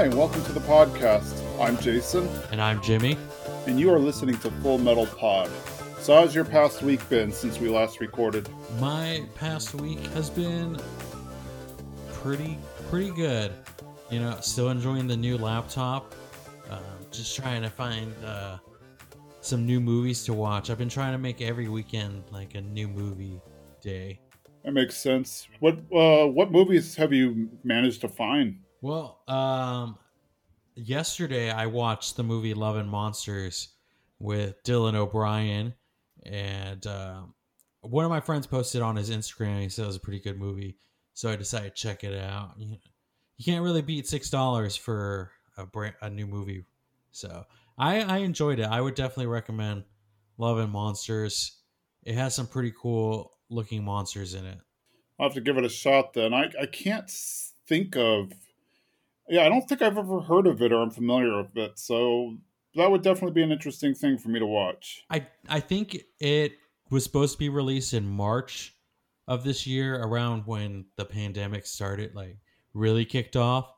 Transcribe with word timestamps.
Hi, 0.00 0.06
and 0.06 0.14
welcome 0.14 0.42
to 0.44 0.52
the 0.52 0.60
podcast. 0.60 1.36
I'm 1.60 1.76
Jason, 1.76 2.26
And 2.50 2.58
I'm 2.58 2.80
Jimmy. 2.80 3.18
and 3.66 3.78
you 3.78 3.92
are 3.92 3.98
listening 3.98 4.38
to 4.38 4.50
Full 4.50 4.78
Metal 4.78 5.04
Pod. 5.04 5.50
So, 5.98 6.14
how's 6.14 6.34
your 6.34 6.46
past 6.46 6.80
week 6.80 7.06
been 7.10 7.30
since 7.30 7.60
we 7.60 7.68
last 7.68 8.00
recorded? 8.00 8.48
My 8.78 9.22
past 9.34 9.74
week 9.74 9.98
has 10.14 10.30
been 10.30 10.80
pretty 12.14 12.56
pretty 12.88 13.10
good. 13.10 13.52
You 14.10 14.20
know, 14.20 14.38
still 14.40 14.70
enjoying 14.70 15.06
the 15.06 15.18
new 15.18 15.36
laptop. 15.36 16.14
Um, 16.70 16.80
just 17.10 17.36
trying 17.36 17.60
to 17.60 17.68
find 17.68 18.14
uh, 18.24 18.56
some 19.42 19.66
new 19.66 19.80
movies 19.80 20.24
to 20.24 20.32
watch. 20.32 20.70
I've 20.70 20.78
been 20.78 20.88
trying 20.88 21.12
to 21.12 21.18
make 21.18 21.42
every 21.42 21.68
weekend 21.68 22.24
like 22.32 22.54
a 22.54 22.62
new 22.62 22.88
movie 22.88 23.38
day. 23.82 24.18
That 24.64 24.72
makes 24.72 24.96
sense. 24.96 25.46
What 25.58 25.74
uh, 25.94 26.26
what 26.26 26.50
movies 26.50 26.94
have 26.94 27.12
you 27.12 27.50
managed 27.64 28.00
to 28.00 28.08
find? 28.08 28.60
Well, 28.82 29.20
um, 29.28 29.98
yesterday 30.74 31.50
I 31.50 31.66
watched 31.66 32.16
the 32.16 32.22
movie 32.22 32.54
Love 32.54 32.76
and 32.76 32.88
Monsters 32.88 33.68
with 34.18 34.62
Dylan 34.64 34.94
O'Brien, 34.94 35.74
and 36.24 36.86
um, 36.86 37.34
one 37.82 38.06
of 38.06 38.10
my 38.10 38.20
friends 38.20 38.46
posted 38.46 38.80
on 38.80 38.96
his 38.96 39.10
Instagram. 39.10 39.60
He 39.60 39.68
said 39.68 39.84
it 39.84 39.88
was 39.88 39.96
a 39.96 40.00
pretty 40.00 40.20
good 40.20 40.38
movie, 40.38 40.78
so 41.12 41.30
I 41.30 41.36
decided 41.36 41.76
to 41.76 41.82
check 41.82 42.04
it 42.04 42.18
out. 42.18 42.52
You, 42.56 42.78
you 43.36 43.44
can't 43.44 43.62
really 43.62 43.82
beat 43.82 44.06
six 44.06 44.30
dollars 44.30 44.76
for 44.76 45.30
a 45.58 45.66
brand, 45.66 45.94
a 46.00 46.08
new 46.08 46.26
movie, 46.26 46.64
so 47.10 47.44
I, 47.76 48.00
I 48.00 48.18
enjoyed 48.18 48.60
it. 48.60 48.66
I 48.66 48.80
would 48.80 48.94
definitely 48.94 49.26
recommend 49.26 49.84
Love 50.38 50.58
and 50.58 50.72
Monsters. 50.72 51.58
It 52.02 52.14
has 52.14 52.34
some 52.34 52.46
pretty 52.46 52.72
cool 52.80 53.32
looking 53.50 53.84
monsters 53.84 54.32
in 54.32 54.46
it. 54.46 54.58
I'll 55.18 55.26
have 55.26 55.34
to 55.34 55.42
give 55.42 55.58
it 55.58 55.64
a 55.66 55.68
shot 55.68 56.14
then. 56.14 56.32
I, 56.32 56.50
I 56.58 56.64
can't 56.64 57.10
think 57.66 57.94
of. 57.94 58.32
Yeah, 59.30 59.46
I 59.46 59.48
don't 59.48 59.66
think 59.68 59.80
I've 59.80 59.96
ever 59.96 60.20
heard 60.20 60.46
of 60.46 60.60
it 60.60 60.72
or 60.72 60.82
I'm 60.82 60.90
familiar 60.90 61.42
with 61.42 61.56
it. 61.56 61.78
So, 61.78 62.36
that 62.74 62.90
would 62.90 63.02
definitely 63.02 63.32
be 63.32 63.42
an 63.42 63.52
interesting 63.52 63.94
thing 63.94 64.18
for 64.18 64.28
me 64.28 64.38
to 64.38 64.46
watch. 64.46 65.04
I 65.10 65.26
I 65.48 65.60
think 65.60 65.96
it 66.18 66.52
was 66.90 67.04
supposed 67.04 67.32
to 67.32 67.38
be 67.38 67.48
released 67.48 67.94
in 67.94 68.06
March 68.06 68.74
of 69.26 69.44
this 69.44 69.66
year, 69.66 69.96
around 70.02 70.42
when 70.46 70.86
the 70.96 71.04
pandemic 71.04 71.66
started, 71.66 72.14
like 72.14 72.36
really 72.74 73.04
kicked 73.04 73.36
off. 73.36 73.72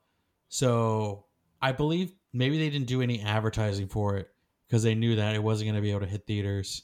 So 0.48 1.26
I 1.60 1.72
believe 1.72 2.14
maybe 2.32 2.58
they 2.58 2.70
didn't 2.70 2.86
do 2.86 3.02
any 3.02 3.20
advertising 3.20 3.88
for 3.88 4.16
it 4.16 4.28
because 4.66 4.82
they 4.82 4.94
knew 4.94 5.16
that 5.16 5.34
it 5.34 5.42
wasn't 5.42 5.66
going 5.68 5.76
to 5.76 5.82
be 5.82 5.90
able 5.90 6.00
to 6.00 6.06
hit 6.06 6.26
theaters. 6.26 6.82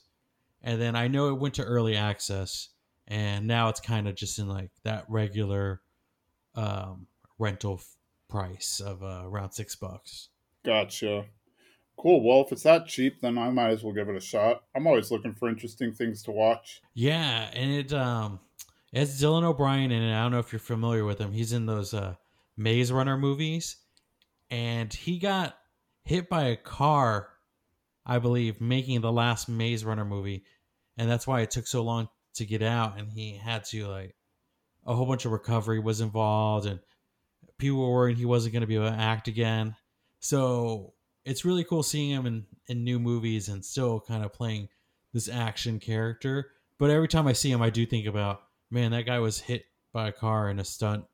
And 0.63 0.81
then 0.81 0.97
I 0.97 1.09
know 1.09 1.29
it 1.29 1.39
went 1.39 1.55
to 1.55 1.65
early 1.65 1.97
access, 1.97 2.69
and 3.07 3.47
now 3.47 3.69
it's 3.69 3.81
kind 3.81 4.09
of 4.09 4.15
just 4.15 4.39
in 4.39 4.49
like 4.49 4.71
that 4.85 5.05
regular 5.09 5.81
um, 6.55 7.07
rental 7.39 7.81
price 8.29 8.81
of 8.81 9.03
uh, 9.03 9.23
around 9.25 9.53
six 9.53 9.77
bucks. 9.77 10.29
Gotcha. 10.65 11.25
Cool. 11.99 12.25
Well, 12.25 12.45
if 12.45 12.53
it's 12.53 12.63
that 12.63 12.87
cheap, 12.87 13.21
then 13.21 13.39
I 13.39 13.51
might 13.51 13.71
as 13.71 13.83
well 13.83 13.93
give 13.93 14.09
it 14.09 14.17
a 14.17 14.21
shot. 14.21 14.63
I'm 14.75 14.87
always 14.87 15.11
looking 15.11 15.35
for 15.35 15.49
interesting 15.49 15.93
things 15.93 16.23
to 16.25 16.31
watch. 16.31 16.81
Yeah, 16.95 17.51
and 17.53 17.73
it 17.73 17.93
um 17.93 18.41
it 18.93 19.01
has 19.01 19.21
Dylan 19.21 19.43
O'Brien 19.43 19.91
and. 19.91 20.15
I 20.15 20.23
don't 20.23 20.33
know 20.33 20.39
if 20.39 20.53
you're 20.53 20.61
familiar 20.61 21.05
with 21.05 21.19
him. 21.19 21.33
He's 21.33 21.53
in 21.53 21.67
those 21.67 21.95
uh 21.95 22.15
Maze 22.57 22.93
Runner 22.93 23.17
movies. 23.17 23.77
And 24.51 24.93
he 24.93 25.19
got 25.19 25.57
hit 26.05 26.29
by 26.29 26.45
a 26.45 26.57
car, 26.57 27.29
I 28.07 28.19
believe, 28.19 28.61
making 28.61 29.01
the 29.01 29.13
last 29.13 29.49
Maze 29.49 29.85
Runner 29.85 30.05
movie. 30.05 30.45
And 30.97 31.11
that's 31.11 31.27
why 31.27 31.41
it 31.41 31.51
took 31.51 31.67
so 31.67 31.83
long 31.83 32.09
to 32.35 32.45
get 32.45 32.63
out 32.63 32.99
and 32.99 33.11
he 33.11 33.37
had 33.37 33.65
to 33.65 33.87
like 33.89 34.15
a 34.87 34.95
whole 34.95 35.07
bunch 35.07 35.25
of 35.25 35.33
recovery 35.33 35.81
was 35.81 36.01
involved 36.01 36.67
and 36.67 36.79
people 37.59 37.79
were 37.79 37.93
worried 37.93 38.17
he 38.17 38.25
wasn't 38.25 38.53
going 38.53 38.63
to 38.63 38.67
be 38.67 38.77
able 38.77 38.91
to 38.91 38.97
act 38.97 39.29
again. 39.29 39.77
So 40.21 40.95
it's 41.25 41.45
really 41.45 41.65
cool 41.65 41.83
seeing 41.83 42.11
him 42.11 42.27
in, 42.27 42.47
in 42.69 42.85
new 42.85 42.99
movies 42.99 43.49
and 43.49 43.65
still 43.65 44.01
kind 44.01 44.25
of 44.25 44.33
playing 44.33 44.69
this 45.13 45.29
action 45.29 45.79
character. 45.79 46.51
But 46.79 46.91
every 46.91 47.09
time 47.09 47.27
I 47.27 47.33
see 47.33 47.51
him, 47.51 47.63
I 47.63 47.71
do 47.71 47.85
think 47.85 48.07
about, 48.07 48.43
man, 48.71 48.93
that 48.93 49.07
guy 49.07 49.19
was 49.19 49.41
hit 49.41 49.65
by 49.93 50.09
a 50.09 50.13
car 50.13 50.49
in 50.51 50.59
a 50.59 50.65
stunt 50.65 51.05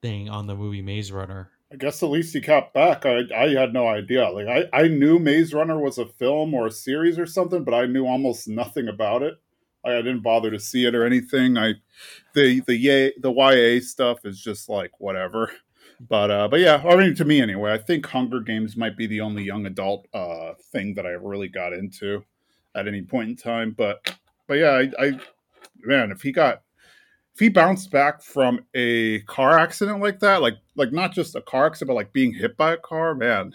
thing 0.00 0.28
on 0.28 0.46
the 0.46 0.54
movie 0.54 0.82
Maze 0.82 1.10
Runner. 1.10 1.50
I 1.72 1.76
guess 1.76 2.02
at 2.02 2.10
least 2.10 2.32
he 2.32 2.40
got 2.40 2.72
back. 2.72 3.04
I, 3.04 3.22
I 3.34 3.48
had 3.48 3.72
no 3.72 3.88
idea. 3.88 4.28
Like 4.28 4.46
I, 4.46 4.64
I 4.72 4.88
knew 4.88 5.18
Maze 5.18 5.52
Runner 5.52 5.80
was 5.80 5.98
a 5.98 6.06
film 6.06 6.54
or 6.54 6.68
a 6.68 6.70
series 6.70 7.18
or 7.18 7.26
something, 7.26 7.64
but 7.64 7.74
I 7.74 7.86
knew 7.86 8.06
almost 8.06 8.46
nothing 8.46 8.86
about 8.86 9.22
it. 9.22 9.34
I, 9.86 9.92
I 9.92 10.02
didn't 10.02 10.20
bother 10.20 10.50
to 10.50 10.58
see 10.58 10.84
it 10.84 10.94
or 10.94 11.04
anything. 11.04 11.56
I 11.56 11.74
the 12.34 12.60
the 12.60 12.76
yay 12.76 13.12
the 13.18 13.32
YA 13.32 13.80
stuff 13.80 14.24
is 14.24 14.40
just 14.40 14.68
like 14.68 14.92
whatever. 14.98 15.52
But 16.00 16.30
uh 16.30 16.48
but 16.48 16.60
yeah, 16.60 16.82
I 16.84 16.96
mean 16.96 17.14
to 17.14 17.24
me 17.24 17.40
anyway, 17.40 17.72
I 17.72 17.78
think 17.78 18.04
Hunger 18.06 18.40
Games 18.40 18.76
might 18.76 18.96
be 18.96 19.06
the 19.06 19.20
only 19.20 19.44
young 19.44 19.66
adult 19.66 20.06
uh 20.12 20.54
thing 20.72 20.94
that 20.94 21.06
I 21.06 21.10
really 21.10 21.48
got 21.48 21.72
into 21.72 22.24
at 22.74 22.86
any 22.86 23.02
point 23.02 23.30
in 23.30 23.36
time. 23.36 23.74
But 23.76 24.14
but 24.46 24.54
yeah, 24.54 24.72
I, 24.72 25.04
I 25.04 25.20
man, 25.82 26.10
if 26.10 26.22
he 26.22 26.32
got 26.32 26.62
if 27.34 27.40
he 27.40 27.48
bounced 27.48 27.90
back 27.90 28.22
from 28.22 28.64
a 28.74 29.20
car 29.20 29.58
accident 29.58 30.00
like 30.00 30.20
that, 30.20 30.42
like 30.42 30.56
like 30.74 30.92
not 30.92 31.12
just 31.12 31.36
a 31.36 31.40
car 31.40 31.66
accident, 31.66 31.88
but 31.88 31.94
like 31.94 32.12
being 32.12 32.34
hit 32.34 32.56
by 32.56 32.72
a 32.72 32.78
car, 32.78 33.14
man, 33.14 33.52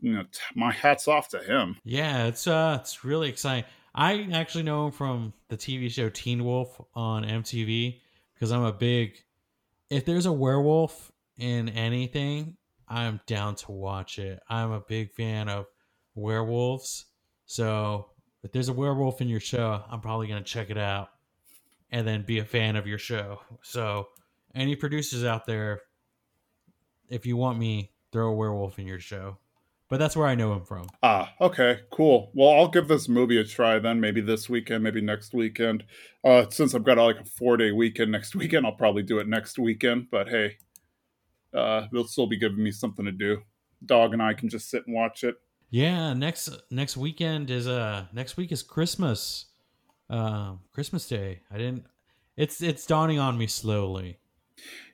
you 0.00 0.14
know, 0.14 0.22
t- 0.22 0.40
my 0.54 0.72
hats 0.72 1.08
off 1.08 1.28
to 1.28 1.38
him. 1.38 1.76
Yeah, 1.84 2.26
it's 2.26 2.46
uh 2.46 2.78
it's 2.80 3.04
really 3.04 3.28
exciting. 3.28 3.64
I 3.94 4.28
actually 4.32 4.64
know 4.64 4.86
him 4.86 4.92
from 4.92 5.32
the 5.48 5.56
TV 5.56 5.90
show 5.90 6.08
Teen 6.08 6.44
Wolf 6.44 6.80
on 6.94 7.24
MTV 7.24 8.00
because 8.34 8.52
I'm 8.52 8.62
a 8.62 8.72
big 8.72 9.16
if 9.90 10.04
there's 10.04 10.26
a 10.26 10.32
werewolf 10.32 11.10
in 11.36 11.68
anything, 11.70 12.56
I'm 12.86 13.20
down 13.26 13.56
to 13.56 13.72
watch 13.72 14.18
it. 14.18 14.40
I'm 14.48 14.70
a 14.70 14.80
big 14.80 15.12
fan 15.12 15.48
of 15.48 15.66
werewolves. 16.14 17.06
So, 17.46 18.10
if 18.42 18.52
there's 18.52 18.68
a 18.68 18.72
werewolf 18.72 19.20
in 19.20 19.28
your 19.28 19.40
show, 19.40 19.82
I'm 19.90 20.00
probably 20.00 20.28
going 20.28 20.42
to 20.42 20.48
check 20.48 20.70
it 20.70 20.78
out 20.78 21.08
and 21.90 22.06
then 22.06 22.22
be 22.22 22.38
a 22.38 22.44
fan 22.44 22.76
of 22.76 22.86
your 22.86 22.98
show. 22.98 23.40
So, 23.62 24.08
any 24.54 24.76
producers 24.76 25.24
out 25.24 25.46
there 25.46 25.80
if 27.10 27.26
you 27.26 27.36
want 27.36 27.58
me, 27.58 27.90
throw 28.12 28.28
a 28.28 28.34
werewolf 28.34 28.78
in 28.78 28.86
your 28.86 29.00
show. 29.00 29.36
But 29.90 29.98
that's 29.98 30.16
where 30.16 30.28
I 30.28 30.36
know 30.36 30.52
him 30.52 30.64
from. 30.64 30.86
Ah, 31.02 31.34
okay, 31.40 31.80
cool. 31.90 32.30
Well, 32.32 32.50
I'll 32.50 32.68
give 32.68 32.86
this 32.86 33.08
movie 33.08 33.38
a 33.38 33.44
try 33.44 33.80
then. 33.80 34.00
Maybe 34.00 34.20
this 34.20 34.48
weekend, 34.48 34.84
maybe 34.84 35.00
next 35.00 35.34
weekend. 35.34 35.82
Uh, 36.24 36.46
since 36.48 36.76
I've 36.76 36.84
got 36.84 36.96
like 36.96 37.18
a 37.18 37.24
four 37.24 37.56
day 37.56 37.72
weekend 37.72 38.12
next 38.12 38.34
weekend, 38.36 38.64
I'll 38.64 38.72
probably 38.72 39.02
do 39.02 39.18
it 39.18 39.26
next 39.26 39.58
weekend. 39.58 40.06
But 40.08 40.28
hey, 40.28 40.58
uh, 41.52 41.88
they'll 41.92 42.06
still 42.06 42.28
be 42.28 42.38
giving 42.38 42.62
me 42.62 42.70
something 42.70 43.04
to 43.04 43.10
do. 43.10 43.42
Dog 43.84 44.12
and 44.12 44.22
I 44.22 44.32
can 44.32 44.48
just 44.48 44.70
sit 44.70 44.86
and 44.86 44.94
watch 44.94 45.24
it. 45.24 45.34
Yeah, 45.70 46.12
next 46.14 46.50
next 46.70 46.96
weekend 46.96 47.50
is 47.50 47.66
uh 47.66 48.06
next 48.12 48.36
week 48.36 48.52
is 48.52 48.62
Christmas. 48.62 49.46
Um 50.08 50.60
Christmas 50.72 51.08
Day. 51.08 51.40
I 51.50 51.58
didn't 51.58 51.86
it's 52.36 52.62
it's 52.62 52.86
dawning 52.86 53.18
on 53.18 53.36
me 53.36 53.48
slowly. 53.48 54.19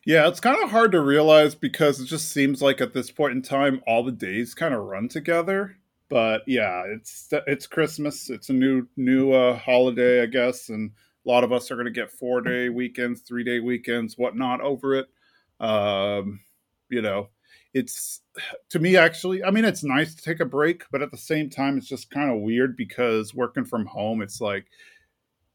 Yeah, 0.04 0.28
it's 0.28 0.40
kind 0.40 0.62
of 0.62 0.70
hard 0.70 0.92
to 0.92 1.00
realize 1.00 1.54
because 1.54 2.00
it 2.00 2.06
just 2.06 2.30
seems 2.30 2.62
like 2.62 2.80
at 2.80 2.94
this 2.94 3.10
point 3.10 3.32
in 3.32 3.42
time, 3.42 3.82
all 3.86 4.04
the 4.04 4.12
days 4.12 4.54
kind 4.54 4.72
of 4.72 4.84
run 4.84 5.08
together. 5.08 5.76
But 6.08 6.42
yeah, 6.46 6.84
it's 6.86 7.28
it's 7.48 7.66
Christmas. 7.66 8.30
It's 8.30 8.48
a 8.48 8.52
new 8.52 8.86
new 8.96 9.32
uh, 9.32 9.58
holiday, 9.58 10.22
I 10.22 10.26
guess, 10.26 10.68
and 10.68 10.92
a 11.26 11.28
lot 11.28 11.42
of 11.42 11.52
us 11.52 11.70
are 11.70 11.74
going 11.74 11.86
to 11.86 11.90
get 11.90 12.12
four 12.12 12.40
day 12.40 12.68
weekends, 12.68 13.22
three 13.22 13.42
day 13.42 13.58
weekends, 13.58 14.16
whatnot 14.16 14.60
over 14.60 14.94
it. 14.94 15.06
Um, 15.58 16.40
you 16.88 17.02
know, 17.02 17.30
it's 17.74 18.20
to 18.70 18.78
me 18.78 18.96
actually. 18.96 19.42
I 19.42 19.50
mean, 19.50 19.64
it's 19.64 19.82
nice 19.82 20.14
to 20.14 20.22
take 20.22 20.38
a 20.38 20.44
break, 20.44 20.84
but 20.92 21.02
at 21.02 21.10
the 21.10 21.16
same 21.16 21.50
time, 21.50 21.76
it's 21.76 21.88
just 21.88 22.10
kind 22.10 22.30
of 22.30 22.40
weird 22.40 22.76
because 22.76 23.34
working 23.34 23.64
from 23.64 23.86
home, 23.86 24.22
it's 24.22 24.40
like, 24.40 24.66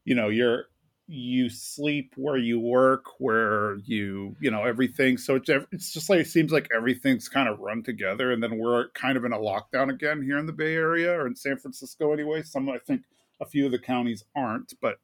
you 0.04 0.14
know, 0.14 0.28
you're 0.28 0.66
you 1.12 1.50
sleep 1.50 2.14
where 2.16 2.38
you 2.38 2.58
work 2.58 3.04
where 3.18 3.76
you 3.84 4.34
you 4.40 4.50
know 4.50 4.64
everything. 4.64 5.18
So 5.18 5.36
it's, 5.36 5.50
it's 5.70 5.92
just 5.92 6.08
like 6.08 6.20
it 6.20 6.26
seems 6.26 6.52
like 6.52 6.68
everything's 6.74 7.28
kind 7.28 7.50
of 7.50 7.58
run 7.58 7.82
together 7.82 8.32
and 8.32 8.42
then 8.42 8.58
we're 8.58 8.88
kind 8.90 9.18
of 9.18 9.24
in 9.26 9.32
a 9.32 9.38
lockdown 9.38 9.90
again 9.90 10.22
here 10.22 10.38
in 10.38 10.46
the 10.46 10.52
bay 10.52 10.74
area 10.74 11.12
or 11.12 11.26
in 11.26 11.36
san 11.36 11.58
francisco 11.58 12.12
anyway. 12.12 12.42
Some 12.42 12.68
i 12.70 12.78
think 12.78 13.02
a 13.40 13.46
few 13.46 13.66
of 13.66 13.72
the 13.72 13.78
counties 13.78 14.24
aren't 14.34 14.72
but 14.80 14.96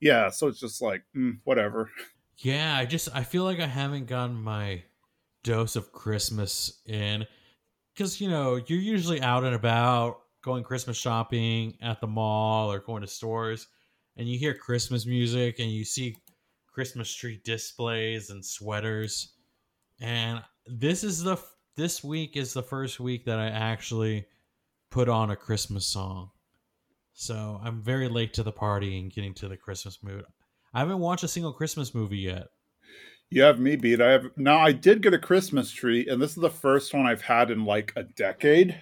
yeah 0.00 0.28
so 0.30 0.46
it's 0.46 0.60
just 0.60 0.80
like 0.80 1.02
mm, 1.16 1.38
whatever. 1.44 1.90
Yeah, 2.38 2.76
I 2.76 2.84
just 2.84 3.08
I 3.14 3.24
feel 3.24 3.44
like 3.44 3.60
I 3.60 3.66
haven't 3.66 4.06
gotten 4.06 4.36
my 4.36 4.84
dose 5.42 5.74
of 5.74 5.90
Christmas 5.90 6.80
in 6.86 7.26
cuz 7.96 8.20
you 8.20 8.28
know, 8.28 8.54
you're 8.54 8.78
usually 8.78 9.20
out 9.20 9.42
and 9.42 9.54
about 9.54 10.20
going 10.42 10.62
Christmas 10.62 10.96
shopping 10.96 11.76
at 11.82 12.00
the 12.00 12.06
mall 12.06 12.70
or 12.70 12.78
going 12.78 13.02
to 13.02 13.08
stores 13.08 13.66
and 14.16 14.28
you 14.28 14.38
hear 14.38 14.54
Christmas 14.54 15.06
music 15.06 15.58
and 15.58 15.70
you 15.70 15.84
see 15.84 16.16
Christmas 16.72 17.12
tree 17.12 17.40
displays 17.44 18.30
and 18.30 18.44
sweaters. 18.44 19.34
And 20.00 20.42
this 20.66 21.04
is 21.04 21.22
the 21.22 21.36
this 21.76 22.02
week 22.02 22.36
is 22.36 22.52
the 22.52 22.62
first 22.62 23.00
week 23.00 23.24
that 23.26 23.38
I 23.38 23.48
actually 23.48 24.26
put 24.90 25.08
on 25.08 25.30
a 25.30 25.36
Christmas 25.36 25.86
song. 25.86 26.30
So 27.12 27.60
I'm 27.62 27.82
very 27.82 28.08
late 28.08 28.34
to 28.34 28.42
the 28.42 28.52
party 28.52 28.98
and 28.98 29.12
getting 29.12 29.34
to 29.34 29.48
the 29.48 29.56
Christmas 29.56 30.02
mood. 30.02 30.24
I 30.74 30.80
haven't 30.80 30.98
watched 30.98 31.24
a 31.24 31.28
single 31.28 31.52
Christmas 31.52 31.94
movie 31.94 32.18
yet. 32.18 32.48
You 33.30 33.42
have 33.42 33.58
me 33.58 33.76
beat. 33.76 34.00
I 34.00 34.12
have 34.12 34.26
now. 34.36 34.58
I 34.58 34.72
did 34.72 35.02
get 35.02 35.14
a 35.14 35.18
Christmas 35.18 35.70
tree, 35.70 36.06
and 36.08 36.22
this 36.22 36.30
is 36.30 36.42
the 36.42 36.50
first 36.50 36.94
one 36.94 37.06
I've 37.06 37.22
had 37.22 37.50
in 37.50 37.64
like 37.64 37.92
a 37.96 38.04
decade 38.04 38.80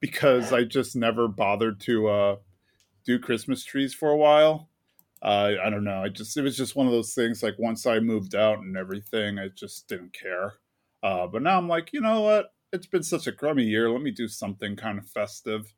because 0.00 0.52
I 0.52 0.64
just 0.64 0.94
never 0.94 1.28
bothered 1.28 1.80
to 1.82 2.08
uh, 2.08 2.36
do 3.06 3.18
Christmas 3.18 3.64
trees 3.64 3.94
for 3.94 4.10
a 4.10 4.16
while. 4.16 4.68
Uh, 5.22 5.52
I 5.64 5.70
don't 5.70 5.84
know. 5.84 6.02
I 6.02 6.08
just 6.08 6.36
it 6.36 6.42
was 6.42 6.56
just 6.56 6.76
one 6.76 6.86
of 6.86 6.92
those 6.92 7.14
things. 7.14 7.42
Like 7.42 7.56
once 7.58 7.86
I 7.86 8.00
moved 8.00 8.34
out 8.34 8.58
and 8.58 8.76
everything, 8.76 9.38
I 9.38 9.48
just 9.48 9.88
didn't 9.88 10.12
care. 10.12 10.54
Uh, 11.02 11.26
but 11.26 11.42
now 11.42 11.58
I'm 11.58 11.68
like, 11.68 11.92
you 11.92 12.00
know 12.00 12.20
what? 12.22 12.52
It's 12.72 12.86
been 12.86 13.02
such 13.02 13.26
a 13.26 13.32
crummy 13.32 13.64
year. 13.64 13.90
Let 13.90 14.02
me 14.02 14.10
do 14.10 14.28
something 14.28 14.76
kind 14.76 14.98
of 14.98 15.06
festive. 15.08 15.72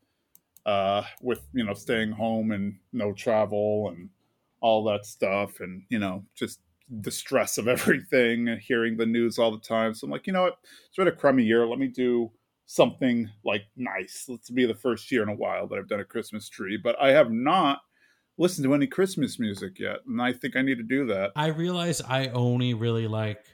Uh, 0.66 1.04
with 1.22 1.40
you 1.54 1.64
know 1.64 1.74
staying 1.74 2.12
home 2.12 2.52
and 2.52 2.78
no 2.92 3.12
travel 3.14 3.88
and 3.90 4.10
all 4.60 4.84
that 4.84 5.06
stuff, 5.06 5.60
and 5.60 5.82
you 5.90 5.98
know 5.98 6.24
just 6.34 6.60
the 6.90 7.10
stress 7.10 7.58
of 7.58 7.68
everything 7.68 8.48
and 8.48 8.60
hearing 8.60 8.96
the 8.96 9.06
news 9.06 9.38
all 9.38 9.50
the 9.52 9.60
time. 9.60 9.94
So 9.94 10.06
I'm 10.06 10.10
like, 10.10 10.26
you 10.26 10.32
know 10.34 10.42
what? 10.44 10.58
It's 10.88 10.96
been 10.96 11.08
a 11.08 11.12
crummy 11.12 11.44
year. 11.44 11.66
Let 11.66 11.78
me 11.78 11.88
do 11.88 12.32
something 12.66 13.30
like 13.44 13.62
nice. 13.76 14.26
Let's 14.28 14.50
be 14.50 14.66
the 14.66 14.74
first 14.74 15.10
year 15.12 15.22
in 15.22 15.30
a 15.30 15.34
while 15.34 15.68
that 15.68 15.78
I've 15.78 15.88
done 15.88 16.00
a 16.00 16.04
Christmas 16.04 16.48
tree, 16.48 16.78
but 16.82 16.96
I 17.00 17.10
have 17.12 17.30
not 17.30 17.80
listened 18.38 18.64
to 18.64 18.74
any 18.74 18.86
Christmas 18.86 19.38
music 19.38 19.78
yet, 19.78 19.98
and 20.06 20.22
I 20.22 20.32
think 20.32 20.56
I 20.56 20.62
need 20.62 20.78
to 20.78 20.84
do 20.84 21.06
that. 21.06 21.32
I 21.36 21.48
realize 21.48 22.00
I 22.00 22.28
only 22.28 22.74
really 22.74 23.06
like 23.06 23.44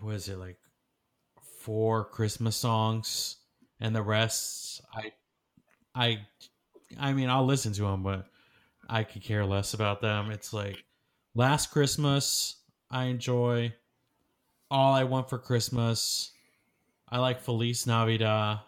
was 0.00 0.28
it 0.28 0.38
like 0.38 0.58
four 1.60 2.04
Christmas 2.04 2.56
songs, 2.56 3.36
and 3.80 3.94
the 3.94 4.02
rest 4.02 4.80
I 4.92 5.12
I 5.94 6.26
I 6.98 7.12
mean 7.12 7.28
I'll 7.28 7.46
listen 7.46 7.72
to 7.74 7.82
them, 7.82 8.02
but 8.02 8.26
I 8.88 9.04
could 9.04 9.22
care 9.22 9.44
less 9.44 9.74
about 9.74 10.00
them. 10.00 10.30
It's 10.30 10.52
like 10.52 10.84
Last 11.38 11.70
Christmas, 11.70 12.56
I 12.90 13.04
enjoy. 13.04 13.72
All 14.72 14.92
I 14.92 15.04
Want 15.04 15.30
for 15.30 15.38
Christmas. 15.38 16.32
I 17.08 17.18
like 17.18 17.40
Feliz 17.40 17.86
Navidad. 17.86 18.58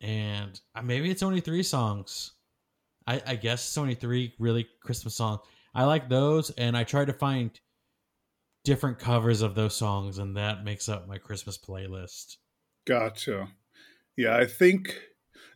And 0.00 0.58
uh, 0.74 0.80
maybe 0.80 1.10
it's 1.10 1.22
only 1.22 1.40
three 1.40 1.62
songs. 1.62 2.32
I, 3.06 3.22
I 3.26 3.34
guess 3.36 3.66
it's 3.66 3.78
only 3.78 3.94
three 3.94 4.34
really 4.38 4.66
Christmas 4.82 5.14
songs. 5.14 5.40
I 5.74 5.84
like 5.84 6.08
those, 6.08 6.50
and 6.50 6.76
I 6.76 6.84
try 6.84 7.04
to 7.04 7.12
find 7.12 7.50
different 8.64 8.98
covers 8.98 9.42
of 9.42 9.54
those 9.54 9.76
songs, 9.76 10.18
and 10.18 10.36
that 10.36 10.64
makes 10.64 10.88
up 10.88 11.08
my 11.08 11.18
Christmas 11.18 11.58
playlist. 11.58 12.36
Gotcha. 12.86 13.48
Yeah, 14.16 14.36
I 14.36 14.46
think 14.46 14.94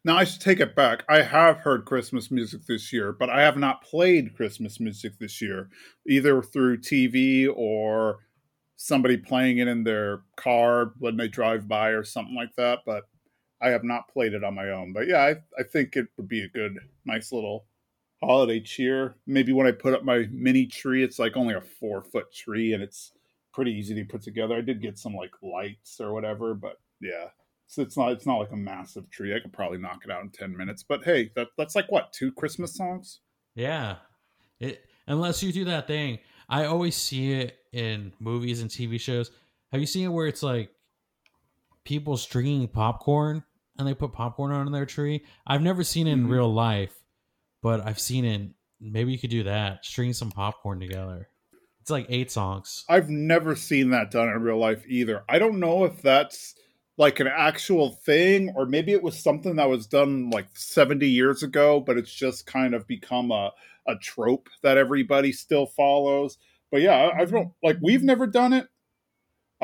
now, 0.05 0.17
I 0.17 0.25
should 0.25 0.41
take 0.41 0.61
it 0.61 0.77
back. 0.77 1.05
I 1.09 1.23
have 1.23 1.59
heard 1.59 1.85
Christmas 1.85 2.31
music 2.31 2.63
this 2.67 2.93
year, 2.93 3.13
but 3.13 3.29
I 3.29 3.43
have 3.43 3.57
not 3.57 3.83
played 3.83 4.35
Christmas 4.35 4.79
music 4.79 5.19
this 5.19 5.43
year, 5.43 5.69
either 6.07 6.41
through 6.41 6.79
TV 6.79 7.47
or 7.55 8.21
somebody 8.77 9.17
playing 9.17 9.59
it 9.59 9.69
in 9.69 9.83
their 9.83 10.23
car 10.37 10.93
when 10.99 11.17
they 11.17 11.29
drive 11.29 11.67
by 11.67 11.91
or 11.91 12.05
something 12.05 12.37
like 12.37 12.55
that. 12.57 12.81
But 12.87 13.05
I 13.61 13.71
have 13.71 13.83
not 13.85 14.09
played 14.09 14.35
it 14.35 14.45
on 14.45 14.55
my 14.55 14.71
own. 14.71 14.93
But 14.93 15.09
yeah, 15.09 15.21
I, 15.25 15.31
I 15.59 15.65
think 15.65 15.97
it 15.97 16.07
would 16.17 16.29
be 16.29 16.43
a 16.43 16.49
good, 16.49 16.79
nice 17.09 17.33
little 17.33 17.67
holiday 18.23 18.61
cheer. 18.61 19.17
Maybe 19.27 19.53
when 19.53 19.67
I 19.67 19.73
put 19.73 19.95
up 19.95 20.05
my 20.05 20.27
mini 20.31 20.67
tree, 20.67 21.03
it's 21.03 21.19
like 21.19 21.37
only 21.37 21.55
a 21.55 21.61
four 21.61 22.03
foot 22.03 22.33
tree 22.33 22.73
and 22.73 22.83
it's 22.83 23.13
pretty 23.53 23.73
easy 23.73 23.95
to 23.95 24.05
put 24.05 24.23
together. 24.23 24.57
I 24.57 24.61
did 24.61 24.81
get 24.81 24.99
some 24.99 25.15
like 25.15 25.33
lights 25.43 26.01
or 26.01 26.13
whatever, 26.13 26.55
but 26.55 26.77
yeah, 27.01 27.29
so 27.67 27.83
it's 27.83 27.97
not 27.97 28.13
it's 28.13 28.27
not 28.27 28.39
like 28.39 28.53
a 28.53 28.57
massive 28.57 29.11
tree. 29.11 29.35
I 29.35 29.41
could 29.41 29.53
probably 29.53 29.79
knock 29.79 30.01
it 30.05 30.11
out 30.11 30.23
in 30.23 30.31
ten 30.31 30.57
minutes. 30.57 30.83
But 30.83 31.05
hey, 31.05 31.31
that 31.37 31.49
that's 31.57 31.75
like 31.75 31.91
what 31.91 32.13
two 32.13 32.33
Christmas 32.33 32.75
songs? 32.75 33.21
Yeah, 33.55 33.97
it 34.61 34.85
unless 35.07 35.43
you 35.43 35.53
do 35.53 35.65
that 35.67 35.87
thing. 35.87 36.19
I 36.49 36.65
always 36.65 36.97
see 36.97 37.33
it 37.33 37.59
in 37.73 38.13
movies 38.21 38.63
and 38.63 38.71
TV 38.71 38.99
shows. 38.99 39.31
Have 39.71 39.81
you 39.81 39.87
seen 39.87 40.07
it 40.07 40.09
where 40.09 40.27
it's 40.27 40.43
like 40.43 40.71
people 41.85 42.17
stringing 42.17 42.69
popcorn 42.69 43.43
and 43.79 43.87
they 43.87 43.95
put 43.95 44.13
popcorn 44.13 44.53
on 44.53 44.71
their 44.73 44.87
tree? 44.87 45.25
I've 45.47 45.63
never 45.63 45.85
seen 45.85 46.07
it 46.07 46.13
in 46.13 46.21
mm-hmm. 46.21 46.33
real 46.33 46.53
life, 46.53 46.95
but 47.63 47.85
I've 47.87 48.01
seen 48.01 48.25
it. 48.25 48.51
Maybe 48.81 49.13
you 49.13 49.19
could 49.19 49.31
do 49.31 49.45
that. 49.45 49.85
String 49.85 50.13
some 50.13 50.31
popcorn 50.31 50.81
together. 50.81 51.29
It's 51.81 51.91
like 51.91 52.07
eight 52.11 52.31
songs. 52.31 52.85
I've 52.89 53.09
never 53.09 53.57
seen 53.57 53.91
that 53.91 54.11
done 54.11 54.29
in 54.29 54.43
real 54.43 54.59
life 54.59 54.85
either. 54.87 55.25
I 55.29 55.39
don't 55.39 55.59
know 55.59 55.85
if 55.85 56.03
that's 56.03 56.55
like 56.99 57.21
an 57.21 57.29
actual 57.29 57.93
thing 57.93 58.53
or 58.57 58.67
maybe 58.67 58.93
it 58.93 59.03
was 59.03 59.17
something 59.19 59.57
that 59.57 59.69
was 59.71 59.87
done 59.87 60.31
like 60.31 60.49
70 60.55 61.09
years 61.09 61.43
ago 61.43 61.81
but 61.81 61.97
it's 61.97 62.13
just 62.13 62.45
kind 62.45 62.75
of 62.75 62.87
become 62.87 63.31
a, 63.31 63.53
a 63.87 63.95
trope 64.03 64.49
that 64.63 64.77
everybody 64.77 65.33
still 65.33 65.65
follows 65.65 66.37
but 66.71 66.83
yeah 66.83 66.95
i, 66.95 67.21
I 67.21 67.25
don't 67.25 67.53
like 67.63 67.79
we've 67.81 68.03
never 68.03 68.27
done 68.27 68.53
it 68.53 68.67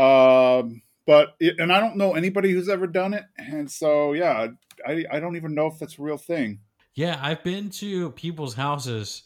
um 0.00 0.80
but 1.06 1.34
it, 1.40 1.58
and 1.58 1.72
i 1.72 1.80
don't 1.80 1.96
know 1.96 2.14
anybody 2.14 2.52
who's 2.52 2.68
ever 2.68 2.86
done 2.86 3.14
it 3.14 3.24
and 3.38 3.70
so 3.70 4.12
yeah 4.12 4.48
i 4.86 5.04
i 5.10 5.20
don't 5.20 5.36
even 5.36 5.54
know 5.54 5.66
if 5.66 5.80
it's 5.80 5.98
a 5.98 6.02
real 6.02 6.16
thing 6.16 6.60
yeah 6.94 7.18
i've 7.22 7.42
been 7.42 7.70
to 7.70 8.10
people's 8.12 8.54
houses 8.54 9.24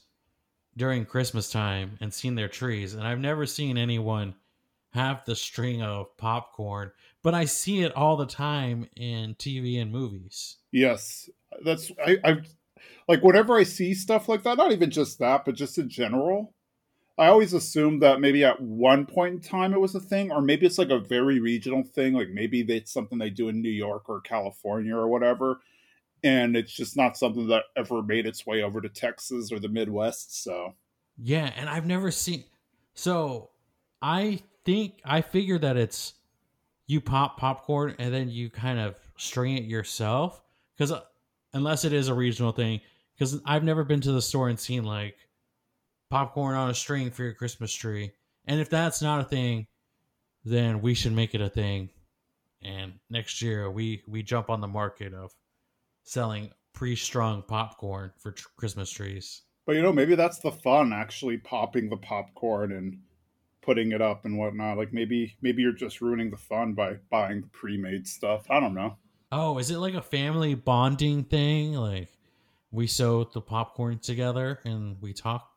during 0.76 1.04
christmas 1.04 1.50
time 1.50 1.98
and 2.00 2.12
seen 2.12 2.34
their 2.34 2.48
trees 2.48 2.94
and 2.94 3.06
i've 3.06 3.20
never 3.20 3.46
seen 3.46 3.76
anyone 3.76 4.34
have 4.92 5.25
the 5.26 5.36
string 5.36 5.82
of 5.82 6.16
popcorn 6.16 6.90
but 7.22 7.34
I 7.34 7.44
see 7.44 7.82
it 7.82 7.94
all 7.96 8.16
the 8.16 8.26
time 8.26 8.88
in 8.96 9.34
TV 9.34 9.81
and 9.81 9.90
movies. 9.90 10.56
Yes, 10.72 11.28
that's 11.64 11.90
I, 12.04 12.19
I 12.24 12.36
like 13.06 13.22
whenever 13.22 13.58
I 13.58 13.64
see 13.64 13.94
stuff 13.94 14.28
like 14.28 14.44
that. 14.44 14.56
Not 14.56 14.72
even 14.72 14.90
just 14.90 15.19
that, 15.19 15.44
but 15.44 15.54
just 15.54 15.78
in 15.78 15.88
general. 15.88 16.54
I 17.19 17.29
always 17.29 17.53
assume 17.53 17.99
that 18.00 18.20
maybe 18.20 18.44
at 18.44 18.61
one 18.61 19.05
point 19.06 19.35
in 19.35 19.41
time 19.41 19.73
it 19.73 19.81
was 19.81 19.94
a 19.94 20.00
thing, 20.00 20.31
or 20.31 20.41
maybe 20.41 20.67
it's 20.67 20.79
like 20.79 20.91
a 20.91 20.99
very 20.99 21.41
regional 21.41 21.82
thing. 21.82 22.15
Like 22.15 22.29
maybe 22.31 22.61
it's 22.61 22.93
something 22.93 23.19
they 23.19 23.31
do 23.31 23.49
in 23.49 23.61
New 23.61 23.70
York 23.70 24.09
or 24.09 24.20
California 24.20 24.94
or 24.94 25.08
whatever, 25.08 25.60
and 26.22 26.56
it's 26.56 26.72
just 26.72 26.96
not 26.96 27.17
something 27.17 27.48
that 27.48 27.65
ever 27.77 28.03
made 28.03 28.27
its 28.27 28.46
way 28.46 28.63
over 28.63 28.81
to 28.81 28.89
Texas 28.89 29.51
or 29.51 29.58
the 29.58 29.69
Midwest. 29.69 30.43
So 30.43 30.75
yeah, 31.17 31.53
and 31.56 31.69
I've 31.69 31.87
never 31.87 32.10
seen. 32.10 32.44
So 32.94 33.51
I 34.01 34.41
think 34.65 35.01
I 35.05 35.22
figure 35.22 35.58
that 35.58 35.77
it's 35.77 36.15
you 36.89 37.01
pop 37.01 37.39
popcorn 37.39 37.94
and 37.98 38.13
then 38.13 38.29
you 38.29 38.51
kind 38.51 38.81
of 38.81 38.96
string 39.17 39.56
it 39.56 39.65
yourself 39.65 40.43
because 40.77 40.91
uh, 40.91 41.03
unless 41.53 41.84
it 41.84 41.93
is 41.93 42.08
a 42.08 42.15
regional 42.15 42.51
thing 42.51 42.81
because 43.15 43.41
i've 43.44 43.63
never 43.63 43.84
been 43.84 44.01
to 44.01 44.13
the 44.13 44.22
store 44.22 44.48
and 44.48 44.58
seen 44.58 44.84
like 44.84 45.17
popcorn 46.10 46.56
on 46.56 46.70
a 46.70 46.74
string 46.74 47.10
for 47.10 47.22
your 47.22 47.34
christmas 47.34 47.72
tree 47.72 48.12
and 48.46 48.60
if 48.60 48.69
that's 48.70 49.03
not 49.03 49.20
a 49.20 49.24
thing 49.24 49.67
then 50.44 50.81
we 50.81 50.94
should 50.94 51.12
make 51.12 51.34
it 51.34 51.41
a 51.41 51.48
thing 51.48 51.91
and 52.62 52.94
next 53.10 53.43
year 53.43 53.70
we 53.70 54.03
we 54.06 54.22
jump 54.22 54.50
on 54.50 54.60
the 54.60 54.69
market 54.69 55.12
of 55.12 55.32
selling 56.05 56.50
pre-strung 56.72 57.43
popcorn 57.43 58.10
for 58.19 58.32
tr- 58.32 58.48
christmas 58.56 58.91
trees 58.91 59.43
but 59.67 59.77
you 59.77 59.82
know 59.82 59.93
maybe 59.93 60.15
that's 60.15 60.38
the 60.38 60.53
fun 60.53 60.93
actually 60.93 61.36
popping 61.36 61.88
the 61.88 61.96
popcorn 61.96 62.72
and 62.72 62.98
putting 63.69 63.93
it 63.93 64.00
up 64.00 64.24
and 64.24 64.38
whatnot. 64.38 64.79
Like 64.79 64.94
maybe 64.94 65.36
maybe 65.43 65.60
you're 65.60 65.72
just 65.72 66.00
ruining 66.00 66.31
the 66.31 66.38
fun 66.38 66.72
by 66.72 66.94
buying 67.10 67.43
the 67.43 67.48
pre-made 67.48 68.08
stuff. 68.08 68.46
I 68.50 68.60
don't 68.60 68.72
know. 68.72 68.96
Oh, 69.31 69.58
is 69.58 69.70
it 69.70 69.77
like 69.77 69.93
a 69.93 70.00
family 70.00 70.55
bonding 70.55 71.24
thing? 71.24 71.74
Like 71.74 72.08
we 72.70 72.86
sew 72.86 73.24
the 73.24 73.43
popcorn 73.43 73.98
together 73.98 74.60
and 74.65 74.96
we 75.03 75.12
talk? 75.12 75.47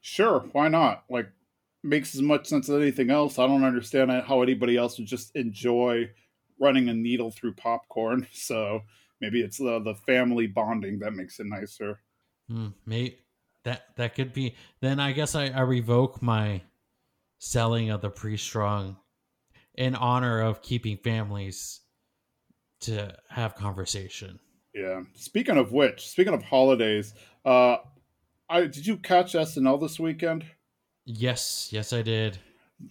Sure, 0.00 0.40
why 0.52 0.68
not? 0.68 1.04
Like 1.10 1.30
makes 1.82 2.14
as 2.14 2.22
much 2.22 2.46
sense 2.46 2.68
as 2.68 2.80
anything 2.80 3.10
else. 3.10 3.38
I 3.38 3.46
don't 3.46 3.64
understand 3.64 4.10
how 4.10 4.42
anybody 4.42 4.76
else 4.76 4.98
would 4.98 5.06
just 5.06 5.34
enjoy 5.34 6.10
running 6.60 6.88
a 6.88 6.94
needle 6.94 7.30
through 7.30 7.54
popcorn. 7.54 8.26
So 8.32 8.82
maybe 9.20 9.40
it's 9.40 9.58
the 9.58 9.80
the 9.80 9.94
family 9.94 10.46
bonding 10.46 11.00
that 11.00 11.12
makes 11.12 11.40
it 11.40 11.46
nicer. 11.46 12.00
Hmm, 12.48 12.68
maybe 12.86 13.18
that 13.64 13.96
that 13.96 14.14
could 14.14 14.32
be. 14.32 14.56
Then 14.80 15.00
I 15.00 15.12
guess 15.12 15.34
I, 15.34 15.46
I 15.46 15.60
revoke 15.60 16.22
my 16.22 16.62
selling 17.38 17.90
of 17.90 18.00
the 18.00 18.10
pre-strong 18.10 18.96
in 19.74 19.94
honor 19.94 20.40
of 20.40 20.62
keeping 20.62 20.96
families 20.96 21.80
to 22.80 23.14
have 23.28 23.54
conversation. 23.54 24.40
Yeah. 24.74 25.02
Speaking 25.14 25.56
of 25.56 25.72
which, 25.72 26.08
speaking 26.08 26.34
of 26.34 26.42
holidays, 26.42 27.14
uh 27.44 27.78
I 28.48 28.62
did 28.62 28.86
you 28.86 28.96
catch 28.96 29.34
SNL 29.34 29.80
this 29.80 29.98
weekend? 29.98 30.44
Yes, 31.04 31.68
yes 31.72 31.92
I 31.92 32.02
did. 32.02 32.38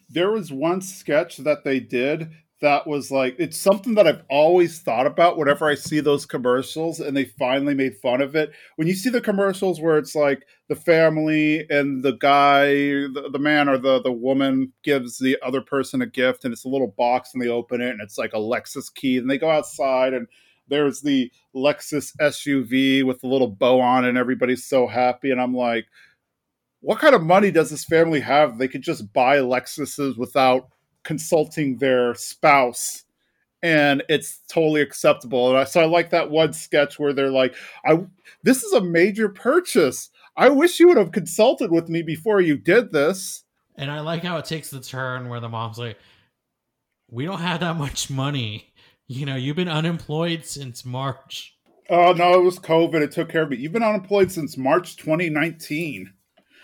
There 0.09 0.31
was 0.31 0.51
one 0.51 0.81
sketch 0.81 1.37
that 1.37 1.63
they 1.63 1.79
did 1.79 2.29
that 2.59 2.87
was 2.87 3.11
like 3.11 3.35
it's 3.37 3.57
something 3.57 3.93
that 3.95 4.07
I've 4.07 4.23
always 4.29 4.79
thought 4.79 5.05
about 5.05 5.37
whenever 5.37 5.67
I 5.67 5.75
see 5.75 5.99
those 5.99 6.25
commercials 6.25 6.99
and 6.99 7.15
they 7.15 7.25
finally 7.25 7.75
made 7.75 7.97
fun 7.97 8.21
of 8.21 8.35
it. 8.35 8.51
When 8.77 8.87
you 8.87 8.95
see 8.95 9.09
the 9.09 9.21
commercials 9.21 9.79
where 9.79 9.97
it's 9.97 10.15
like 10.15 10.43
the 10.67 10.75
family 10.75 11.67
and 11.69 12.03
the 12.03 12.13
guy, 12.13 12.67
the, 12.67 13.29
the 13.31 13.39
man 13.39 13.69
or 13.69 13.77
the 13.77 14.01
the 14.01 14.11
woman 14.11 14.73
gives 14.83 15.19
the 15.19 15.37
other 15.43 15.61
person 15.61 16.01
a 16.01 16.07
gift 16.07 16.45
and 16.45 16.53
it's 16.53 16.65
a 16.65 16.69
little 16.69 16.93
box 16.97 17.31
and 17.33 17.41
they 17.41 17.47
open 17.47 17.81
it 17.81 17.91
and 17.91 18.01
it's 18.01 18.17
like 18.17 18.33
a 18.33 18.37
Lexus 18.37 18.93
key 18.93 19.17
and 19.17 19.29
they 19.29 19.37
go 19.37 19.49
outside 19.49 20.13
and 20.13 20.27
there's 20.69 21.01
the 21.01 21.31
Lexus 21.55 22.15
SUV 22.19 23.03
with 23.03 23.21
the 23.21 23.27
little 23.27 23.47
bow 23.47 23.79
on 23.79 24.05
and 24.05 24.17
everybody's 24.17 24.65
so 24.65 24.87
happy 24.87 25.31
and 25.31 25.41
I'm 25.41 25.55
like 25.55 25.85
what 26.81 26.99
kind 26.99 27.15
of 27.15 27.23
money 27.23 27.51
does 27.51 27.71
this 27.71 27.85
family 27.85 28.19
have? 28.19 28.57
They 28.57 28.67
could 28.67 28.83
just 28.83 29.11
buy 29.11 29.39
Lexuses 29.39 30.15
without 30.15 30.69
consulting 31.03 31.77
their 31.77 32.13
spouse 32.13 33.03
and 33.63 34.03
it's 34.07 34.39
totally 34.47 34.81
acceptable. 34.81 35.49
And 35.49 35.57
I, 35.57 35.63
so 35.63 35.81
I 35.81 35.85
like 35.85 36.11
that 36.11 36.29
one 36.29 36.53
sketch 36.53 36.99
where 36.99 37.13
they're 37.13 37.31
like, 37.31 37.55
"I 37.85 38.05
this 38.43 38.63
is 38.63 38.73
a 38.73 38.81
major 38.81 39.29
purchase. 39.29 40.09
I 40.35 40.49
wish 40.49 40.79
you 40.79 40.87
would 40.87 40.97
have 40.97 41.11
consulted 41.11 41.71
with 41.71 41.89
me 41.89 42.01
before 42.03 42.41
you 42.41 42.57
did 42.57 42.91
this." 42.91 43.43
And 43.75 43.91
I 43.91 44.01
like 44.01 44.23
how 44.23 44.37
it 44.37 44.45
takes 44.45 44.69
the 44.69 44.79
turn 44.79 45.29
where 45.29 45.39
the 45.39 45.49
mom's 45.49 45.79
like, 45.79 45.97
"We 47.09 47.25
don't 47.25 47.41
have 47.41 47.61
that 47.61 47.77
much 47.77 48.09
money. 48.09 48.73
You 49.07 49.25
know, 49.25 49.35
you've 49.35 49.55
been 49.55 49.69
unemployed 49.69 50.45
since 50.45 50.85
March." 50.85 51.55
Oh 51.89 52.11
no, 52.11 52.33
it 52.33 52.43
was 52.43 52.59
COVID. 52.59 53.01
It 53.01 53.11
took 53.11 53.29
care 53.29 53.43
of 53.43 53.49
me. 53.49 53.57
You've 53.57 53.71
been 53.71 53.83
unemployed 53.83 54.31
since 54.31 54.57
March 54.57 54.97
2019. 54.97 56.13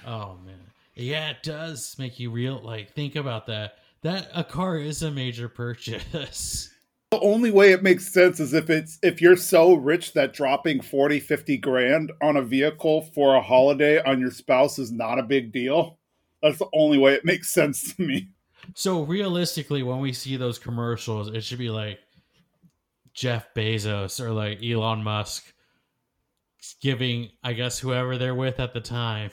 Oh 0.06 0.38
man, 0.46 0.60
yeah, 0.96 1.30
it 1.30 1.44
does 1.44 1.96
make 1.98 2.20
you 2.20 2.30
real. 2.30 2.60
Like 2.62 2.92
think 2.94 3.16
about 3.16 3.48
that. 3.48 3.76
That 4.02 4.30
a 4.36 4.44
car 4.44 4.78
is 4.78 5.02
a 5.02 5.12
major 5.12 5.48
purchase. 5.48 6.70
The 7.12 7.20
only 7.20 7.52
way 7.52 7.72
it 7.72 7.84
makes 7.84 8.12
sense 8.12 8.40
is 8.40 8.54
if 8.54 8.72
it's 8.72 8.98
if 9.04 9.22
you're 9.22 9.38
so 9.38 9.76
rich 9.76 10.14
that 10.14 10.34
dropping 10.34 10.82
40, 10.82 11.20
50 11.20 11.58
grand 11.58 12.12
on 12.22 12.36
a 12.36 12.42
vehicle 12.42 13.04
for 13.14 13.36
a 13.36 13.42
holiday 13.42 14.02
on 14.02 14.20
your 14.20 14.32
spouse 14.32 14.80
is 14.80 14.92
not 14.92 15.20
a 15.20 15.24
big 15.24 15.52
deal. 15.54 16.00
That's 16.42 16.58
the 16.58 16.70
only 16.74 16.98
way 16.98 17.14
it 17.14 17.24
makes 17.24 17.54
sense 17.54 17.94
to 17.94 18.02
me. 18.02 18.30
So 18.74 19.04
realistically, 19.04 19.84
when 19.84 20.00
we 20.00 20.12
see 20.12 20.38
those 20.38 20.58
commercials, 20.58 21.28
it 21.28 21.44
should 21.44 21.60
be 21.60 21.70
like 21.70 22.00
Jeff 23.14 23.54
Bezos 23.54 24.20
or 24.20 24.32
like 24.32 24.64
Elon 24.64 25.04
Musk 25.04 25.54
giving, 26.82 27.30
I 27.44 27.54
guess, 27.54 27.80
whoever 27.80 28.18
they're 28.18 28.36
with 28.36 28.60
at 28.60 28.74
the 28.74 28.82
time 28.82 29.32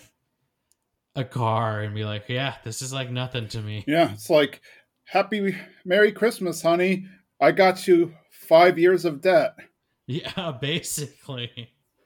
a 1.15 1.25
car 1.25 1.81
and 1.81 1.95
be 1.95 2.05
like, 2.05 2.25
yeah, 2.29 2.57
this 2.65 2.83
is 2.83 2.93
like 2.93 3.11
nothing 3.11 3.49
to 3.49 3.61
me. 3.61 3.85
Yeah, 3.87 4.13
it's 4.13 4.31
like, 4.31 4.61
happy 5.05 5.57
Merry 5.85 6.13
Christmas, 6.13 6.63
honey. 6.63 7.07
I 7.41 7.53
got 7.53 7.87
you 7.89 8.15
five 8.31 8.79
years 8.79 9.05
of 9.05 9.21
debt. 9.21 9.55
Yeah, 10.07 10.53
basically. 10.61 11.51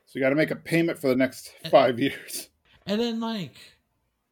So 0.07 0.19
you 0.19 0.21
got 0.21 0.31
to 0.31 0.37
make 0.37 0.51
a 0.51 0.57
payment 0.57 0.99
for 0.99 1.09
the 1.09 1.17
next 1.17 1.53
five 1.71 1.99
years. 1.99 2.49
And 2.87 3.01
then, 3.01 3.19
like, 3.19 3.57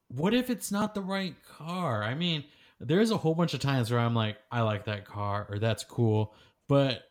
what 0.09 0.35
if 0.35 0.51
it's 0.51 0.71
not 0.71 0.95
the 0.95 1.01
right 1.01 1.35
car? 1.57 2.03
I 2.03 2.15
mean, 2.15 2.45
there's 2.81 3.11
a 3.11 3.17
whole 3.17 3.35
bunch 3.35 3.55
of 3.55 3.61
times 3.61 3.91
where 3.91 4.01
I'm 4.01 4.15
like, 4.15 4.37
I 4.51 4.61
like 4.61 4.85
that 4.85 5.05
car 5.05 5.47
or 5.49 5.59
that's 5.59 5.85
cool. 5.85 6.35
But 6.69 7.03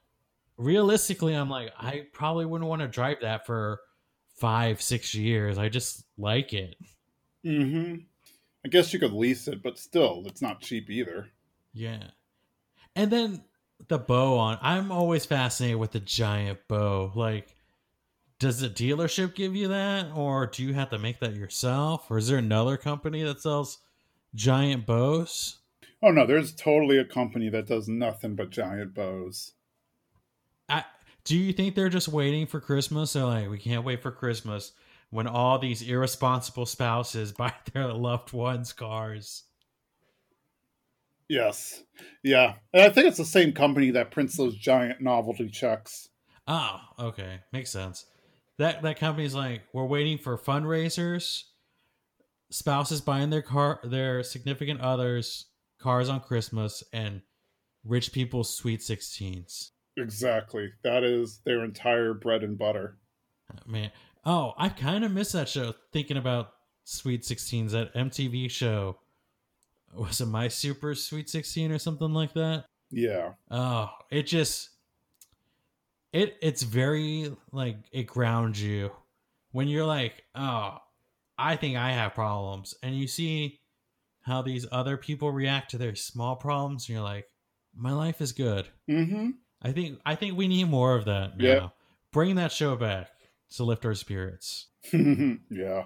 realistically, 0.62 1.34
I'm 1.34 1.50
like, 1.50 1.72
I 1.78 2.06
probably 2.14 2.46
wouldn't 2.46 2.70
want 2.70 2.82
to 2.82 2.88
drive 2.88 3.18
that 3.22 3.46
for 3.46 3.82
five, 4.38 4.82
six 4.82 5.14
years. 5.14 5.58
I 5.58 5.70
just 5.70 6.04
like 6.18 6.54
it. 6.54 6.76
Mm-hmm. 7.46 7.96
I 8.66 8.70
guess 8.70 8.94
you 8.94 9.00
could 9.00 9.14
lease 9.14 9.48
it, 9.48 9.64
but 9.64 9.80
still, 9.80 10.24
it's 10.26 10.42
not 10.42 10.62
cheap 10.62 10.90
either. 10.90 11.30
Yeah. 11.74 12.04
And 12.96 13.12
then 13.12 13.44
the 13.88 13.98
bow 13.98 14.38
on. 14.38 14.60
I'm 14.62 14.92
always 14.92 15.26
fascinated 15.26 15.78
with 15.78 15.92
the 15.92 16.00
giant 16.00 16.60
bow. 16.68 17.12
Like, 17.16 17.56
does 18.40 18.60
the 18.60 18.70
dealership 18.70 19.36
give 19.36 19.56
you 19.56 19.70
that, 19.70 20.12
or 20.16 20.48
do 20.48 20.64
you 20.64 20.74
have 20.74 20.90
to 20.92 21.00
make 21.00 21.20
that 21.20 21.36
yourself, 21.36 22.10
or 22.10 22.18
is 22.18 22.28
there 22.28 22.38
another 22.38 22.78
company 22.78 23.24
that 23.24 23.42
sells 23.42 23.80
giant 24.36 24.86
bows? 24.86 25.60
Oh 26.04 26.10
no, 26.10 26.26
there's 26.26 26.54
totally 26.54 26.98
a 26.98 27.06
company 27.06 27.50
that 27.50 27.68
does 27.68 27.88
nothing 27.88 28.36
but 28.36 28.50
giant 28.50 28.96
bows. 28.96 29.54
I, 30.72 30.86
do 31.24 31.38
you 31.38 31.54
think 31.54 31.76
they're 31.76 31.90
just 31.90 32.08
waiting 32.08 32.48
for 32.48 32.60
Christmas? 32.60 33.14
They're 33.14 33.26
like, 33.26 33.50
we 33.50 33.60
can't 33.60 33.86
wait 33.86 34.02
for 34.02 34.12
Christmas 34.12 34.72
when 35.10 35.28
all 35.28 35.60
these 35.60 35.82
irresponsible 35.82 36.66
spouses 36.66 37.32
buy 37.38 37.54
their 37.74 37.94
loved 37.94 38.34
ones 38.34 38.74
cars. 38.74 39.44
Yes. 41.28 41.84
Yeah. 42.24 42.56
And 42.74 42.84
I 42.84 42.90
think 42.90 43.08
it's 43.08 43.18
the 43.18 43.26
same 43.26 43.54
company 43.54 43.92
that 43.92 44.12
prints 44.12 44.36
those 44.36 44.56
giant 44.56 45.00
novelty 45.00 45.50
checks. 45.50 46.10
Oh, 46.48 46.80
okay. 47.00 47.40
Makes 47.54 47.70
sense. 47.70 48.06
That 48.58 48.82
that 48.82 49.00
company's 49.00 49.34
like, 49.34 49.62
we're 49.74 49.86
waiting 49.86 50.18
for 50.18 50.38
fundraisers, 50.38 51.44
spouses 52.50 53.00
buying 53.00 53.30
their 53.30 53.42
car 53.42 53.80
their 53.84 54.24
significant 54.24 54.82
others 54.82 55.46
cars 55.80 56.10
on 56.10 56.20
Christmas, 56.20 56.84
and 56.94 57.22
rich 57.84 58.12
people's 58.12 58.54
sweet 58.56 58.84
sixteens. 58.84 59.72
Exactly. 59.98 60.72
That 60.84 61.04
is 61.04 61.40
their 61.46 61.64
entire 61.64 62.14
bread 62.14 62.44
and 62.44 62.58
butter. 62.58 62.98
Man. 63.66 63.92
Oh, 64.26 64.54
I 64.58 64.70
kind 64.70 65.04
of 65.04 65.12
miss 65.12 65.32
that 65.32 65.50
show 65.50 65.74
thinking 65.92 66.18
about 66.18 66.54
Sweet 66.84 67.24
16s, 67.24 67.72
that 67.72 67.94
MTV 67.94 68.50
show 68.50 68.98
was 69.94 70.22
it 70.22 70.26
my 70.26 70.48
super 70.48 70.96
sweet 70.96 71.30
16 71.30 71.72
or 71.72 71.80
something 71.80 72.14
like 72.14 72.34
that 72.34 72.66
yeah 72.90 73.32
oh 73.50 73.90
it 74.10 74.24
just 74.24 74.70
it 76.14 76.38
it's 76.42 76.64
very 76.64 77.32
like 77.52 77.78
it 77.92 78.04
grounds 78.04 78.62
you 78.62 78.92
when 79.52 79.68
you're 79.68 79.86
like 79.86 80.24
oh 80.36 80.78
i 81.38 81.56
think 81.56 81.78
i 81.78 81.92
have 81.92 82.14
problems 82.14 82.76
and 82.84 82.98
you 82.98 83.08
see 83.08 83.60
how 84.22 84.42
these 84.42 84.68
other 84.72 84.98
people 84.98 85.32
react 85.32 85.72
to 85.72 85.78
their 85.78 85.96
small 85.96 86.36
problems 86.36 86.88
and 86.88 86.96
you're 86.96 87.04
like 87.04 87.28
my 87.76 87.92
life 87.92 88.22
is 88.22 88.32
good 88.32 88.68
mm-hmm 88.90 89.30
i 89.62 89.72
think 89.72 90.00
i 90.06 90.16
think 90.16 90.38
we 90.38 90.48
need 90.48 90.68
more 90.68 90.96
of 90.96 91.06
that 91.06 91.34
yeah 91.40 91.70
bring 92.12 92.36
that 92.36 92.52
show 92.52 92.76
back 92.76 93.10
to 93.50 93.64
lift 93.64 93.86
our 93.86 93.96
spirits 93.96 94.68
yeah 94.94 95.84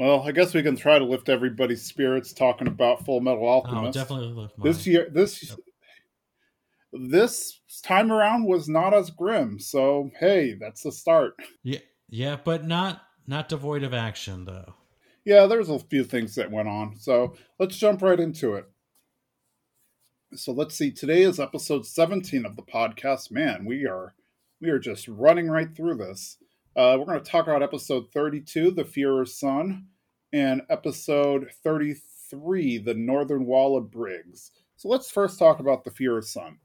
well, 0.00 0.22
I 0.22 0.32
guess 0.32 0.54
we 0.54 0.62
can 0.62 0.76
try 0.76 0.98
to 0.98 1.04
lift 1.04 1.28
everybody's 1.28 1.82
spirits 1.82 2.32
talking 2.32 2.66
about 2.66 3.04
Full 3.04 3.20
Metal 3.20 3.44
oh, 3.44 3.48
Alchemist. 3.48 3.98
Oh, 3.98 4.00
definitely 4.00 4.32
lift 4.32 4.56
mine. 4.56 4.66
This 4.66 4.86
year, 4.86 5.10
this 5.12 5.50
yep. 5.50 5.58
this 7.10 7.60
time 7.82 8.10
around 8.10 8.46
was 8.46 8.66
not 8.66 8.94
as 8.94 9.10
grim. 9.10 9.58
So 9.58 10.10
hey, 10.18 10.56
that's 10.58 10.84
the 10.84 10.90
start. 10.90 11.34
Yeah, 11.62 11.80
yeah, 12.08 12.38
but 12.42 12.66
not 12.66 13.02
not 13.26 13.50
devoid 13.50 13.82
of 13.82 13.92
action 13.92 14.46
though. 14.46 14.72
Yeah, 15.26 15.44
there's 15.44 15.68
a 15.68 15.78
few 15.78 16.02
things 16.02 16.34
that 16.36 16.50
went 16.50 16.68
on. 16.68 16.96
So 16.98 17.34
let's 17.58 17.76
jump 17.76 18.00
right 18.00 18.18
into 18.18 18.54
it. 18.54 18.64
So 20.32 20.52
let's 20.52 20.76
see. 20.76 20.92
Today 20.92 21.22
is 21.22 21.40
episode 21.40 21.84
17 21.84 22.46
of 22.46 22.54
the 22.54 22.62
podcast. 22.62 23.32
Man, 23.32 23.64
we 23.64 23.84
are 23.84 24.14
we 24.60 24.70
are 24.70 24.78
just 24.78 25.08
running 25.08 25.48
right 25.48 25.74
through 25.74 25.96
this. 25.96 26.36
Uh, 26.76 26.94
we're 26.96 27.06
going 27.06 27.18
to 27.18 27.28
talk 27.28 27.48
about 27.48 27.64
episode 27.64 28.12
32, 28.14 28.70
The 28.70 28.84
Fuhrer's 28.84 29.36
Son, 29.36 29.86
and 30.32 30.62
episode 30.70 31.50
33, 31.64 32.78
The 32.78 32.94
Northern 32.94 33.44
Wall 33.44 33.76
of 33.76 33.90
Briggs. 33.90 34.52
So 34.76 34.88
let's 34.88 35.10
first 35.10 35.36
talk 35.36 35.58
about 35.58 35.82
The 35.82 35.90
Fuhrer's 35.90 36.30
Son. 36.32 36.58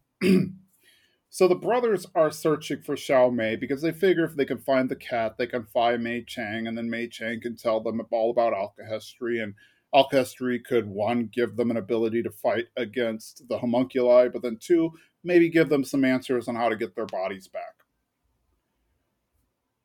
so 1.31 1.47
the 1.47 1.55
brothers 1.55 2.05
are 2.13 2.29
searching 2.29 2.83
for 2.83 2.95
Xiao 2.95 3.33
Mei 3.33 3.55
because 3.55 3.81
they 3.81 3.91
figure 3.91 4.25
if 4.25 4.35
they 4.35 4.45
can 4.45 4.59
find 4.59 4.89
the 4.89 4.95
cat, 4.95 5.39
they 5.39 5.47
can 5.47 5.63
find 5.63 6.03
Mei 6.03 6.21
Chang, 6.21 6.67
and 6.67 6.77
then 6.77 6.87
Mei 6.87 7.07
Chang 7.07 7.41
can 7.41 7.55
tell 7.55 7.81
them 7.81 7.99
all 8.11 8.29
about 8.29 8.53
alchemy, 8.53 9.39
and 9.39 9.55
alchemy 9.95 10.59
could, 10.59 10.87
one, 10.87 11.29
give 11.33 11.55
them 11.55 11.71
an 11.71 11.77
ability 11.77 12.21
to 12.23 12.31
fight 12.31 12.65
against 12.75 13.47
the 13.47 13.57
homunculi, 13.57 14.27
but 14.27 14.41
then 14.41 14.57
two, 14.59 14.91
maybe 15.23 15.49
give 15.49 15.69
them 15.69 15.83
some 15.83 16.03
answers 16.03 16.47
on 16.47 16.55
how 16.55 16.69
to 16.69 16.75
get 16.75 16.95
their 16.95 17.05
bodies 17.05 17.47
back. 17.47 17.75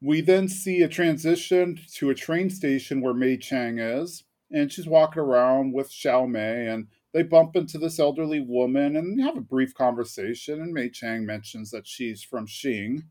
We 0.02 0.20
then 0.20 0.48
see 0.48 0.82
a 0.82 0.88
transition 0.88 1.78
to 1.96 2.10
a 2.10 2.14
train 2.14 2.50
station 2.50 3.00
where 3.00 3.14
Mei 3.14 3.36
Chang 3.36 3.78
is, 3.78 4.24
and 4.50 4.72
she's 4.72 4.86
walking 4.86 5.22
around 5.22 5.72
with 5.72 5.90
Xiao 5.90 6.28
Mei, 6.28 6.66
and 6.66 6.88
they 7.12 7.22
bump 7.22 7.54
into 7.54 7.78
this 7.78 7.98
elderly 7.98 8.40
woman 8.40 8.96
and 8.96 9.20
have 9.20 9.36
a 9.36 9.42
brief 9.42 9.74
conversation. 9.74 10.60
And 10.60 10.72
Mei 10.72 10.88
Chang 10.88 11.26
mentions 11.26 11.70
that 11.70 11.86
she's 11.86 12.22
from 12.22 12.46
Xing. 12.46 13.02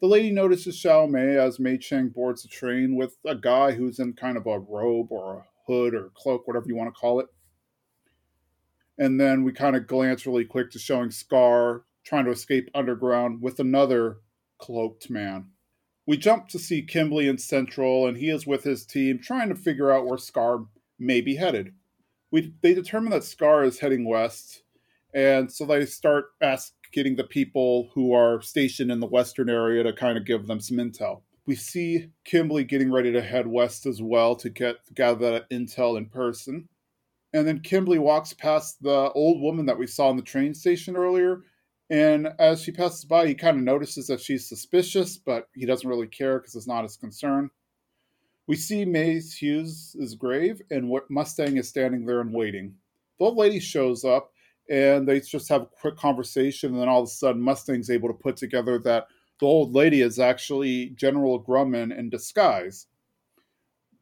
The 0.00 0.06
lady 0.06 0.30
notices 0.30 0.80
Xiao 0.80 1.10
Mei 1.10 1.36
as 1.36 1.60
Mei 1.60 1.76
Chang 1.76 2.08
boards 2.08 2.42
the 2.42 2.48
train 2.48 2.96
with 2.96 3.16
a 3.26 3.34
guy 3.34 3.72
who's 3.72 3.98
in 3.98 4.14
kind 4.14 4.36
of 4.36 4.46
a 4.46 4.58
robe 4.58 5.08
or 5.10 5.34
a 5.34 5.44
hood 5.66 5.94
or 5.94 6.10
cloak, 6.14 6.46
whatever 6.46 6.66
you 6.68 6.76
want 6.76 6.92
to 6.92 6.98
call 6.98 7.20
it. 7.20 7.26
And 8.98 9.20
then 9.20 9.42
we 9.44 9.52
kind 9.52 9.76
of 9.76 9.86
glance 9.86 10.26
really 10.26 10.44
quick 10.44 10.70
to 10.72 10.78
showing 10.78 11.10
Scar 11.10 11.84
trying 12.04 12.24
to 12.24 12.30
escape 12.30 12.68
underground 12.74 13.40
with 13.40 13.60
another 13.60 14.18
cloaked 14.58 15.10
man. 15.10 15.46
We 16.06 16.16
jump 16.16 16.48
to 16.48 16.58
see 16.58 16.84
Kimblee 16.84 17.28
in 17.28 17.38
Central, 17.38 18.06
and 18.06 18.16
he 18.16 18.28
is 18.28 18.46
with 18.46 18.64
his 18.64 18.84
team 18.84 19.18
trying 19.20 19.48
to 19.50 19.54
figure 19.54 19.90
out 19.90 20.06
where 20.06 20.18
Scar 20.18 20.66
may 20.98 21.20
be 21.20 21.36
headed. 21.36 21.74
We, 22.30 22.54
they 22.60 22.74
determine 22.74 23.10
that 23.10 23.24
Scar 23.24 23.62
is 23.62 23.78
heading 23.78 24.08
west, 24.08 24.62
and 25.14 25.52
so 25.52 25.64
they 25.64 25.86
start 25.86 26.26
asking 26.40 27.16
the 27.16 27.24
people 27.24 27.90
who 27.94 28.12
are 28.12 28.42
stationed 28.42 28.90
in 28.90 29.00
the 29.00 29.06
western 29.06 29.48
area 29.48 29.82
to 29.84 29.92
kind 29.92 30.18
of 30.18 30.26
give 30.26 30.46
them 30.46 30.60
some 30.60 30.78
intel. 30.78 31.22
We 31.46 31.56
see 31.56 32.10
Kimblee 32.24 32.68
getting 32.68 32.92
ready 32.92 33.12
to 33.12 33.20
head 33.20 33.46
west 33.46 33.86
as 33.86 34.00
well 34.00 34.36
to 34.36 34.48
get 34.48 34.76
gather 34.94 35.32
that 35.32 35.50
intel 35.50 35.98
in 35.98 36.06
person. 36.06 36.68
And 37.32 37.46
then 37.46 37.60
Kimblee 37.60 37.98
walks 37.98 38.32
past 38.32 38.82
the 38.82 39.10
old 39.12 39.40
woman 39.40 39.66
that 39.66 39.78
we 39.78 39.86
saw 39.86 40.10
in 40.10 40.16
the 40.16 40.22
train 40.22 40.54
station 40.54 40.96
earlier, 40.96 41.42
and 41.90 42.28
as 42.38 42.62
she 42.62 42.72
passes 42.72 43.04
by, 43.04 43.26
he 43.26 43.34
kind 43.34 43.58
of 43.58 43.62
notices 43.64 44.06
that 44.06 44.20
she's 44.20 44.48
suspicious, 44.48 45.18
but 45.18 45.48
he 45.54 45.66
doesn't 45.66 45.88
really 45.88 46.06
care 46.06 46.38
because 46.38 46.54
it's 46.54 46.66
not 46.66 46.84
his 46.84 46.96
concern. 46.96 47.50
We 48.46 48.56
see 48.56 48.84
Maes 48.84 49.34
Hughes' 49.34 50.16
grave, 50.18 50.62
and 50.70 50.88
what 50.88 51.10
Mustang 51.10 51.58
is 51.58 51.68
standing 51.68 52.06
there 52.06 52.20
and 52.20 52.32
waiting. 52.32 52.74
The 53.18 53.26
old 53.26 53.36
lady 53.36 53.60
shows 53.60 54.04
up, 54.04 54.32
and 54.70 55.06
they 55.06 55.20
just 55.20 55.48
have 55.48 55.62
a 55.62 55.66
quick 55.66 55.96
conversation, 55.96 56.72
and 56.72 56.80
then 56.80 56.88
all 56.88 57.02
of 57.02 57.08
a 57.08 57.10
sudden, 57.10 57.42
Mustang's 57.42 57.90
able 57.90 58.08
to 58.08 58.14
put 58.14 58.36
together 58.36 58.78
that 58.78 59.06
the 59.42 59.48
old 59.48 59.74
lady 59.74 60.02
is 60.02 60.20
actually 60.20 60.90
General 60.90 61.42
Grumman 61.42 61.98
in 61.98 62.08
disguise. 62.08 62.86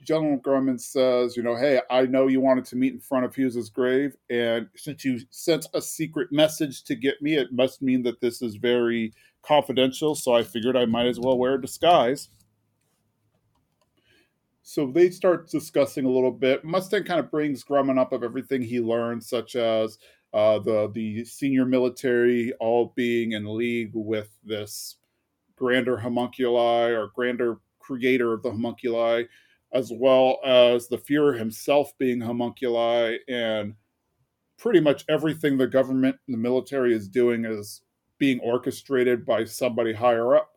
General 0.02 0.38
Grumman 0.38 0.78
says, 0.78 1.34
you 1.34 1.42
know, 1.42 1.56
hey, 1.56 1.80
I 1.90 2.02
know 2.02 2.26
you 2.26 2.42
wanted 2.42 2.66
to 2.66 2.76
meet 2.76 2.92
in 2.92 3.00
front 3.00 3.24
of 3.24 3.34
Hughes's 3.34 3.70
grave, 3.70 4.14
and 4.28 4.68
since 4.76 5.02
you 5.02 5.18
sent 5.30 5.66
a 5.72 5.80
secret 5.80 6.30
message 6.30 6.84
to 6.84 6.94
get 6.94 7.22
me, 7.22 7.38
it 7.38 7.54
must 7.54 7.80
mean 7.80 8.02
that 8.02 8.20
this 8.20 8.42
is 8.42 8.56
very 8.56 9.14
confidential, 9.40 10.14
so 10.14 10.34
I 10.34 10.42
figured 10.42 10.76
I 10.76 10.84
might 10.84 11.06
as 11.06 11.18
well 11.18 11.38
wear 11.38 11.54
a 11.54 11.60
disguise. 11.60 12.28
So 14.62 14.92
they 14.92 15.08
start 15.08 15.48
discussing 15.48 16.04
a 16.04 16.10
little 16.10 16.32
bit. 16.32 16.66
Mustang 16.66 17.04
kind 17.04 17.18
of 17.18 17.30
brings 17.30 17.64
Grumman 17.64 17.98
up 17.98 18.12
of 18.12 18.22
everything 18.22 18.60
he 18.60 18.78
learned, 18.78 19.24
such 19.24 19.56
as 19.56 19.96
uh, 20.34 20.58
the 20.58 20.90
the 20.92 21.24
senior 21.24 21.64
military 21.64 22.52
all 22.60 22.92
being 22.94 23.32
in 23.32 23.46
league 23.46 23.92
with 23.94 24.28
this 24.44 24.96
grander 25.60 25.98
homunculi 25.98 26.90
or 26.90 27.10
grander 27.14 27.58
creator 27.78 28.32
of 28.32 28.42
the 28.42 28.50
homunculi, 28.50 29.24
as 29.74 29.92
well 29.94 30.38
as 30.44 30.88
the 30.88 30.96
Fuhrer 30.96 31.38
himself 31.38 31.92
being 31.98 32.20
homunculi, 32.20 33.18
and 33.28 33.74
pretty 34.56 34.80
much 34.80 35.04
everything 35.08 35.58
the 35.58 35.66
government 35.66 36.16
and 36.26 36.34
the 36.34 36.38
military 36.38 36.94
is 36.94 37.08
doing 37.08 37.44
is 37.44 37.82
being 38.18 38.40
orchestrated 38.40 39.26
by 39.26 39.44
somebody 39.44 39.92
higher 39.92 40.34
up. 40.34 40.50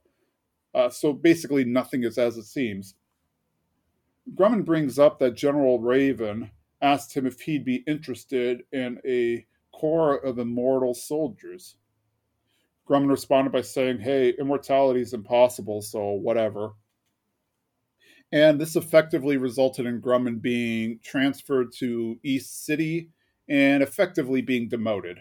Uh, 0.74 0.90
so 0.90 1.12
basically, 1.12 1.66
nothing 1.66 2.04
is 2.04 2.18
as 2.18 2.38
it 2.38 2.46
seems. 2.46 2.96
Grumman 4.36 4.64
brings 4.64 4.98
up 4.98 5.20
that 5.20 5.36
General 5.36 5.80
Raven 5.80 6.50
asked 6.82 7.14
him 7.14 7.26
if 7.26 7.42
he'd 7.42 7.66
be 7.66 7.84
interested 7.88 8.64
in 8.72 9.00
a 9.06 9.46
corps 9.74 10.18
of 10.18 10.40
immortal 10.40 10.94
soldiers. 10.94 11.76
Grumman 12.88 13.10
responded 13.10 13.52
by 13.52 13.62
saying, 13.62 14.00
Hey, 14.00 14.34
immortality 14.38 15.02
is 15.02 15.14
impossible, 15.14 15.82
so 15.82 16.12
whatever. 16.12 16.72
And 18.32 18.60
this 18.60 18.76
effectively 18.76 19.38
resulted 19.38 19.86
in 19.86 20.02
Grumman 20.02 20.42
being 20.42 21.00
transferred 21.04 21.72
to 21.78 22.20
East 22.24 22.66
City 22.66 23.10
and 23.48 23.84
effectively 23.84 24.42
being 24.42 24.70
demoted. 24.70 25.20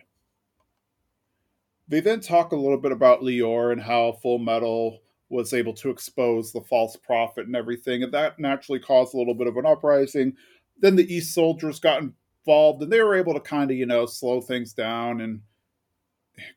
They 1.88 2.00
then 2.00 2.20
talk 2.20 2.52
a 2.52 2.56
little 2.56 2.78
bit 2.78 2.92
about 2.92 3.20
Lior 3.20 3.70
and 3.70 3.82
how 3.82 4.12
Full 4.22 4.38
Metal 4.38 5.00
was 5.28 5.52
able 5.52 5.74
to 5.74 5.90
expose 5.90 6.52
the 6.52 6.62
false 6.62 6.96
prophet 6.96 7.46
and 7.46 7.56
everything, 7.56 8.02
and 8.02 8.12
that 8.12 8.38
naturally 8.38 8.78
caused 8.78 9.14
a 9.14 9.18
little 9.18 9.34
bit 9.34 9.46
of 9.46 9.56
an 9.56 9.66
uprising. 9.66 10.34
Then 10.78 10.96
the 10.96 11.14
East 11.14 11.34
soldiers 11.34 11.80
got 11.80 12.02
involved, 12.02 12.82
and 12.82 12.90
they 12.90 13.02
were 13.02 13.14
able 13.14 13.34
to 13.34 13.40
kind 13.40 13.70
of, 13.70 13.76
you 13.76 13.86
know, 13.86 14.06
slow 14.06 14.40
things 14.40 14.72
down 14.72 15.20
and 15.20 15.40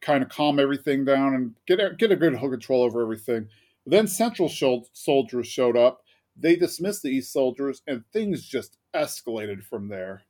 kind 0.02 0.24
of 0.24 0.30
calm 0.30 0.60
everything 0.60 1.06
down 1.06 1.34
and 1.34 1.56
get 1.68 1.80
a, 1.80 1.94
get 1.96 2.12
a 2.12 2.16
good 2.16 2.38
control 2.38 2.84
over 2.84 3.02
everything. 3.02 3.48
Then 3.86 4.08
Central 4.08 4.50
soldiers 4.50 5.48
showed 5.48 5.78
up. 5.78 6.02
They 6.38 6.56
dismissed 6.56 7.04
the 7.04 7.10
East 7.10 7.32
soldiers, 7.32 7.82
and 7.88 8.04
things 8.12 8.46
just 8.46 8.78
escalated 8.94 9.64
from 9.64 9.88
there. 9.88 10.24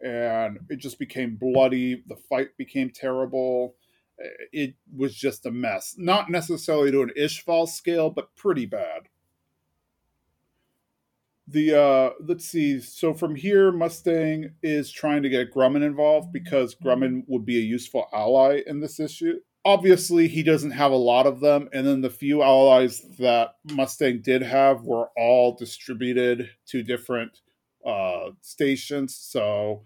And 0.00 0.60
it 0.70 0.76
just 0.76 0.98
became 0.98 1.36
bloody. 1.36 2.04
The 2.06 2.16
fight 2.16 2.56
became 2.56 2.90
terrible 2.90 3.74
it 4.52 4.74
was 4.94 5.14
just 5.14 5.46
a 5.46 5.50
mess. 5.50 5.94
Not 5.96 6.30
necessarily 6.30 6.90
to 6.90 7.02
an 7.02 7.12
Ishval 7.16 7.68
scale, 7.68 8.10
but 8.10 8.34
pretty 8.36 8.66
bad. 8.66 9.08
The 11.50 11.80
uh 11.80 12.10
let's 12.20 12.44
see. 12.44 12.80
So 12.80 13.14
from 13.14 13.34
here, 13.34 13.72
Mustang 13.72 14.50
is 14.62 14.90
trying 14.90 15.22
to 15.22 15.28
get 15.28 15.52
Grumman 15.52 15.82
involved 15.82 16.32
because 16.32 16.74
Grumman 16.74 17.22
would 17.26 17.46
be 17.46 17.56
a 17.56 17.62
useful 17.62 18.06
ally 18.12 18.60
in 18.66 18.80
this 18.80 19.00
issue. 19.00 19.40
Obviously, 19.64 20.28
he 20.28 20.42
doesn't 20.42 20.70
have 20.72 20.92
a 20.92 20.96
lot 20.96 21.26
of 21.26 21.40
them, 21.40 21.68
and 21.72 21.86
then 21.86 22.00
the 22.00 22.10
few 22.10 22.42
allies 22.42 23.02
that 23.18 23.54
Mustang 23.72 24.20
did 24.22 24.42
have 24.42 24.82
were 24.82 25.08
all 25.16 25.56
distributed 25.56 26.50
to 26.66 26.82
different 26.82 27.40
uh, 27.84 28.30
stations. 28.40 29.16
So 29.16 29.84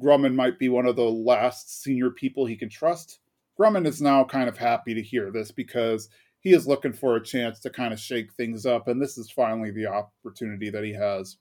Grumman 0.00 0.34
might 0.34 0.58
be 0.58 0.68
one 0.68 0.86
of 0.86 0.96
the 0.96 1.02
last 1.02 1.82
senior 1.82 2.10
people 2.10 2.46
he 2.46 2.56
can 2.56 2.68
trust 2.68 3.20
Grumman 3.58 3.86
is 3.86 4.02
now 4.02 4.24
kind 4.24 4.48
of 4.48 4.58
happy 4.58 4.94
to 4.94 5.02
hear 5.02 5.30
this 5.30 5.50
because 5.50 6.08
he 6.46 6.52
is 6.52 6.68
looking 6.68 6.92
for 6.92 7.16
a 7.16 7.24
chance 7.24 7.58
to 7.58 7.68
kind 7.68 7.92
of 7.92 7.98
shake 7.98 8.32
things 8.32 8.66
up, 8.66 8.86
and 8.86 9.02
this 9.02 9.18
is 9.18 9.28
finally 9.28 9.72
the 9.72 9.84
opportunity 9.84 10.70
that 10.70 10.84
he 10.84 10.92
has. 10.92 11.38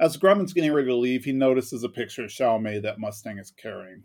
As 0.00 0.16
Grumman's 0.16 0.52
getting 0.52 0.72
ready 0.72 0.88
to 0.88 0.96
leave, 0.96 1.24
he 1.24 1.30
notices 1.30 1.84
a 1.84 1.88
picture 1.88 2.24
of 2.24 2.30
Xiao 2.30 2.82
that 2.82 2.98
Mustang 2.98 3.38
is 3.38 3.52
carrying. 3.52 4.02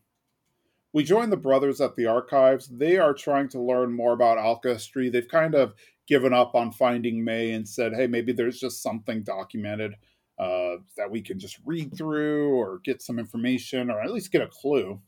We 0.93 1.03
join 1.03 1.31
the 1.31 1.37
brothers 1.37 1.81
at 1.81 1.95
the 1.95 2.05
archives. 2.05 2.67
They 2.67 2.99
are 2.99 3.15
trying 3.15 3.49
to 3.49 3.59
learn 3.59 3.91
more 3.91 4.13
about 4.13 4.37
alchemy. 4.37 5.09
They've 5.09 5.27
kind 5.27 5.55
of 5.55 5.73
given 6.07 6.33
up 6.33 6.53
on 6.53 6.71
finding 6.71 7.23
Mei 7.23 7.53
and 7.53 7.67
said, 7.67 7.95
hey, 7.95 8.05
maybe 8.05 8.33
there's 8.33 8.59
just 8.59 8.83
something 8.83 9.23
documented 9.23 9.95
uh, 10.37 10.75
that 10.97 11.09
we 11.09 11.19
can 11.19 11.39
just 11.39 11.57
read 11.65 11.97
through 11.97 12.49
or 12.49 12.79
get 12.83 13.01
some 13.01 13.17
information 13.17 13.89
or 13.89 14.01
at 14.01 14.13
least 14.13 14.31
get 14.31 14.43
a 14.43 14.47
clue 14.47 15.01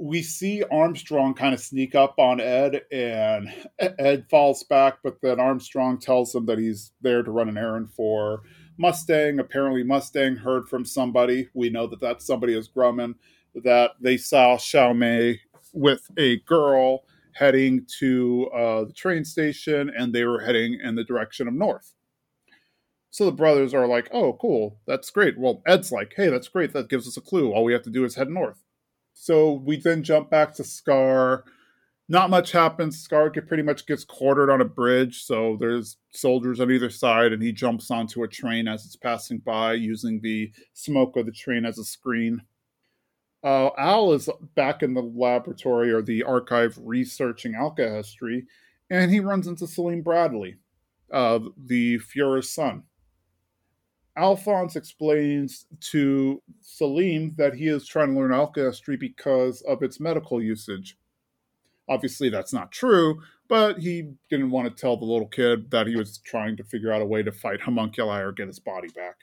we 0.00 0.22
see 0.22 0.64
Armstrong 0.70 1.34
kind 1.34 1.52
of 1.52 1.60
sneak 1.60 1.94
up 1.94 2.18
on 2.18 2.40
Ed, 2.40 2.82
and 2.90 3.52
Ed 3.78 4.24
falls 4.30 4.62
back, 4.64 4.98
but 5.04 5.20
then 5.20 5.38
Armstrong 5.38 5.98
tells 5.98 6.34
him 6.34 6.46
that 6.46 6.58
he's 6.58 6.92
there 7.02 7.22
to 7.22 7.30
run 7.30 7.50
an 7.50 7.58
errand 7.58 7.92
for 7.92 8.42
Mustang. 8.78 9.38
Apparently, 9.38 9.82
Mustang 9.82 10.36
heard 10.36 10.68
from 10.68 10.86
somebody. 10.86 11.48
We 11.52 11.68
know 11.68 11.86
that 11.86 12.00
that 12.00 12.22
somebody 12.22 12.56
is 12.56 12.68
Grumman, 12.68 13.14
that 13.54 13.92
they 14.00 14.16
saw 14.16 14.56
Xiao 14.56 15.38
with 15.74 16.10
a 16.16 16.38
girl 16.40 17.04
heading 17.34 17.86
to 17.98 18.48
uh, 18.54 18.84
the 18.84 18.94
train 18.94 19.24
station, 19.24 19.90
and 19.94 20.14
they 20.14 20.24
were 20.24 20.40
heading 20.40 20.78
in 20.82 20.94
the 20.94 21.04
direction 21.04 21.46
of 21.46 21.52
north. 21.52 21.94
So 23.10 23.26
the 23.26 23.32
brothers 23.32 23.74
are 23.74 23.86
like, 23.86 24.08
oh, 24.12 24.32
cool, 24.40 24.78
that's 24.86 25.10
great. 25.10 25.38
Well, 25.38 25.62
Ed's 25.66 25.92
like, 25.92 26.14
hey, 26.16 26.28
that's 26.28 26.48
great. 26.48 26.72
That 26.72 26.88
gives 26.88 27.06
us 27.06 27.16
a 27.18 27.20
clue. 27.20 27.52
All 27.52 27.64
we 27.64 27.72
have 27.74 27.82
to 27.82 27.90
do 27.90 28.04
is 28.04 28.14
head 28.14 28.30
north. 28.30 28.62
So 29.22 29.52
we 29.52 29.76
then 29.76 30.02
jump 30.02 30.30
back 30.30 30.54
to 30.54 30.64
Scar. 30.64 31.44
Not 32.08 32.30
much 32.30 32.52
happens. 32.52 32.98
Scar 32.98 33.30
pretty 33.30 33.62
much 33.62 33.84
gets 33.84 34.02
quartered 34.02 34.48
on 34.48 34.62
a 34.62 34.64
bridge, 34.64 35.24
so 35.24 35.58
there's 35.60 35.98
soldiers 36.10 36.58
on 36.58 36.70
either 36.70 36.88
side, 36.88 37.34
and 37.34 37.42
he 37.42 37.52
jumps 37.52 37.90
onto 37.90 38.22
a 38.22 38.28
train 38.28 38.66
as 38.66 38.86
it's 38.86 38.96
passing 38.96 39.36
by, 39.36 39.74
using 39.74 40.22
the 40.22 40.50
smoke 40.72 41.18
of 41.18 41.26
the 41.26 41.32
train 41.32 41.66
as 41.66 41.78
a 41.78 41.84
screen. 41.84 42.40
Uh, 43.44 43.68
Al 43.76 44.14
is 44.14 44.30
back 44.54 44.82
in 44.82 44.94
the 44.94 45.02
laboratory 45.02 45.92
or 45.92 46.00
the 46.00 46.22
archive 46.22 46.78
researching 46.82 47.52
alkahestry, 47.52 48.46
and 48.88 49.10
he 49.10 49.20
runs 49.20 49.46
into 49.46 49.66
Selim 49.66 50.00
Bradley, 50.00 50.56
uh, 51.12 51.40
the 51.66 51.98
Fuhrer's 51.98 52.48
son. 52.48 52.84
Alphonse 54.16 54.76
explains 54.76 55.66
to 55.80 56.42
Selim 56.60 57.34
that 57.36 57.54
he 57.54 57.68
is 57.68 57.86
trying 57.86 58.12
to 58.12 58.20
learn 58.20 58.32
alchemy 58.32 58.96
because 58.98 59.62
of 59.62 59.82
its 59.82 60.00
medical 60.00 60.42
usage. 60.42 60.98
Obviously, 61.88 62.28
that's 62.28 62.52
not 62.52 62.70
true, 62.72 63.20
but 63.48 63.78
he 63.78 64.12
didn't 64.28 64.50
want 64.50 64.68
to 64.68 64.80
tell 64.80 64.96
the 64.96 65.04
little 65.04 65.26
kid 65.26 65.70
that 65.70 65.86
he 65.86 65.96
was 65.96 66.18
trying 66.18 66.56
to 66.56 66.64
figure 66.64 66.92
out 66.92 67.02
a 67.02 67.06
way 67.06 67.22
to 67.22 67.32
fight 67.32 67.60
homunculi 67.60 68.20
or 68.20 68.32
get 68.32 68.46
his 68.46 68.58
body 68.58 68.88
back. 68.88 69.16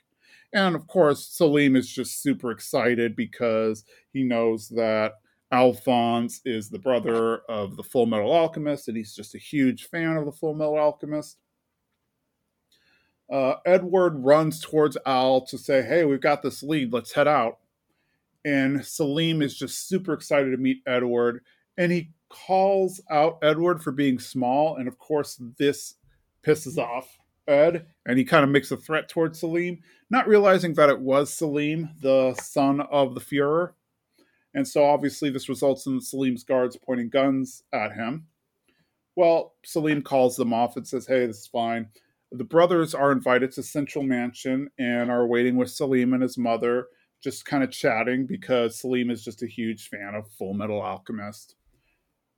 And 0.54 0.76
of 0.76 0.88
course, 0.88 1.26
Selim 1.26 1.76
is 1.76 1.90
just 1.90 2.22
super 2.22 2.52
excited 2.52 3.16
because 3.16 3.84
he 4.12 4.24
knows 4.24 4.70
that 4.70 5.14
Alphonse 5.52 6.42
is 6.44 6.70
the 6.70 6.80
brother 6.80 7.38
of 7.50 7.78
the 7.78 7.84
Full 7.84 8.06
Metal 8.06 8.32
Alchemist, 8.32 8.88
and 8.88 8.98
he's 8.98 9.16
just 9.16 9.36
a 9.36 9.40
huge 9.40 9.88
fan 9.88 10.18
of 10.18 10.26
the 10.26 10.32
Full 10.32 10.54
Metal 10.54 10.78
Alchemist. 10.78 11.38
Uh, 13.30 13.56
Edward 13.66 14.24
runs 14.24 14.60
towards 14.60 14.98
Al 15.06 15.42
to 15.48 15.58
say, 15.58 15.82
Hey, 15.82 16.06
we've 16.06 16.22
got 16.22 16.42
this 16.42 16.64
lead. 16.64 16.94
Let's 16.94 17.14
head 17.14 17.28
out. 17.28 17.60
And 18.46 18.86
Selim 18.86 19.42
is 19.42 19.58
just 19.58 19.88
super 19.88 20.14
excited 20.14 20.52
to 20.52 20.58
meet 20.58 20.82
Edward. 20.86 21.44
And 21.78 21.92
he 21.92 22.12
calls 22.30 23.02
out 23.10 23.40
Edward 23.44 23.84
for 23.84 23.92
being 23.92 24.20
small. 24.20 24.78
And 24.78 24.88
of 24.88 24.98
course, 24.98 25.42
this 25.58 25.96
pisses 26.44 26.78
off 26.78 27.18
Ed. 27.48 27.88
And 28.06 28.18
he 28.18 28.24
kind 28.24 28.46
of 28.46 28.50
makes 28.50 28.72
a 28.72 28.78
threat 28.78 29.10
towards 29.10 29.40
Selim, 29.40 29.80
not 30.10 30.28
realizing 30.28 30.74
that 30.76 30.90
it 30.90 31.02
was 31.02 31.34
Selim, 31.34 31.90
the 32.02 32.34
son 32.36 32.80
of 32.80 33.14
the 33.14 33.22
Fuhrer. 33.22 33.74
And 34.54 34.66
so 34.66 34.86
obviously, 34.86 35.30
this 35.30 35.50
results 35.50 35.86
in 35.86 36.00
Selim's 36.00 36.44
guards 36.44 36.78
pointing 36.78 37.10
guns 37.10 37.64
at 37.74 37.94
him. 37.94 38.28
Well, 39.16 39.56
Selim 39.66 40.04
calls 40.04 40.38
them 40.38 40.54
off 40.54 40.78
and 40.78 40.88
says, 40.88 41.06
Hey, 41.06 41.26
this 41.26 41.40
is 41.40 41.48
fine 41.48 41.90
the 42.32 42.44
brothers 42.44 42.94
are 42.94 43.12
invited 43.12 43.52
to 43.54 43.64
Central 43.64 44.04
Mansion 44.04 44.70
and 44.78 45.10
are 45.12 45.28
waiting 45.28 45.56
with 45.56 45.72
Selim 45.72 46.14
and 46.14 46.22
his 46.24 46.38
mother, 46.38 46.88
just 47.24 47.46
kind 47.46 47.64
of 47.64 47.72
chatting 47.72 48.26
because 48.26 48.80
Selim 48.80 49.10
is 49.10 49.24
just 49.24 49.44
a 49.44 49.48
huge 49.48 49.90
fan 49.90 50.14
of 50.16 50.30
Full 50.32 50.54
Metal 50.54 50.82
Alchemist. 50.82 51.56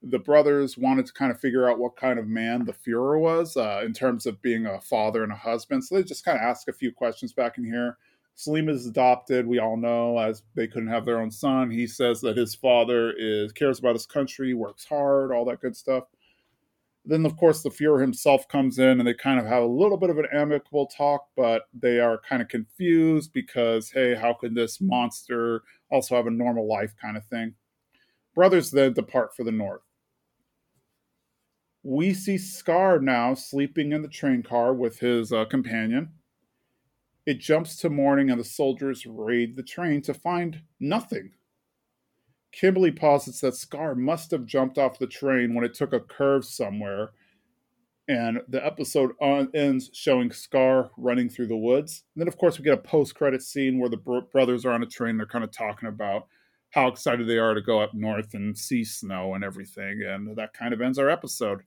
the 0.01 0.19
brothers 0.19 0.77
wanted 0.77 1.05
to 1.05 1.13
kind 1.13 1.31
of 1.31 1.39
figure 1.39 1.69
out 1.69 1.79
what 1.79 1.97
kind 1.97 2.19
of 2.19 2.27
man 2.27 2.65
the 2.65 2.73
Fuhrer 2.73 3.19
was 3.19 3.57
uh, 3.57 3.81
in 3.85 3.93
terms 3.93 4.25
of 4.25 4.41
being 4.41 4.65
a 4.65 4.79
father 4.79 5.23
and 5.23 5.31
a 5.31 5.35
husband. 5.35 5.83
So 5.83 5.95
they 5.95 6.03
just 6.03 6.23
kind 6.23 6.37
of 6.37 6.43
ask 6.43 6.67
a 6.69 6.73
few 6.73 6.91
questions 6.91 7.33
back 7.33 7.57
in 7.57 7.65
here. 7.65 7.97
Selim 8.35 8.69
is 8.69 8.85
adopted. 8.87 9.45
We 9.45 9.59
all 9.59 9.75
know 9.75 10.17
as 10.17 10.43
they 10.55 10.67
couldn't 10.67 10.87
have 10.87 11.05
their 11.05 11.19
own 11.19 11.31
son. 11.31 11.69
He 11.69 11.85
says 11.85 12.21
that 12.21 12.37
his 12.37 12.55
father 12.55 13.13
is 13.17 13.51
cares 13.51 13.79
about 13.79 13.95
his 13.95 14.05
country, 14.05 14.53
works 14.53 14.85
hard, 14.85 15.33
all 15.33 15.43
that 15.45 15.59
good 15.59 15.75
stuff. 15.75 16.05
Then, 17.09 17.25
of 17.25 17.37
course, 17.37 17.63
the 17.63 17.71
Fuhrer 17.71 17.99
himself 17.99 18.47
comes 18.47 18.77
in 18.77 18.99
and 18.99 19.07
they 19.07 19.15
kind 19.15 19.39
of 19.39 19.47
have 19.47 19.63
a 19.63 19.65
little 19.65 19.97
bit 19.97 20.11
of 20.11 20.19
an 20.19 20.27
amicable 20.31 20.85
talk, 20.85 21.25
but 21.35 21.63
they 21.73 21.99
are 21.99 22.21
kind 22.29 22.39
of 22.39 22.49
confused 22.49 23.33
because, 23.33 23.89
hey, 23.89 24.13
how 24.13 24.33
could 24.33 24.53
this 24.53 24.79
monster 24.79 25.63
also 25.89 26.15
have 26.15 26.27
a 26.27 26.31
normal 26.31 26.67
life 26.67 26.93
kind 27.01 27.17
of 27.17 27.25
thing? 27.25 27.55
Brothers 28.35 28.69
then 28.69 28.93
depart 28.93 29.35
for 29.35 29.43
the 29.43 29.51
north. 29.51 29.81
We 31.81 32.13
see 32.13 32.37
Scar 32.37 32.99
now 32.99 33.33
sleeping 33.33 33.91
in 33.91 34.03
the 34.03 34.07
train 34.07 34.43
car 34.43 34.71
with 34.75 34.99
his 34.99 35.33
uh, 35.33 35.45
companion. 35.45 36.09
It 37.25 37.39
jumps 37.39 37.75
to 37.77 37.89
morning 37.89 38.29
and 38.29 38.39
the 38.39 38.45
soldiers 38.45 39.07
raid 39.07 39.55
the 39.55 39.63
train 39.63 40.03
to 40.03 40.13
find 40.13 40.61
nothing. 40.79 41.31
Kimblee 42.51 42.95
posits 42.95 43.41
that 43.41 43.55
Scar 43.55 43.95
must 43.95 44.31
have 44.31 44.45
jumped 44.45 44.77
off 44.77 44.99
the 44.99 45.07
train 45.07 45.53
when 45.53 45.63
it 45.63 45.73
took 45.73 45.93
a 45.93 45.99
curve 45.99 46.45
somewhere, 46.45 47.11
and 48.07 48.41
the 48.47 48.65
episode 48.65 49.11
on, 49.21 49.49
ends 49.53 49.89
showing 49.93 50.31
Scar 50.31 50.89
running 50.97 51.29
through 51.29 51.47
the 51.47 51.55
woods. 51.57 52.03
And 52.15 52.21
then, 52.21 52.27
of 52.27 52.37
course, 52.37 52.57
we 52.57 52.63
get 52.63 52.73
a 52.73 52.77
post-credit 52.77 53.43
scene 53.43 53.79
where 53.79 53.89
the 53.89 53.97
bro- 53.97 54.21
brothers 54.21 54.65
are 54.65 54.71
on 54.71 54.81
a 54.81 54.87
train. 54.87 55.17
They're 55.17 55.27
kind 55.27 55.43
of 55.43 55.51
talking 55.51 55.87
about 55.87 56.27
how 56.71 56.87
excited 56.87 57.27
they 57.27 57.37
are 57.37 57.53
to 57.53 57.61
go 57.61 57.79
up 57.79 57.93
north 57.93 58.33
and 58.33 58.57
see 58.57 58.83
snow 58.83 59.35
and 59.35 59.43
everything, 59.43 60.01
and 60.03 60.35
that 60.37 60.53
kind 60.53 60.73
of 60.73 60.81
ends 60.81 60.97
our 60.99 61.09
episode. 61.09 61.61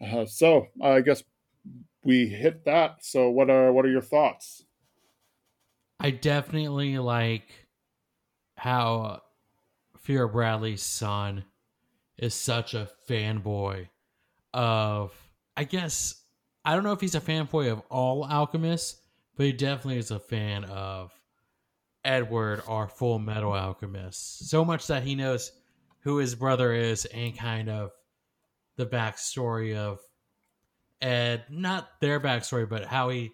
Uh, 0.00 0.26
so 0.26 0.66
I 0.80 1.00
guess 1.00 1.24
we 2.04 2.28
hit 2.28 2.64
that. 2.64 3.04
So 3.04 3.30
what 3.30 3.50
are 3.50 3.72
what 3.72 3.84
are 3.84 3.90
your 3.90 4.00
thoughts? 4.00 4.64
I 6.00 6.12
definitely 6.12 6.98
like 6.98 7.68
how 8.56 9.22
Fuhrer 10.08 10.32
Bradley's 10.32 10.82
son 10.82 11.44
is 12.16 12.32
such 12.32 12.72
a 12.72 12.88
fanboy 13.08 13.88
of 14.54 15.12
I 15.54 15.64
guess 15.64 16.22
I 16.64 16.74
don't 16.74 16.84
know 16.84 16.92
if 16.92 17.00
he's 17.00 17.14
a 17.14 17.20
fanboy 17.20 17.70
of 17.70 17.82
all 17.90 18.26
alchemists, 18.26 19.02
but 19.36 19.46
he 19.46 19.52
definitely 19.52 19.98
is 19.98 20.10
a 20.10 20.18
fan 20.18 20.64
of 20.64 21.12
Edward, 22.04 22.62
our 22.66 22.88
full 22.88 23.18
metal 23.18 23.52
alchemist. 23.52 24.48
So 24.48 24.64
much 24.64 24.86
that 24.86 25.02
he 25.02 25.14
knows 25.14 25.52
who 26.00 26.16
his 26.16 26.34
brother 26.34 26.72
is 26.72 27.04
and 27.04 27.36
kind 27.36 27.68
of 27.68 27.90
the 28.76 28.86
backstory 28.86 29.76
of 29.76 29.98
Ed, 31.02 31.44
not 31.50 32.00
their 32.00 32.18
backstory, 32.18 32.68
but 32.68 32.84
how 32.84 33.10
he 33.10 33.32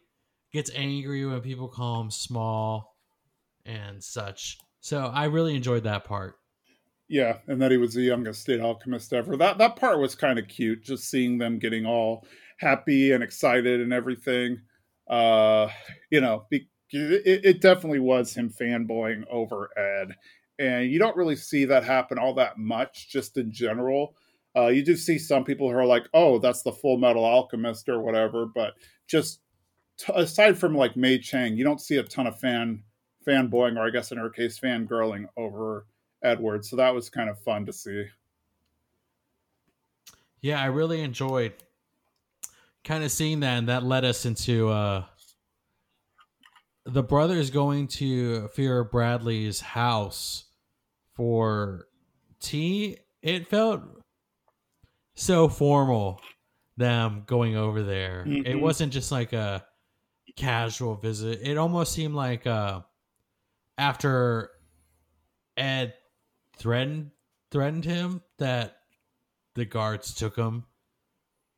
gets 0.53 0.71
angry 0.75 1.25
when 1.25 1.41
people 1.41 1.69
call 1.69 2.01
him 2.01 2.11
small 2.11 2.97
and 3.65 4.03
such. 4.03 4.59
So 4.81 5.07
I 5.07 5.27
really 5.27 5.55
enjoyed 5.55 5.85
that 5.85 6.05
part. 6.05 6.37
Yeah, 7.09 7.39
and 7.47 7.61
that 7.61 7.71
he 7.71 7.77
was 7.77 7.95
the 7.95 8.03
youngest 8.03 8.41
state 8.43 8.61
alchemist 8.61 9.13
ever. 9.13 9.37
That 9.37 9.59
that 9.59 9.77
part 9.77 10.01
was 10.01 10.15
kind 10.15 10.39
of 10.39 10.49
cute, 10.49 10.83
just 10.83 11.05
seeing 11.11 11.39
them 11.39 11.59
getting 11.59 11.85
all 11.85 12.27
happy 12.59 13.13
and 13.13 13.23
excited 13.23 13.81
and 13.81 13.93
everything. 13.93 14.61
Uh, 15.09 15.69
you 16.11 16.21
know, 16.21 16.47
it, 16.51 16.65
it 16.91 17.61
definitely 17.61 17.99
was 17.99 18.35
him 18.35 18.49
fanboying 18.51 19.25
over 19.31 19.69
Ed, 19.79 20.15
and 20.59 20.91
you 20.91 20.99
don't 20.99 21.17
really 21.17 21.37
see 21.37 21.67
that 21.67 21.85
happen 21.85 22.19
all 22.19 22.35
that 22.35 22.57
much, 22.59 23.11
just 23.11 23.37
in 23.37 23.53
general. 23.53 24.17
Uh, 24.57 24.69
you 24.69 24.83
do 24.85 24.97
see 24.97 25.19
some 25.19 25.45
people 25.45 25.71
who 25.71 25.77
are 25.77 25.85
like, 25.85 26.05
"Oh, 26.15 26.39
that's 26.39 26.63
the 26.63 26.73
Full 26.73 26.97
Metal 26.97 27.25
Alchemist" 27.25 27.89
or 27.89 28.01
whatever, 28.01 28.47
but 28.47 28.75
just 29.09 29.41
t- 29.99 30.13
aside 30.17 30.57
from 30.59 30.75
like 30.77 30.97
Mei 30.97 31.19
Chang, 31.19 31.57
you 31.57 31.65
don't 31.65 31.81
see 31.81 31.97
a 31.99 32.03
ton 32.03 32.27
of 32.27 32.39
fan 32.41 32.83
fanboying, 33.27 33.77
or 33.77 33.87
I 33.87 33.91
guess 33.91 34.13
in 34.13 34.19
her 34.19 34.31
case, 34.31 34.59
fangirling 34.59 35.27
over 35.37 35.87
Edward. 36.25 36.65
So 36.65 36.77
that 36.77 36.95
was 36.95 37.09
kind 37.09 37.29
of 37.31 37.39
fun 37.39 37.67
to 37.67 37.73
see. 37.73 38.07
Yeah, 40.41 40.61
I 40.61 40.67
really 40.67 41.01
enjoyed 41.01 41.53
kind 42.83 43.05
of 43.05 43.11
seeing 43.11 43.41
that, 43.41 43.59
and 43.59 43.69
that 43.69 43.83
led 43.83 44.05
us 44.05 44.27
into 44.27 44.69
uh, 44.69 45.05
the 46.85 47.03
brothers 47.03 47.51
going 47.51 47.87
to 47.89 48.49
Fuhrer 48.55 48.91
Bradley's 48.91 49.61
house 49.61 50.45
for 51.15 51.87
tea. 52.41 52.99
It 53.23 53.49
felt 53.49 53.83
so 55.15 55.49
formal 55.49 56.21
them 56.77 57.23
going 57.27 57.57
over 57.57 57.83
there. 57.83 58.25
Mm-hmm. 58.27 58.47
It 58.47 58.61
wasn't 58.61 58.93
just 58.93 59.13
like 59.13 59.33
a 59.33 59.65
casual 60.37 60.97
visit. 60.97 61.41
It 61.43 61.57
almost 61.57 61.93
seemed 61.93 62.15
like 62.15 62.47
uh, 62.47 62.81
after 63.79 64.51
Ed 65.57 65.95
threatened 66.57 67.11
threatened 67.51 67.85
him 67.85 68.23
that 68.39 68.79
the 69.55 69.65
guards 69.65 70.15
took 70.15 70.37
him 70.37 70.65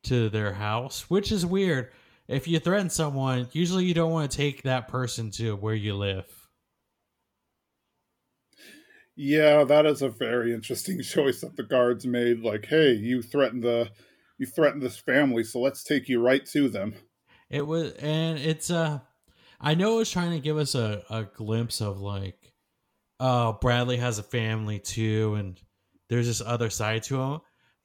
to 0.03 0.29
their 0.29 0.53
house, 0.53 1.09
which 1.09 1.31
is 1.31 1.45
weird. 1.45 1.91
If 2.27 2.47
you 2.47 2.59
threaten 2.59 2.89
someone, 2.89 3.47
usually 3.51 3.85
you 3.85 3.93
don't 3.93 4.11
want 4.11 4.29
to 4.29 4.37
take 4.37 4.63
that 4.63 4.87
person 4.87 5.31
to 5.31 5.55
where 5.55 5.73
you 5.73 5.95
live. 5.95 6.25
Yeah, 9.15 9.63
that 9.63 9.87
is 9.87 10.03
a 10.03 10.09
very 10.09 10.53
interesting 10.53 11.01
choice 11.03 11.41
that 11.41 11.55
the 11.55 11.63
guards 11.63 12.05
made. 12.05 12.41
Like, 12.41 12.67
hey, 12.67 12.91
you 12.91 13.21
threatened 13.21 13.63
the 13.63 13.89
you 14.37 14.45
threatened 14.45 14.83
this 14.83 14.97
family, 14.97 15.43
so 15.43 15.59
let's 15.59 15.83
take 15.83 16.07
you 16.07 16.21
right 16.21 16.45
to 16.47 16.69
them. 16.69 16.93
It 17.49 17.65
was, 17.65 17.93
and 17.93 18.37
it's 18.37 18.69
uh, 18.69 18.99
I 19.59 19.73
know 19.73 19.95
it 19.95 19.99
was 19.99 20.11
trying 20.11 20.31
to 20.31 20.39
give 20.39 20.57
us 20.57 20.75
a, 20.75 21.01
a 21.09 21.23
glimpse 21.23 21.81
of 21.81 21.99
like 21.99 22.46
oh, 23.19 23.57
Bradley 23.61 23.97
has 23.97 24.19
a 24.19 24.23
family 24.23 24.79
too, 24.79 25.35
and 25.35 25.59
there's 26.09 26.27
this 26.27 26.41
other 26.41 26.69
side 26.69 27.03
to 27.03 27.21
him. 27.21 27.41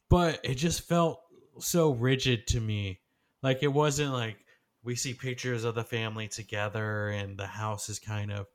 But 0.09 0.41
it 0.45 0.55
just 0.55 0.83
felt 0.83 1.21
so 1.59 1.93
rigid 1.93 2.47
to 2.49 2.61
me. 2.61 3.01
Like 3.43 3.63
it 3.63 3.73
wasn't 3.73 4.13
like 4.13 4.37
we 4.85 4.95
see 4.95 5.15
pictures 5.15 5.65
of 5.65 5.75
the 5.75 5.85
family 5.85 6.29
together 6.29 7.09
and 7.09 7.39
the 7.39 7.47
house 7.47 7.89
is 7.89 7.99
kind 7.99 8.33
of 8.33 8.47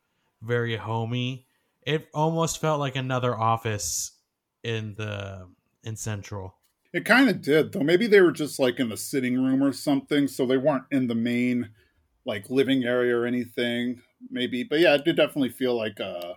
very 0.41 0.75
homey. 0.75 1.45
It 1.85 2.07
almost 2.13 2.59
felt 2.59 2.79
like 2.79 2.95
another 2.95 3.37
office 3.37 4.11
in 4.63 4.95
the 4.95 5.47
in 5.83 5.95
Central. 5.95 6.55
It 6.93 7.05
kind 7.05 7.29
of 7.29 7.41
did, 7.41 7.73
though. 7.73 7.81
Maybe 7.81 8.07
they 8.07 8.21
were 8.21 8.31
just 8.31 8.59
like 8.59 8.79
in 8.79 8.89
the 8.89 8.97
sitting 8.97 9.41
room 9.41 9.63
or 9.63 9.71
something, 9.71 10.27
so 10.27 10.45
they 10.45 10.57
weren't 10.57 10.85
in 10.91 11.07
the 11.07 11.15
main 11.15 11.69
like 12.25 12.49
living 12.49 12.83
area 12.83 13.15
or 13.15 13.25
anything. 13.25 14.01
Maybe, 14.29 14.63
but 14.63 14.79
yeah, 14.79 14.95
it 14.95 15.05
did 15.05 15.15
definitely 15.15 15.49
feel 15.49 15.77
like 15.77 15.99
uh 15.99 16.33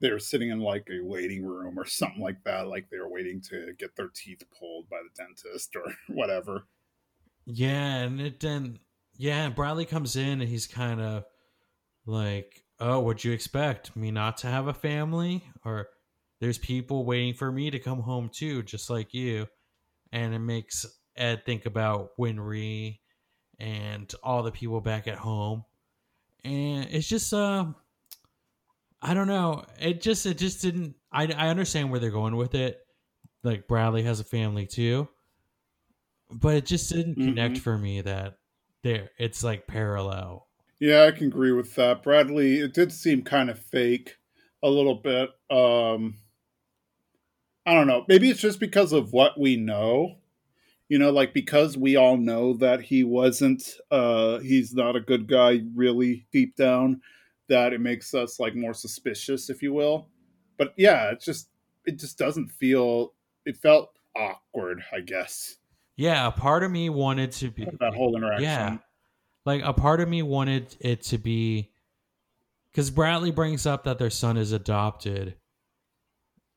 they 0.00 0.10
were 0.10 0.18
sitting 0.18 0.50
in 0.50 0.60
like 0.60 0.88
a 0.90 1.02
waiting 1.02 1.44
room 1.44 1.78
or 1.78 1.86
something 1.86 2.22
like 2.22 2.42
that, 2.44 2.68
like 2.68 2.88
they 2.90 2.98
were 2.98 3.10
waiting 3.10 3.40
to 3.50 3.72
get 3.78 3.96
their 3.96 4.10
teeth 4.14 4.42
pulled 4.58 4.88
by 4.88 4.98
the 5.02 5.22
dentist 5.22 5.74
or 5.76 5.84
whatever. 6.14 6.66
Yeah, 7.46 7.96
and 7.98 8.20
it 8.20 8.40
then 8.40 8.80
yeah, 9.16 9.48
Bradley 9.48 9.86
comes 9.86 10.16
in 10.16 10.40
and 10.40 10.48
he's 10.48 10.66
kind 10.66 11.00
of 11.00 11.24
like, 12.04 12.64
"Oh, 12.80 13.00
what'd 13.00 13.24
you 13.24 13.32
expect? 13.32 13.96
Me 13.96 14.10
not 14.10 14.38
to 14.38 14.48
have 14.48 14.66
a 14.66 14.74
family? 14.74 15.44
Or 15.64 15.88
there's 16.40 16.58
people 16.58 17.04
waiting 17.04 17.34
for 17.34 17.50
me 17.50 17.70
to 17.70 17.78
come 17.78 18.00
home 18.00 18.30
too, 18.32 18.62
just 18.62 18.90
like 18.90 19.14
you." 19.14 19.46
And 20.12 20.34
it 20.34 20.40
makes 20.40 20.86
Ed 21.16 21.44
think 21.46 21.66
about 21.66 22.10
Winry 22.18 23.00
and 23.58 24.12
all 24.22 24.42
the 24.42 24.52
people 24.52 24.80
back 24.80 25.08
at 25.08 25.18
home. 25.18 25.64
And 26.44 26.88
it's 26.90 27.08
just 27.08 27.32
uh 27.32 27.66
I 29.02 29.14
don't 29.14 29.28
know. 29.28 29.64
It 29.80 30.00
just 30.00 30.26
it 30.26 30.38
just 30.38 30.62
didn't. 30.62 30.94
I 31.12 31.26
I 31.26 31.48
understand 31.48 31.90
where 31.90 32.00
they're 32.00 32.10
going 32.10 32.36
with 32.36 32.54
it. 32.54 32.80
Like 33.42 33.68
Bradley 33.68 34.02
has 34.02 34.20
a 34.20 34.24
family 34.24 34.66
too, 34.66 35.08
but 36.30 36.54
it 36.56 36.66
just 36.66 36.90
didn't 36.92 37.18
mm-hmm. 37.18 37.28
connect 37.28 37.58
for 37.58 37.76
me. 37.76 38.00
That 38.00 38.38
there, 38.82 39.10
it's 39.18 39.44
like 39.44 39.66
parallel. 39.66 40.46
Yeah, 40.78 41.04
I 41.04 41.10
can 41.10 41.28
agree 41.28 41.52
with 41.52 41.74
that. 41.76 42.02
Bradley, 42.02 42.56
it 42.58 42.74
did 42.74 42.92
seem 42.92 43.22
kind 43.22 43.50
of 43.50 43.58
fake 43.58 44.16
a 44.62 44.68
little 44.68 44.96
bit. 44.96 45.30
Um 45.50 46.16
I 47.66 47.74
don't 47.74 47.86
know. 47.88 48.04
Maybe 48.08 48.30
it's 48.30 48.40
just 48.40 48.60
because 48.60 48.92
of 48.92 49.12
what 49.12 49.38
we 49.38 49.56
know. 49.56 50.16
You 50.88 50.98
know, 50.98 51.10
like 51.10 51.34
because 51.34 51.76
we 51.76 51.96
all 51.96 52.16
know 52.16 52.54
that 52.54 52.80
he 52.80 53.04
wasn't 53.04 53.62
uh 53.90 54.38
he's 54.38 54.74
not 54.74 54.96
a 54.96 55.00
good 55.00 55.28
guy 55.28 55.62
really 55.74 56.26
deep 56.32 56.56
down 56.56 57.02
that 57.48 57.72
it 57.72 57.80
makes 57.80 58.14
us 58.14 58.40
like 58.40 58.54
more 58.54 58.74
suspicious, 58.74 59.50
if 59.50 59.62
you 59.62 59.72
will. 59.72 60.08
But 60.58 60.74
yeah, 60.76 61.10
it 61.10 61.20
just 61.20 61.48
it 61.84 61.98
just 61.98 62.18
doesn't 62.18 62.50
feel. 62.50 63.12
It 63.44 63.56
felt 63.56 63.90
awkward, 64.16 64.82
I 64.92 65.00
guess. 65.00 65.56
Yeah, 65.96 66.26
a 66.26 66.32
part 66.32 66.62
of 66.62 66.70
me 66.70 66.90
wanted 66.90 67.32
to 67.32 67.50
be 67.50 67.66
that 67.80 67.94
whole 67.94 68.16
interaction. 68.16 68.44
Yeah, 68.44 68.78
like 69.44 69.62
a 69.64 69.72
part 69.72 70.00
of 70.00 70.08
me 70.08 70.22
wanted 70.22 70.76
it 70.80 71.02
to 71.04 71.18
be 71.18 71.72
because 72.70 72.90
Bradley 72.90 73.30
brings 73.30 73.66
up 73.66 73.84
that 73.84 73.98
their 73.98 74.10
son 74.10 74.36
is 74.36 74.52
adopted, 74.52 75.36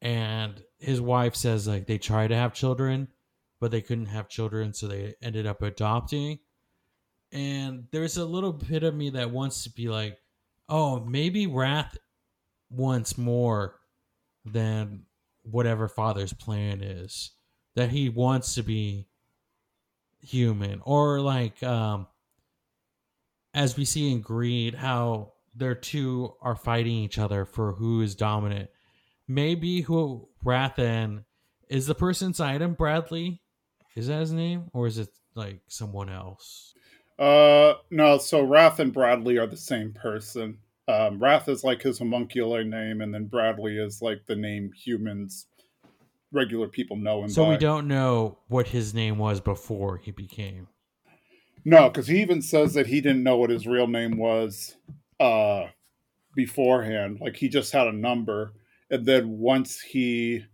and 0.01 0.61
his 0.79 0.99
wife 0.99 1.35
says 1.35 1.67
like 1.67 1.87
they 1.87 1.97
tried 1.97 2.27
to 2.27 2.35
have 2.35 2.53
children, 2.53 3.07
but 3.59 3.71
they 3.71 3.81
couldn't 3.81 4.07
have 4.07 4.29
children, 4.29 4.73
so 4.73 4.87
they 4.87 5.15
ended 5.21 5.45
up 5.45 5.61
adopting. 5.61 6.39
And 7.31 7.85
there's 7.91 8.17
a 8.17 8.25
little 8.25 8.53
bit 8.53 8.83
of 8.83 8.95
me 8.95 9.11
that 9.11 9.31
wants 9.31 9.63
to 9.63 9.69
be 9.69 9.87
like, 9.87 10.17
oh, 10.69 10.99
maybe 11.01 11.47
Wrath 11.47 11.97
wants 12.69 13.17
more 13.17 13.75
than 14.45 15.03
whatever 15.43 15.87
father's 15.87 16.33
plan 16.33 16.81
is. 16.81 17.31
That 17.75 17.89
he 17.89 18.09
wants 18.09 18.55
to 18.55 18.63
be 18.63 19.07
human. 20.21 20.81
Or 20.85 21.19
like 21.19 21.61
um 21.63 22.07
as 23.53 23.77
we 23.77 23.85
see 23.85 24.11
in 24.11 24.21
Greed, 24.21 24.75
how 24.75 25.33
their 25.55 25.75
two 25.75 26.33
are 26.41 26.55
fighting 26.55 26.93
each 26.93 27.17
other 27.17 27.45
for 27.45 27.73
who 27.73 28.01
is 28.01 28.15
dominant. 28.15 28.69
Maybe 29.27 29.81
who 29.81 30.29
Wrathen 30.43 31.25
is 31.69 31.87
the 31.87 31.95
person 31.95 32.27
inside 32.29 32.61
him, 32.61 32.73
Bradley? 32.73 33.41
Is 33.95 34.07
that 34.07 34.21
his 34.21 34.31
name? 34.31 34.69
Or 34.73 34.87
is 34.87 34.97
it 34.97 35.09
like 35.35 35.61
someone 35.67 36.09
else? 36.09 36.73
Uh 37.19 37.73
no, 37.91 38.17
so 38.17 38.41
Wrath 38.41 38.79
and 38.79 38.93
Bradley 38.93 39.37
are 39.37 39.47
the 39.47 39.57
same 39.57 39.91
person. 39.91 40.57
Um, 40.87 41.19
Wrath 41.19 41.49
is 41.49 41.63
like 41.63 41.81
his 41.81 41.99
homuncular 41.99 42.63
name, 42.63 43.01
and 43.01 43.13
then 43.13 43.25
Bradley 43.25 43.77
is 43.77 44.01
like 44.01 44.25
the 44.25 44.35
name 44.35 44.71
humans, 44.71 45.47
regular 46.31 46.67
people 46.67 46.95
know 46.95 47.23
him. 47.23 47.29
So 47.29 47.43
by. 47.43 47.51
we 47.51 47.57
don't 47.57 47.87
know 47.87 48.37
what 48.47 48.69
his 48.69 48.93
name 48.93 49.17
was 49.17 49.41
before 49.41 49.97
he 49.97 50.11
became. 50.11 50.67
No, 51.65 51.89
because 51.89 52.07
he 52.07 52.21
even 52.21 52.41
says 52.41 52.73
that 52.73 52.87
he 52.87 53.01
didn't 53.01 53.23
know 53.23 53.35
what 53.35 53.49
his 53.49 53.67
real 53.67 53.87
name 53.87 54.17
was 54.17 54.77
uh, 55.19 55.67
beforehand. 56.33 57.19
Like 57.19 57.35
he 57.35 57.49
just 57.49 57.73
had 57.73 57.87
a 57.87 57.91
number, 57.91 58.53
and 58.89 59.05
then 59.05 59.37
once 59.39 59.81
he, 59.81 60.45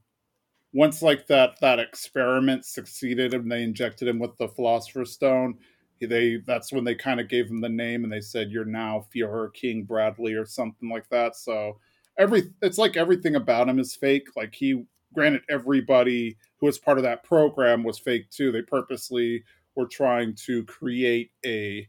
once 0.73 1.03
like 1.03 1.27
that 1.27 1.59
that 1.61 1.79
experiment 1.79 2.65
succeeded, 2.65 3.33
and 3.35 3.51
they 3.51 3.61
injected 3.61 4.07
him 4.07 4.19
with 4.19 4.35
the 4.37 4.47
Philosopher's 4.47 5.11
Stone, 5.11 5.59
they 6.01 6.37
that's 6.45 6.71
when 6.71 6.83
they 6.83 6.95
kind 6.95 7.19
of 7.19 7.29
gave 7.29 7.47
him 7.49 7.61
the 7.61 7.69
name, 7.69 8.03
and 8.03 8.11
they 8.11 8.21
said 8.21 8.51
you're 8.51 8.65
now 8.65 9.05
Führer 9.13 9.53
King 9.53 9.83
Bradley 9.83 10.33
or 10.33 10.45
something 10.45 10.89
like 10.89 11.09
that. 11.09 11.35
So 11.35 11.79
every 12.17 12.43
it's 12.61 12.77
like 12.77 12.97
everything 12.97 13.35
about 13.35 13.69
him 13.69 13.79
is 13.79 13.95
fake. 13.95 14.27
Like 14.35 14.53
he 14.53 14.85
granted 15.13 15.41
everybody 15.49 16.37
who 16.59 16.65
was 16.65 16.77
part 16.77 16.97
of 16.97 17.03
that 17.03 17.23
program 17.23 17.83
was 17.83 17.99
fake 17.99 18.29
too. 18.29 18.51
They 18.51 18.61
purposely 18.61 19.43
were 19.75 19.87
trying 19.87 20.35
to 20.45 20.63
create 20.65 21.31
a 21.45 21.87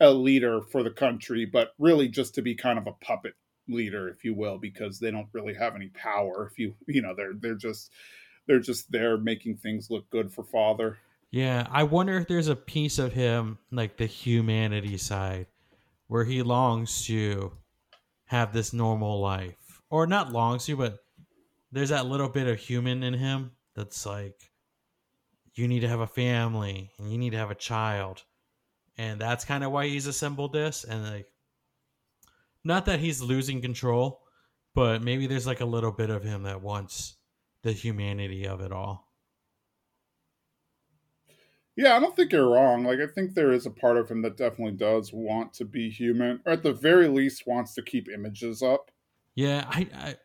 a 0.00 0.10
leader 0.10 0.62
for 0.62 0.82
the 0.82 0.90
country, 0.90 1.44
but 1.44 1.72
really 1.78 2.08
just 2.08 2.34
to 2.34 2.42
be 2.42 2.54
kind 2.54 2.78
of 2.78 2.86
a 2.86 2.92
puppet 3.04 3.34
leader, 3.68 4.08
if 4.08 4.24
you 4.24 4.34
will, 4.34 4.58
because 4.58 4.98
they 4.98 5.10
don't 5.10 5.28
really 5.32 5.54
have 5.54 5.74
any 5.74 5.88
power. 5.88 6.48
If 6.50 6.58
you 6.58 6.74
you 6.86 7.02
know 7.02 7.14
they're 7.14 7.34
they're 7.34 7.54
just 7.54 7.92
they're 8.46 8.60
just 8.60 8.90
there 8.90 9.16
making 9.16 9.56
things 9.56 9.90
look 9.90 10.08
good 10.10 10.32
for 10.32 10.42
father. 10.44 10.98
Yeah, 11.30 11.66
I 11.70 11.84
wonder 11.84 12.16
if 12.18 12.26
there's 12.26 12.48
a 12.48 12.56
piece 12.56 12.98
of 12.98 13.12
him, 13.12 13.58
like 13.70 13.96
the 13.96 14.06
humanity 14.06 14.96
side, 14.98 15.46
where 16.08 16.24
he 16.24 16.42
longs 16.42 17.04
to 17.06 17.52
have 18.26 18.52
this 18.52 18.72
normal 18.72 19.20
life, 19.20 19.82
or 19.90 20.06
not 20.06 20.32
longs 20.32 20.66
to, 20.66 20.76
but 20.76 20.98
there's 21.70 21.90
that 21.90 22.06
little 22.06 22.28
bit 22.28 22.48
of 22.48 22.58
human 22.58 23.02
in 23.04 23.14
him 23.14 23.52
that's 23.76 24.04
like 24.04 24.50
you 25.54 25.68
need 25.68 25.80
to 25.80 25.88
have 25.88 26.00
a 26.00 26.06
family 26.06 26.90
and 26.98 27.12
you 27.12 27.18
need 27.18 27.30
to 27.30 27.38
have 27.38 27.50
a 27.50 27.56
child. 27.56 28.24
And 28.98 29.20
that's 29.20 29.44
kind 29.44 29.64
of 29.64 29.72
why 29.72 29.86
he's 29.86 30.06
assembled 30.06 30.52
this 30.52 30.84
and 30.84 31.02
like 31.04 31.32
not 32.64 32.86
that 32.86 33.00
he's 33.00 33.22
losing 33.22 33.62
control 33.62 34.20
but 34.74 35.02
maybe 35.02 35.26
there's 35.26 35.46
like 35.46 35.60
a 35.60 35.64
little 35.64 35.90
bit 35.90 36.10
of 36.10 36.22
him 36.22 36.44
that 36.44 36.62
wants 36.62 37.16
the 37.62 37.72
humanity 37.72 38.46
of 38.46 38.60
it 38.60 38.72
all 38.72 39.09
yeah 41.80 41.96
i 41.96 42.00
don't 42.00 42.14
think 42.14 42.32
you're 42.32 42.50
wrong 42.50 42.84
like 42.84 42.98
i 43.00 43.06
think 43.06 43.34
there 43.34 43.52
is 43.52 43.66
a 43.66 43.70
part 43.70 43.96
of 43.96 44.10
him 44.10 44.22
that 44.22 44.36
definitely 44.36 44.76
does 44.76 45.12
want 45.12 45.52
to 45.52 45.64
be 45.64 45.90
human 45.90 46.40
or 46.44 46.52
at 46.52 46.62
the 46.62 46.72
very 46.72 47.08
least 47.08 47.46
wants 47.46 47.74
to 47.74 47.82
keep 47.82 48.08
images 48.08 48.62
up 48.62 48.90
yeah 49.34 49.64
i 49.68 49.86
i, 49.94 50.16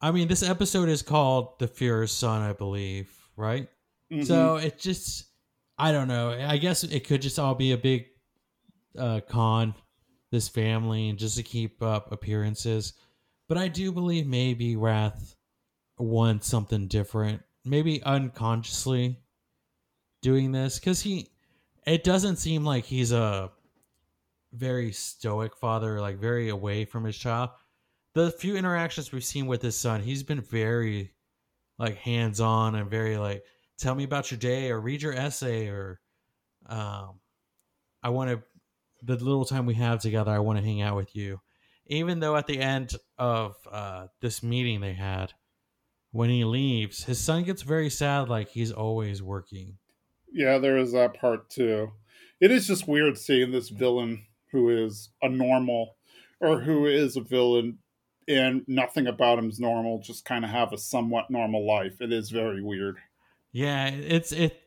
I 0.00 0.10
mean 0.10 0.28
this 0.28 0.42
episode 0.42 0.88
is 0.88 1.02
called 1.02 1.58
the 1.58 1.68
Führer's 1.68 2.12
son 2.12 2.42
i 2.42 2.52
believe 2.52 3.10
right 3.36 3.68
mm-hmm. 4.12 4.22
so 4.22 4.56
it 4.56 4.78
just 4.78 5.26
I 5.76 5.92
don't 5.92 6.08
know. 6.08 6.30
I 6.30 6.56
guess 6.58 6.84
it 6.84 7.06
could 7.06 7.22
just 7.22 7.38
all 7.38 7.54
be 7.54 7.72
a 7.72 7.78
big 7.78 8.06
uh, 8.98 9.20
con, 9.28 9.74
this 10.30 10.48
family, 10.48 11.08
and 11.08 11.18
just 11.18 11.36
to 11.36 11.42
keep 11.42 11.82
up 11.82 12.12
appearances. 12.12 12.94
But 13.48 13.58
I 13.58 13.68
do 13.68 13.90
believe 13.90 14.26
maybe 14.26 14.76
Wrath 14.76 15.34
wants 15.98 16.46
something 16.46 16.86
different, 16.86 17.42
maybe 17.64 18.02
unconsciously 18.02 19.18
doing 20.24 20.50
this 20.50 20.80
because 20.80 21.02
he. 21.02 21.28
It 21.86 22.02
doesn't 22.02 22.36
seem 22.36 22.64
like 22.64 22.86
he's 22.86 23.12
a 23.12 23.50
very 24.54 24.90
stoic 24.90 25.54
father, 25.54 26.00
like 26.00 26.18
very 26.18 26.48
away 26.48 26.86
from 26.86 27.04
his 27.04 27.16
child. 27.16 27.50
The 28.14 28.30
few 28.30 28.56
interactions 28.56 29.12
we've 29.12 29.22
seen 29.22 29.46
with 29.46 29.60
his 29.60 29.78
son, 29.78 30.00
he's 30.00 30.22
been 30.22 30.40
very 30.40 31.12
like 31.78 31.98
hands 31.98 32.40
on 32.40 32.74
and 32.74 32.90
very 32.90 33.18
like 33.18 33.44
tell 33.78 33.94
me 33.94 34.04
about 34.04 34.30
your 34.30 34.38
day 34.38 34.70
or 34.70 34.80
read 34.80 35.02
your 35.02 35.12
essay 35.12 35.68
or 35.68 36.00
um, 36.66 37.20
I 38.02 38.08
want 38.08 38.30
to 38.30 38.42
the 39.02 39.22
little 39.22 39.44
time 39.44 39.66
we 39.66 39.74
have 39.74 40.00
together 40.00 40.30
I 40.30 40.38
want 40.38 40.58
to 40.58 40.64
hang 40.64 40.80
out 40.80 40.96
with 40.96 41.14
you. 41.14 41.40
Even 41.86 42.20
though 42.20 42.36
at 42.36 42.46
the 42.46 42.60
end 42.60 42.94
of 43.18 43.56
uh, 43.70 44.06
this 44.22 44.42
meeting 44.42 44.80
they 44.80 44.94
had, 44.94 45.34
when 46.12 46.30
he 46.30 46.44
leaves, 46.44 47.04
his 47.04 47.20
son 47.20 47.42
gets 47.42 47.60
very 47.60 47.90
sad, 47.90 48.30
like 48.30 48.48
he's 48.48 48.72
always 48.72 49.22
working. 49.22 49.76
Yeah, 50.34 50.58
there 50.58 50.76
is 50.76 50.92
that 50.92 51.14
part 51.14 51.48
too. 51.48 51.92
It 52.40 52.50
is 52.50 52.66
just 52.66 52.88
weird 52.88 53.16
seeing 53.16 53.52
this 53.52 53.68
villain 53.68 54.26
who 54.50 54.68
is 54.68 55.10
a 55.22 55.28
normal 55.28 55.96
or 56.40 56.60
who 56.60 56.86
is 56.86 57.16
a 57.16 57.20
villain 57.20 57.78
and 58.26 58.64
nothing 58.66 59.06
about 59.06 59.38
him 59.38 59.48
is 59.48 59.60
normal, 59.60 60.00
just 60.00 60.24
kind 60.24 60.44
of 60.44 60.50
have 60.50 60.72
a 60.72 60.78
somewhat 60.78 61.30
normal 61.30 61.66
life. 61.66 62.00
It 62.00 62.12
is 62.12 62.30
very 62.30 62.62
weird. 62.62 62.96
Yeah, 63.52 63.86
it's 63.86 64.32
it 64.32 64.60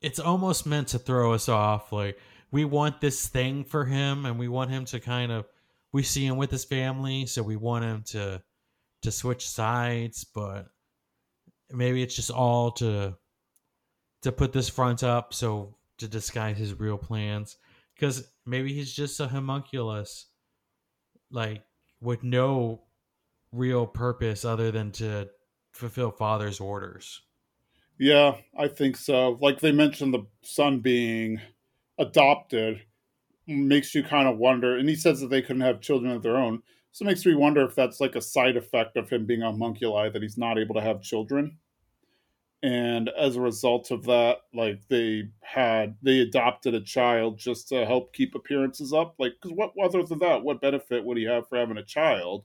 it's 0.00 0.18
almost 0.18 0.66
meant 0.66 0.88
to 0.88 0.98
throw 0.98 1.32
us 1.32 1.48
off. 1.48 1.92
Like 1.92 2.18
we 2.50 2.64
want 2.64 3.00
this 3.00 3.28
thing 3.28 3.64
for 3.64 3.84
him, 3.84 4.26
and 4.26 4.38
we 4.38 4.48
want 4.48 4.70
him 4.70 4.84
to 4.86 4.98
kind 4.98 5.30
of 5.30 5.46
we 5.92 6.02
see 6.02 6.26
him 6.26 6.36
with 6.36 6.50
his 6.50 6.64
family, 6.64 7.26
so 7.26 7.42
we 7.42 7.56
want 7.56 7.84
him 7.84 8.02
to 8.08 8.42
to 9.02 9.12
switch 9.12 9.48
sides, 9.48 10.24
but 10.24 10.66
maybe 11.70 12.02
it's 12.02 12.16
just 12.16 12.30
all 12.30 12.72
to 12.72 13.16
to 14.22 14.32
put 14.32 14.52
this 14.52 14.68
front 14.68 15.02
up 15.02 15.34
so 15.34 15.74
to 15.98 16.08
disguise 16.08 16.56
his 16.56 16.78
real 16.78 16.98
plans 16.98 17.56
because 17.94 18.32
maybe 18.46 18.72
he's 18.72 18.92
just 18.92 19.20
a 19.20 19.28
homunculus 19.28 20.26
like 21.30 21.62
with 22.00 22.22
no 22.24 22.82
real 23.52 23.86
purpose 23.86 24.44
other 24.44 24.70
than 24.70 24.90
to 24.90 25.28
fulfill 25.72 26.10
father's 26.10 26.60
orders 26.60 27.22
yeah, 28.02 28.36
I 28.58 28.66
think 28.66 28.96
so. 28.96 29.38
Like 29.40 29.60
they 29.60 29.70
mentioned, 29.70 30.12
the 30.12 30.26
son 30.42 30.80
being 30.80 31.40
adopted 31.98 32.82
makes 33.46 33.94
you 33.94 34.02
kind 34.02 34.26
of 34.26 34.38
wonder. 34.38 34.76
And 34.76 34.88
he 34.88 34.96
says 34.96 35.20
that 35.20 35.30
they 35.30 35.40
couldn't 35.40 35.62
have 35.62 35.80
children 35.80 36.12
of 36.12 36.22
their 36.22 36.36
own. 36.36 36.62
So 36.90 37.04
it 37.04 37.06
makes 37.06 37.24
me 37.24 37.36
wonder 37.36 37.64
if 37.64 37.76
that's 37.76 38.00
like 38.00 38.16
a 38.16 38.20
side 38.20 38.56
effect 38.56 38.96
of 38.96 39.08
him 39.08 39.24
being 39.24 39.42
a 39.42 39.52
homunculi 39.52 40.10
that 40.10 40.20
he's 40.20 40.36
not 40.36 40.58
able 40.58 40.74
to 40.74 40.80
have 40.80 41.00
children. 41.00 41.58
And 42.62 43.08
as 43.08 43.34
a 43.34 43.40
result 43.40 43.90
of 43.90 44.04
that, 44.04 44.38
like 44.54 44.86
they 44.88 45.24
had, 45.40 45.96
they 46.00 46.20
adopted 46.20 46.74
a 46.74 46.80
child 46.80 47.38
just 47.38 47.68
to 47.70 47.84
help 47.84 48.12
keep 48.12 48.36
appearances 48.36 48.92
up. 48.92 49.16
Like, 49.18 49.32
because 49.40 49.56
what 49.56 49.72
other 49.82 50.04
than 50.04 50.20
that, 50.20 50.44
what 50.44 50.60
benefit 50.60 51.04
would 51.04 51.16
he 51.16 51.24
have 51.24 51.48
for 51.48 51.58
having 51.58 51.78
a 51.78 51.84
child? 51.84 52.44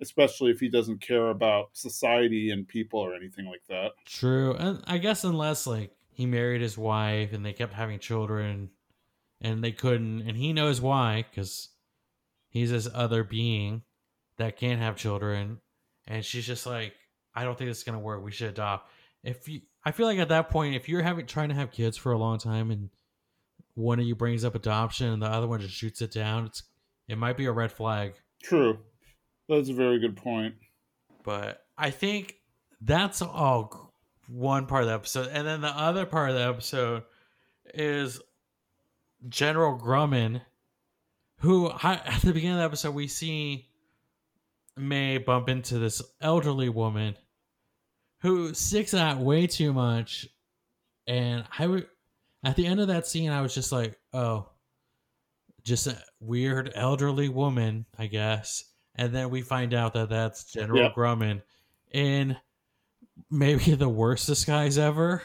especially 0.00 0.50
if 0.50 0.60
he 0.60 0.68
doesn't 0.68 1.00
care 1.00 1.30
about 1.30 1.70
society 1.72 2.50
and 2.50 2.68
people 2.68 3.00
or 3.00 3.14
anything 3.14 3.46
like 3.46 3.62
that. 3.68 3.92
True. 4.04 4.54
And 4.54 4.82
I 4.86 4.98
guess 4.98 5.24
unless 5.24 5.66
like 5.66 5.90
he 6.12 6.26
married 6.26 6.60
his 6.60 6.78
wife 6.78 7.32
and 7.32 7.44
they 7.44 7.52
kept 7.52 7.72
having 7.72 7.98
children 7.98 8.70
and 9.40 9.62
they 9.62 9.72
couldn't 9.72 10.22
and 10.22 10.36
he 10.36 10.52
knows 10.52 10.80
why 10.80 11.24
cuz 11.34 11.70
he's 12.48 12.70
this 12.70 12.88
other 12.94 13.24
being 13.24 13.82
that 14.36 14.56
can't 14.56 14.80
have 14.80 14.96
children 14.96 15.60
and 16.06 16.24
she's 16.24 16.46
just 16.46 16.66
like 16.66 16.94
I 17.34 17.44
don't 17.44 17.56
think 17.56 17.70
this 17.70 17.78
is 17.78 17.84
going 17.84 17.98
to 17.98 18.04
work. 18.04 18.24
We 18.24 18.32
should 18.32 18.48
adopt. 18.48 18.90
If 19.28 19.48
you 19.48 19.60
I 19.84 19.92
feel 19.92 20.06
like 20.06 20.18
at 20.18 20.28
that 20.30 20.50
point 20.50 20.74
if 20.74 20.88
you're 20.88 21.02
having 21.02 21.26
trying 21.26 21.50
to 21.50 21.54
have 21.54 21.70
kids 21.70 21.96
for 21.96 22.12
a 22.12 22.18
long 22.18 22.38
time 22.38 22.70
and 22.70 22.90
one 23.74 24.00
of 24.00 24.06
you 24.06 24.14
brings 24.14 24.44
up 24.44 24.54
adoption 24.54 25.08
and 25.08 25.22
the 25.22 25.26
other 25.26 25.46
one 25.46 25.60
just 25.60 25.74
shoots 25.74 26.02
it 26.02 26.10
down, 26.10 26.46
it's 26.46 26.62
it 27.08 27.16
might 27.16 27.36
be 27.36 27.46
a 27.46 27.52
red 27.52 27.72
flag. 27.72 28.14
True. 28.42 28.78
That's 29.48 29.68
a 29.68 29.74
very 29.74 29.98
good 29.98 30.16
point. 30.16 30.54
But 31.22 31.64
I 31.76 31.90
think 31.90 32.34
that's 32.80 33.22
all 33.22 33.94
one 34.28 34.66
part 34.66 34.82
of 34.82 34.88
the 34.88 34.94
episode. 34.94 35.28
And 35.32 35.46
then 35.46 35.60
the 35.60 35.68
other 35.68 36.06
part 36.06 36.30
of 36.30 36.36
the 36.36 36.42
episode 36.42 37.02
is 37.74 38.20
General 39.28 39.78
Grumman, 39.78 40.42
who 41.38 41.70
at 41.82 42.20
the 42.22 42.32
beginning 42.32 42.56
of 42.56 42.58
the 42.58 42.64
episode, 42.64 42.94
we 42.94 43.08
see 43.08 43.68
Mei 44.76 45.18
bump 45.18 45.48
into 45.48 45.78
this 45.78 46.02
elderly 46.20 46.68
woman 46.68 47.16
who 48.20 48.54
sticks 48.54 48.94
out 48.94 49.18
way 49.18 49.46
too 49.46 49.72
much. 49.72 50.28
And 51.06 51.44
I 51.58 51.66
would, 51.66 51.86
at 52.44 52.56
the 52.56 52.66
end 52.66 52.80
of 52.80 52.88
that 52.88 53.06
scene, 53.06 53.30
I 53.30 53.40
was 53.40 53.54
just 53.54 53.72
like, 53.72 53.98
oh, 54.12 54.48
just 55.64 55.86
a 55.86 56.02
weird 56.20 56.72
elderly 56.74 57.28
woman, 57.28 57.86
I 57.98 58.06
guess. 58.06 58.64
And 58.94 59.14
then 59.14 59.30
we 59.30 59.42
find 59.42 59.74
out 59.74 59.94
that 59.94 60.08
that's 60.08 60.44
General 60.52 60.82
Yeah. 60.82 60.92
Grumman 60.94 61.42
in 61.92 62.36
maybe 63.30 63.74
the 63.74 63.88
worst 63.88 64.26
disguise 64.26 64.78
ever. 64.78 65.22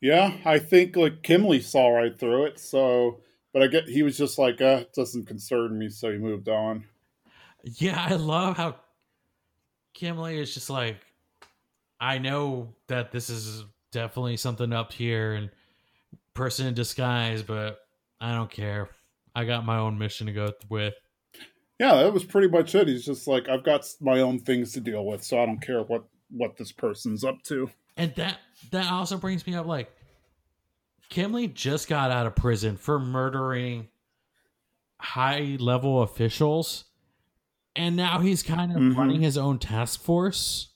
Yeah, 0.00 0.36
I 0.44 0.58
think 0.58 0.94
like 0.94 1.22
Kimblee 1.22 1.62
saw 1.62 1.88
right 1.88 2.16
through 2.16 2.46
it. 2.46 2.60
So, 2.60 3.20
but 3.52 3.62
I 3.62 3.66
get 3.66 3.88
he 3.88 4.02
was 4.02 4.16
just 4.16 4.38
like, 4.38 4.60
uh, 4.60 4.80
it 4.82 4.92
doesn't 4.92 5.26
concern 5.26 5.78
me, 5.78 5.88
so 5.88 6.12
he 6.12 6.18
moved 6.18 6.48
on. 6.48 6.84
Yeah, 7.64 8.06
I 8.08 8.14
love 8.14 8.56
how 8.56 8.76
Kimblee 9.96 10.36
is 10.36 10.54
just 10.54 10.70
like, 10.70 10.98
I 12.00 12.18
know 12.18 12.74
that 12.86 13.10
this 13.12 13.28
is 13.30 13.64
definitely 13.90 14.36
something 14.36 14.72
up 14.72 14.92
here 14.92 15.34
and 15.34 15.50
person 16.34 16.66
in 16.66 16.74
disguise, 16.74 17.42
but 17.42 17.80
I 18.20 18.34
don't 18.34 18.50
care. 18.50 18.90
I 19.34 19.44
got 19.44 19.64
my 19.64 19.78
own 19.78 19.98
mission 19.98 20.26
to 20.26 20.32
go 20.32 20.52
with. 20.68 20.94
Yeah, 21.80 21.94
that 22.02 22.12
was 22.12 22.24
pretty 22.24 22.48
much 22.48 22.74
it. 22.74 22.88
He's 22.88 23.04
just 23.04 23.26
like, 23.28 23.48
I've 23.48 23.62
got 23.64 23.86
my 24.00 24.20
own 24.20 24.38
things 24.40 24.72
to 24.72 24.80
deal 24.80 25.04
with, 25.04 25.22
so 25.22 25.40
I 25.40 25.46
don't 25.46 25.60
care 25.60 25.82
what 25.82 26.04
what 26.30 26.56
this 26.56 26.72
person's 26.72 27.24
up 27.24 27.42
to. 27.44 27.70
And 27.96 28.14
that 28.16 28.38
that 28.70 28.90
also 28.92 29.16
brings 29.16 29.46
me 29.46 29.54
up 29.54 29.66
like 29.66 29.90
Kimblee 31.10 31.52
just 31.54 31.88
got 31.88 32.10
out 32.10 32.26
of 32.26 32.36
prison 32.36 32.76
for 32.76 32.98
murdering 32.98 33.88
high 35.00 35.56
level 35.58 36.02
officials 36.02 36.84
and 37.76 37.96
now 37.96 38.18
he's 38.18 38.42
kind 38.42 38.72
of 38.72 38.78
Mhm. 38.78 38.96
running 38.96 39.22
his 39.22 39.38
own 39.38 39.58
task 39.58 40.02
force. 40.02 40.68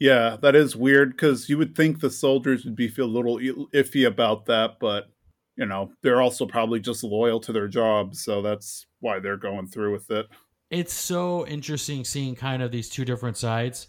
Yeah, 0.00 0.36
that 0.40 0.56
is 0.56 0.74
weird 0.74 1.10
because 1.10 1.48
you 1.48 1.58
would 1.58 1.76
think 1.76 2.00
the 2.00 2.10
soldiers 2.10 2.64
would 2.64 2.74
be 2.74 2.88
feel 2.88 3.04
a 3.04 3.06
little 3.06 3.38
iffy 3.38 4.06
about 4.06 4.46
that, 4.46 4.78
but 4.80 5.10
you 5.56 5.66
know 5.66 5.92
they're 6.02 6.22
also 6.22 6.46
probably 6.46 6.80
just 6.80 7.04
loyal 7.04 7.38
to 7.40 7.52
their 7.52 7.68
jobs, 7.68 8.24
so 8.24 8.42
that's 8.42 8.86
why 9.00 9.20
they're 9.20 9.36
going 9.36 9.66
through 9.68 9.92
with 9.92 10.10
it. 10.10 10.26
It's 10.70 10.94
so 10.94 11.46
interesting 11.46 12.04
seeing 12.04 12.34
kind 12.34 12.62
of 12.62 12.72
these 12.72 12.88
two 12.88 13.04
different 13.04 13.36
sides 13.36 13.88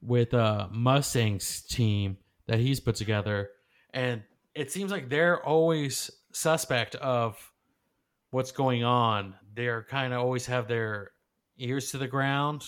with 0.00 0.32
uh 0.34 0.68
Mustang's 0.72 1.62
team 1.62 2.16
that 2.46 2.58
he's 2.58 2.80
put 2.80 2.96
together 2.96 3.50
and 3.92 4.22
it 4.54 4.70
seems 4.70 4.90
like 4.90 5.08
they're 5.08 5.44
always 5.44 6.10
suspect 6.32 6.94
of 6.96 7.36
what's 8.30 8.52
going 8.52 8.84
on. 8.84 9.34
They're 9.54 9.84
kind 9.84 10.12
of 10.12 10.20
always 10.20 10.46
have 10.46 10.68
their 10.68 11.12
ears 11.58 11.90
to 11.90 11.98
the 11.98 12.08
ground. 12.08 12.62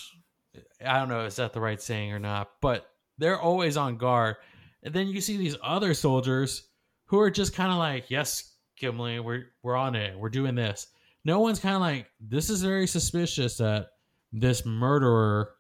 I 0.85 0.99
don't 0.99 1.09
know 1.09 1.25
is 1.25 1.37
that 1.37 1.53
the 1.53 1.61
right 1.61 1.81
saying 1.81 2.13
or 2.13 2.19
not, 2.19 2.51
but 2.61 2.87
they're 3.19 3.41
always 3.41 3.77
on 3.77 3.97
guard. 3.97 4.37
And 4.83 4.93
then 4.93 5.09
you 5.09 5.21
see 5.21 5.37
these 5.37 5.57
other 5.63 5.95
soldiers 5.95 6.69
who 7.07 7.21
are 7.21 7.31
just 7.31 7.55
kind 7.55 7.71
of 7.71 7.79
like, 7.79 8.11
"Yes, 8.11 8.55
Kimblee, 8.81 9.23
we're 9.23 9.47
we're 9.63 9.77
on 9.77 9.95
it. 9.95 10.19
We're 10.19 10.29
doing 10.29 10.55
this." 10.55 10.89
No 11.25 11.41
one's 11.41 11.61
kind 11.61 11.77
of 11.77 11.81
like, 11.81 12.11
"This 12.21 12.51
is 12.51 12.63
very 12.63 12.87
suspicious 12.87 13.59
that 13.59 13.91
this 14.33 14.67
murderer 14.67 15.55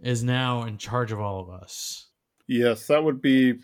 is 0.00 0.24
now 0.24 0.64
in 0.64 0.78
charge 0.78 1.12
of 1.12 1.20
all 1.20 1.40
of 1.40 1.50
us." 1.50 2.08
Yes, 2.46 2.86
that 2.86 3.04
would 3.04 3.20
be 3.20 3.60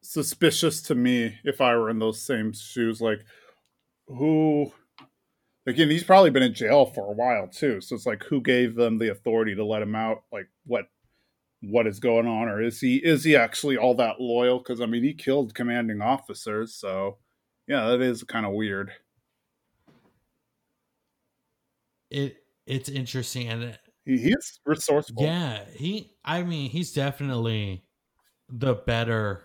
suspicious 0.00 0.82
to 0.82 0.94
me 0.94 1.38
if 1.44 1.60
I 1.60 1.76
were 1.76 1.90
in 1.90 1.98
those 1.98 2.20
same 2.20 2.52
shoes. 2.52 3.00
Like, 3.00 3.20
who? 4.06 4.72
Again, 5.66 5.90
he's 5.90 6.04
probably 6.04 6.30
been 6.30 6.42
in 6.42 6.54
jail 6.54 6.86
for 6.86 7.06
a 7.10 7.12
while 7.12 7.48
too. 7.48 7.80
So 7.80 7.94
it's 7.94 8.06
like, 8.06 8.24
who 8.24 8.40
gave 8.40 8.74
them 8.74 8.98
the 8.98 9.10
authority 9.10 9.54
to 9.54 9.64
let 9.64 9.82
him 9.82 9.94
out? 9.94 10.24
Like, 10.32 10.48
what? 10.64 10.86
What 11.62 11.86
is 11.86 12.00
going 12.00 12.26
on, 12.26 12.48
or 12.48 12.62
is 12.62 12.80
he 12.80 12.96
is 12.96 13.22
he 13.22 13.36
actually 13.36 13.76
all 13.76 13.94
that 13.96 14.18
loyal? 14.18 14.60
Because 14.60 14.80
I 14.80 14.86
mean, 14.86 15.02
he 15.02 15.12
killed 15.12 15.54
commanding 15.54 16.00
officers, 16.00 16.74
so 16.74 17.18
yeah, 17.68 17.88
that 17.88 18.00
is 18.00 18.22
kind 18.24 18.46
of 18.46 18.52
weird. 18.52 18.92
It 22.10 22.38
it's 22.66 22.88
interesting 22.88 23.48
and 23.48 23.78
He, 24.04 24.16
he 24.16 24.30
is 24.30 24.60
resourceful. 24.64 25.22
Yeah, 25.22 25.64
he. 25.76 26.12
I 26.24 26.42
mean, 26.42 26.70
he's 26.70 26.92
definitely 26.92 27.84
the 28.48 28.74
better. 28.74 29.42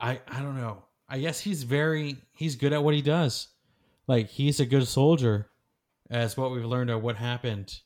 I 0.00 0.20
I 0.26 0.40
don't 0.40 0.56
know. 0.56 0.84
I 1.08 1.18
guess 1.18 1.40
he's 1.40 1.62
very 1.64 2.16
he's 2.32 2.56
good 2.56 2.72
at 2.72 2.82
what 2.82 2.94
he 2.94 3.02
does. 3.02 3.48
Like 4.06 4.28
he's 4.28 4.60
a 4.60 4.66
good 4.66 4.86
soldier, 4.86 5.50
as 6.10 6.36
what 6.36 6.52
we've 6.52 6.64
learned 6.64 6.90
of 6.90 7.02
what 7.02 7.16
happened 7.16 7.80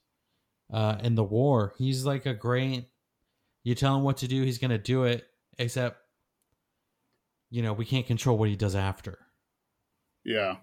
uh, 0.73 0.97
in 1.03 1.15
the 1.15 1.25
war. 1.25 1.75
He's 1.79 2.05
like 2.05 2.27
a 2.27 2.35
great. 2.35 2.89
You 3.65 3.75
tell 3.75 3.97
him 3.97 4.03
what 4.03 4.19
to 4.19 4.29
do, 4.29 4.43
he's 4.43 4.59
gonna 4.59 4.79
do 4.79 5.05
it. 5.05 5.27
Except, 5.59 5.99
you 7.51 7.63
know, 7.63 7.73
we 7.73 7.85
can't 7.85 8.07
control 8.07 8.39
what 8.39 8.49
he 8.49 8.57
does 8.57 8.77
after. 8.77 9.19
Yeah. 10.25 10.57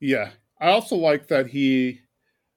Yeah. 0.00 0.30
I 0.60 0.68
also 0.68 0.96
like 0.96 1.28
that 1.28 1.48
he 1.48 2.00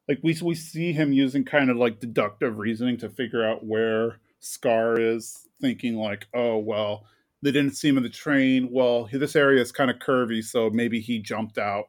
like 0.08 0.20
we 0.22 0.38
we 0.42 0.56
see 0.56 0.94
him 0.94 1.12
using 1.12 1.44
kind 1.44 1.70
of 1.70 1.78
like 1.78 2.00
deductive 2.00 2.60
reasoning 2.60 2.98
to 2.98 3.10
figure 3.10 3.44
out 3.44 3.66
where 3.66 4.20
Scar 4.40 5.00
is, 5.00 5.48
thinking 5.60 5.96
like, 5.96 6.28
"Oh, 6.34 6.58
well, 6.58 7.08
they 7.42 7.52
didn't 7.52 7.76
see 7.76 7.90
him 7.90 7.98
in 7.98 8.04
the 8.04 8.10
train. 8.10 8.70
Well, 8.72 9.10
this 9.12 9.36
area 9.36 9.62
is 9.62 9.72
kind 9.72 9.90
of 9.90 9.98
curvy, 9.98 10.44
so 10.44 10.70
maybe 10.70 11.00
he 11.00 11.20
jumped 11.20 11.58
out." 11.58 11.86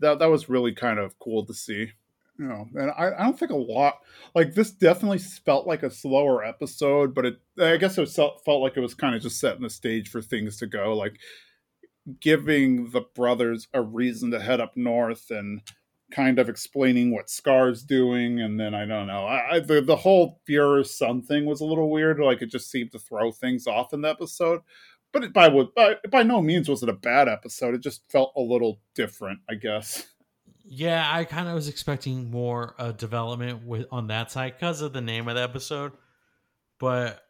That 0.00 0.18
that 0.18 0.30
was 0.30 0.48
really 0.48 0.72
kind 0.72 0.98
of 0.98 1.18
cool 1.18 1.44
to 1.46 1.54
see. 1.54 1.92
You 2.38 2.46
know, 2.46 2.66
and 2.74 2.90
I, 2.92 3.12
I 3.18 3.24
don't 3.24 3.38
think 3.38 3.50
a 3.50 3.56
lot 3.56 3.98
like 4.34 4.54
this 4.54 4.70
definitely 4.70 5.18
felt 5.18 5.66
like 5.66 5.82
a 5.82 5.90
slower 5.90 6.42
episode, 6.42 7.14
but 7.14 7.26
it 7.26 7.40
I 7.60 7.76
guess 7.76 7.98
it 7.98 8.08
felt 8.08 8.46
like 8.46 8.76
it 8.76 8.80
was 8.80 8.94
kind 8.94 9.14
of 9.14 9.20
just 9.20 9.38
setting 9.38 9.62
the 9.62 9.70
stage 9.70 10.08
for 10.08 10.22
things 10.22 10.56
to 10.58 10.66
go. 10.66 10.96
Like 10.96 11.18
giving 12.18 12.90
the 12.90 13.02
brothers 13.14 13.68
a 13.74 13.82
reason 13.82 14.30
to 14.30 14.40
head 14.40 14.60
up 14.60 14.76
north 14.76 15.30
and 15.30 15.60
kind 16.10 16.38
of 16.38 16.48
explaining 16.48 17.12
what 17.12 17.30
Scar's 17.30 17.82
doing, 17.82 18.40
and 18.40 18.58
then 18.58 18.74
I 18.74 18.84
don't 18.84 19.06
know. 19.06 19.26
I, 19.26 19.56
I 19.56 19.60
the 19.60 19.80
the 19.80 19.96
whole 19.96 20.40
Fuhrer's 20.48 20.96
son 20.96 21.22
thing 21.22 21.46
was 21.46 21.60
a 21.60 21.66
little 21.66 21.90
weird. 21.90 22.18
Like 22.18 22.42
it 22.42 22.50
just 22.50 22.70
seemed 22.70 22.92
to 22.92 22.98
throw 22.98 23.32
things 23.32 23.66
off 23.66 23.92
in 23.92 24.00
the 24.00 24.08
episode. 24.08 24.60
But 25.12 25.24
it 25.24 25.32
by 25.32 25.48
by 25.48 25.96
by 26.10 26.22
no 26.22 26.40
means 26.40 26.68
was 26.68 26.82
it 26.82 26.88
a 26.88 26.94
bad 26.94 27.28
episode. 27.28 27.74
It 27.74 27.80
just 27.82 28.10
felt 28.10 28.32
a 28.36 28.40
little 28.40 28.80
different, 28.94 29.40
I 29.48 29.54
guess. 29.54 30.06
Yeah, 30.64 31.08
I 31.10 31.24
kind 31.24 31.48
of 31.48 31.54
was 31.54 31.68
expecting 31.68 32.30
more 32.30 32.74
uh, 32.78 32.92
development 32.92 33.66
with 33.66 33.86
on 33.90 34.06
that 34.06 34.30
side 34.30 34.54
because 34.56 34.82
of 34.82 34.92
the 34.92 35.00
name 35.00 35.26
of 35.26 35.34
the 35.34 35.42
episode. 35.42 35.92
But 36.78 37.20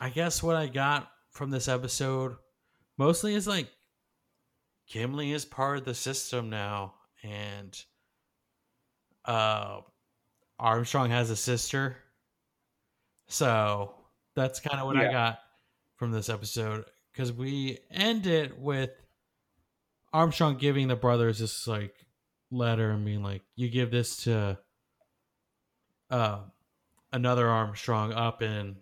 I 0.00 0.10
guess 0.10 0.42
what 0.42 0.54
I 0.54 0.68
got 0.68 1.10
from 1.32 1.50
this 1.50 1.66
episode 1.66 2.36
mostly 2.98 3.34
is 3.34 3.48
like 3.48 3.68
Kimblee 4.88 5.32
is 5.32 5.44
part 5.44 5.78
of 5.78 5.84
the 5.84 5.94
system 5.94 6.50
now, 6.50 6.94
and 7.24 7.76
uh, 9.24 9.80
Armstrong 10.58 11.10
has 11.10 11.30
a 11.30 11.36
sister. 11.36 11.96
So 13.28 13.94
that's 14.36 14.60
kind 14.60 14.80
of 14.80 14.86
what 14.86 14.96
I 14.96 15.10
got 15.10 15.40
from 16.00 16.12
this 16.12 16.30
episode 16.30 16.86
because 17.12 17.30
we 17.30 17.78
end 17.90 18.26
it 18.26 18.58
with 18.58 18.88
Armstrong 20.14 20.56
giving 20.56 20.88
the 20.88 20.96
brothers 20.96 21.40
this 21.40 21.68
like 21.68 21.94
letter 22.50 22.90
and 22.90 23.04
being 23.04 23.22
like, 23.22 23.42
"You 23.54 23.68
give 23.68 23.90
this 23.90 24.24
to 24.24 24.58
uh, 26.10 26.38
another 27.12 27.46
Armstrong 27.46 28.14
up 28.14 28.40
in 28.40 28.76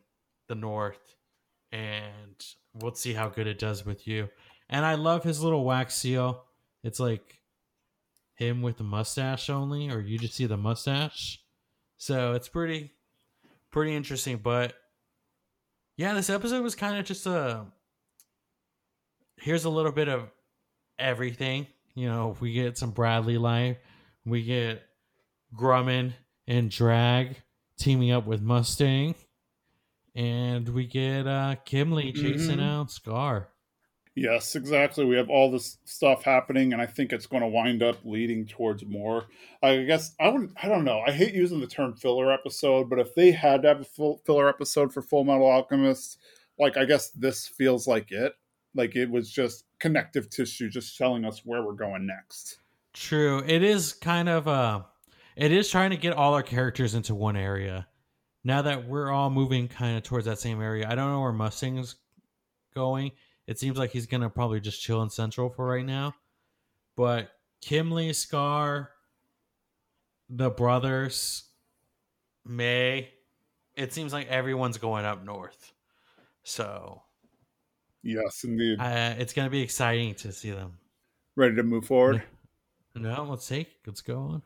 the 0.47 0.55
north, 0.55 1.17
and 1.73 2.37
we'll 2.73 2.95
see 2.95 3.15
how 3.15 3.29
good 3.29 3.49
it 3.49 3.59
does 3.59 3.85
with 3.85 4.07
you." 4.07 4.29
And 4.69 4.87
I 4.87 4.95
love 4.95 5.25
his 5.25 5.43
little 5.43 5.65
wax 5.65 5.97
seal. 5.97 6.45
It's 6.85 7.01
like 7.01 7.43
him 8.37 8.63
with 8.63 8.79
the 8.79 8.85
mustache 8.85 9.51
only, 9.51 9.91
or 9.91 9.99
you 9.99 10.19
just 10.19 10.35
see 10.35 10.47
the 10.47 10.57
mustache. 10.57 11.43
So 11.97 12.35
it's 12.35 12.49
pretty, 12.49 12.93
pretty 13.73 13.97
interesting. 13.97 14.37
But 14.37 14.75
yeah, 15.99 16.15
this 16.15 16.31
episode 16.31 16.63
was 16.63 16.75
kind 16.75 16.97
of 16.99 17.05
just 17.05 17.27
a. 17.27 17.67
Here's 19.37 19.67
a 19.67 19.71
little 19.71 19.93
bit 19.93 20.09
of 20.09 20.31
everything. 20.99 21.67
You 21.95 22.09
know, 22.09 22.37
we 22.41 22.53
get 22.55 22.79
some 22.79 22.93
Bradley 22.93 23.37
life. 23.37 23.77
We 24.25 24.43
get 24.45 24.83
Grumman 25.55 26.13
and 26.47 26.71
Drag 26.71 27.37
teaming 27.79 28.11
up 28.13 28.27
with 28.27 28.41
Mustang. 28.41 29.15
And 30.15 30.69
we 30.71 30.87
get 30.87 31.27
uh 31.27 31.57
Kimblee 31.67 32.15
chasing 32.15 32.59
Mhm. 32.59 32.63
out 32.63 32.91
Scar. 32.91 33.49
Yes, 34.21 34.57
exactly. 34.57 35.05
We 35.05 35.17
have 35.17 35.31
all 35.31 35.49
this 35.49 35.79
stuff 35.85 36.25
happening, 36.25 36.73
and 36.73 36.83
I 36.83 36.87
think 36.87 37.13
it's 37.13 37.27
going 37.29 37.43
to 37.43 37.49
wind 37.49 37.85
up 37.85 37.99
leading 38.05 38.47
towards 38.47 38.85
more. 38.85 39.27
I 39.63 39.85
guess 39.85 40.17
I 40.19 40.29
wouldn't. 40.29 40.53
I 40.61 40.67
don't 40.67 40.85
know. 40.85 41.03
I 41.07 41.13
hate 41.13 41.35
using 41.35 41.61
the 41.61 41.69
term 41.69 41.95
filler 41.95 42.33
episode, 42.33 42.91
but 42.91 42.99
if 42.99 43.15
they 43.15 43.31
had 43.31 43.63
to 43.63 43.69
have 43.69 43.81
a 43.81 43.85
full 43.85 44.21
filler 44.27 44.49
episode 44.49 44.93
for 44.93 45.03
Full 45.03 45.23
Metal 45.23 45.47
Alchemist, 45.47 46.19
like 46.59 46.77
I 46.77 46.85
guess 46.85 47.11
this 47.11 47.47
feels 47.47 47.87
like 47.87 48.11
it. 48.11 48.33
Like 48.75 48.97
it 48.97 49.09
was 49.09 49.31
just 49.31 49.65
connective 49.79 50.29
tissue, 50.31 50.69
just 50.69 50.99
telling 50.99 51.25
us 51.25 51.43
where 51.45 51.63
we're 51.63 51.75
going 51.75 52.05
next. 52.05 52.59
True. 52.95 53.45
It 53.47 53.63
is 53.63 53.93
kind 53.93 54.29
of 54.29 54.49
uh 54.49 54.83
it 55.37 55.53
is 55.53 55.71
trying 55.71 55.91
to 55.91 55.97
get 55.97 56.15
all 56.15 56.35
our 56.35 56.43
characters 56.43 56.97
into 56.97 57.15
one 57.15 57.37
area. 57.37 57.87
now 58.43 58.63
that 58.63 58.89
we're 58.89 59.13
all 59.13 59.31
moving 59.31 59.69
kind 59.69 59.97
of 59.97 60.03
towards 60.03 60.27
that 60.27 60.41
same 60.41 60.61
area, 60.61 60.89
I 60.91 60.97
don't 60.97 61.13
know 61.13 61.21
where 61.21 61.33
Mustang's 61.33 61.95
going. 62.75 63.13
It 63.49 63.59
seems 63.59 63.79
like 63.79 63.91
he's 63.93 64.07
gonna 64.07 64.29
probably 64.29 64.61
just 64.61 64.83
chill 64.83 65.01
in 65.03 65.09
Central 65.09 65.49
for 65.49 65.67
right 65.67 65.85
now. 65.85 66.15
But 66.97 67.31
Kimblee, 67.65 68.15
Scar, 68.15 68.91
the 70.29 70.51
brothers, 70.51 71.45
Mei, 72.45 73.09
it 73.75 73.95
seems 73.95 74.13
like 74.13 74.29
everyone's 74.29 74.77
going 74.77 75.07
up 75.07 75.25
north. 75.25 75.73
So 76.43 77.03
Yes, 78.03 78.45
indeed. 78.45 78.79
uh, 78.81 79.15
it's 79.19 79.33
gonna 79.33 79.49
be 79.49 79.63
exciting 79.63 80.15
to 80.17 80.31
see 80.31 80.51
them. 80.51 80.79
Ready 81.35 81.57
to 81.57 81.63
move 81.63 81.87
forward? 81.87 82.23
No, 82.95 83.25
let's 83.25 83.47
see. 83.47 83.67
Let's 83.87 84.03
go 84.03 84.19
on. 84.19 84.43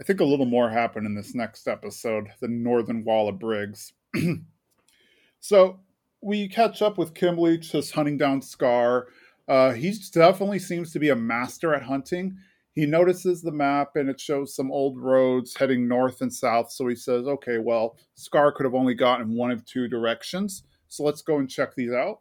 I 0.00 0.04
think 0.04 0.20
a 0.20 0.24
little 0.24 0.46
more 0.46 0.70
happened 0.70 1.04
in 1.06 1.14
this 1.14 1.34
next 1.34 1.68
episode, 1.68 2.32
the 2.40 2.48
Northern 2.48 3.04
Wall 3.04 3.28
of 3.28 3.38
Briggs. 3.38 3.92
so 5.40 5.80
we 6.22 6.48
catch 6.48 6.80
up 6.80 6.96
with 6.96 7.14
Kimblee 7.14 7.60
just 7.60 7.92
hunting 7.92 8.16
down 8.16 8.40
Scar. 8.40 9.08
Uh, 9.48 9.72
he 9.72 9.92
definitely 10.12 10.60
seems 10.60 10.92
to 10.92 11.00
be 11.00 11.08
a 11.10 11.16
master 11.16 11.74
at 11.74 11.82
hunting. 11.82 12.38
He 12.74 12.86
notices 12.86 13.42
the 13.42 13.52
map 13.52 13.96
and 13.96 14.08
it 14.08 14.20
shows 14.20 14.54
some 14.54 14.70
old 14.72 14.98
roads 14.98 15.54
heading 15.56 15.86
north 15.86 16.22
and 16.22 16.32
south. 16.32 16.70
So 16.70 16.86
he 16.86 16.94
says, 16.94 17.26
okay, 17.26 17.58
well, 17.58 17.98
Scar 18.14 18.52
could 18.52 18.64
have 18.64 18.74
only 18.74 18.94
gotten 18.94 19.36
one 19.36 19.50
of 19.50 19.64
two 19.66 19.88
directions. 19.88 20.62
So 20.88 21.02
let's 21.02 21.22
go 21.22 21.38
and 21.38 21.50
check 21.50 21.74
these 21.74 21.92
out. 21.92 22.20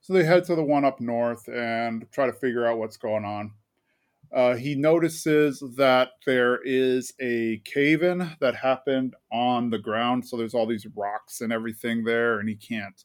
So 0.00 0.12
they 0.12 0.24
head 0.24 0.44
to 0.44 0.54
the 0.54 0.62
one 0.62 0.84
up 0.84 1.00
north 1.00 1.48
and 1.48 2.06
try 2.12 2.26
to 2.26 2.32
figure 2.32 2.66
out 2.66 2.78
what's 2.78 2.96
going 2.96 3.24
on. 3.24 3.50
Uh, 4.34 4.54
he 4.54 4.74
notices 4.74 5.62
that 5.76 6.10
there 6.26 6.60
is 6.64 7.12
a 7.20 7.62
cave 7.64 8.02
in 8.02 8.36
that 8.40 8.54
happened 8.54 9.14
on 9.32 9.70
the 9.70 9.78
ground. 9.78 10.26
So 10.26 10.36
there's 10.36 10.54
all 10.54 10.66
these 10.66 10.86
rocks 10.94 11.40
and 11.40 11.52
everything 11.52 12.04
there, 12.04 12.38
and 12.38 12.48
he 12.48 12.56
can't, 12.56 13.04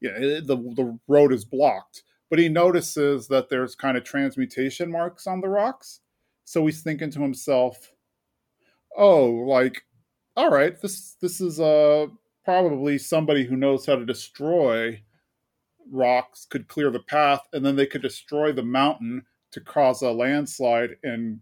yeah, 0.00 0.18
the, 0.18 0.56
the 0.76 0.98
road 1.08 1.32
is 1.32 1.44
blocked. 1.44 2.02
But 2.28 2.40
he 2.40 2.48
notices 2.48 3.28
that 3.28 3.48
there's 3.48 3.74
kind 3.76 3.96
of 3.96 4.04
transmutation 4.04 4.90
marks 4.90 5.26
on 5.26 5.40
the 5.40 5.48
rocks. 5.48 6.00
So 6.44 6.66
he's 6.66 6.82
thinking 6.82 7.10
to 7.12 7.20
himself, 7.20 7.92
oh, 8.96 9.26
like, 9.26 9.82
all 10.36 10.50
right, 10.50 10.80
this 10.80 11.16
this 11.20 11.40
is 11.40 11.60
uh 11.60 12.06
probably 12.44 12.98
somebody 12.98 13.44
who 13.44 13.56
knows 13.56 13.86
how 13.86 13.96
to 13.96 14.04
destroy 14.04 15.02
rocks 15.90 16.46
could 16.48 16.68
clear 16.68 16.90
the 16.90 17.00
path 17.00 17.40
and 17.52 17.64
then 17.64 17.76
they 17.76 17.86
could 17.86 18.02
destroy 18.02 18.52
the 18.52 18.62
mountain 18.62 19.24
to 19.52 19.60
cause 19.60 20.02
a 20.02 20.10
landslide 20.10 20.96
and 21.02 21.40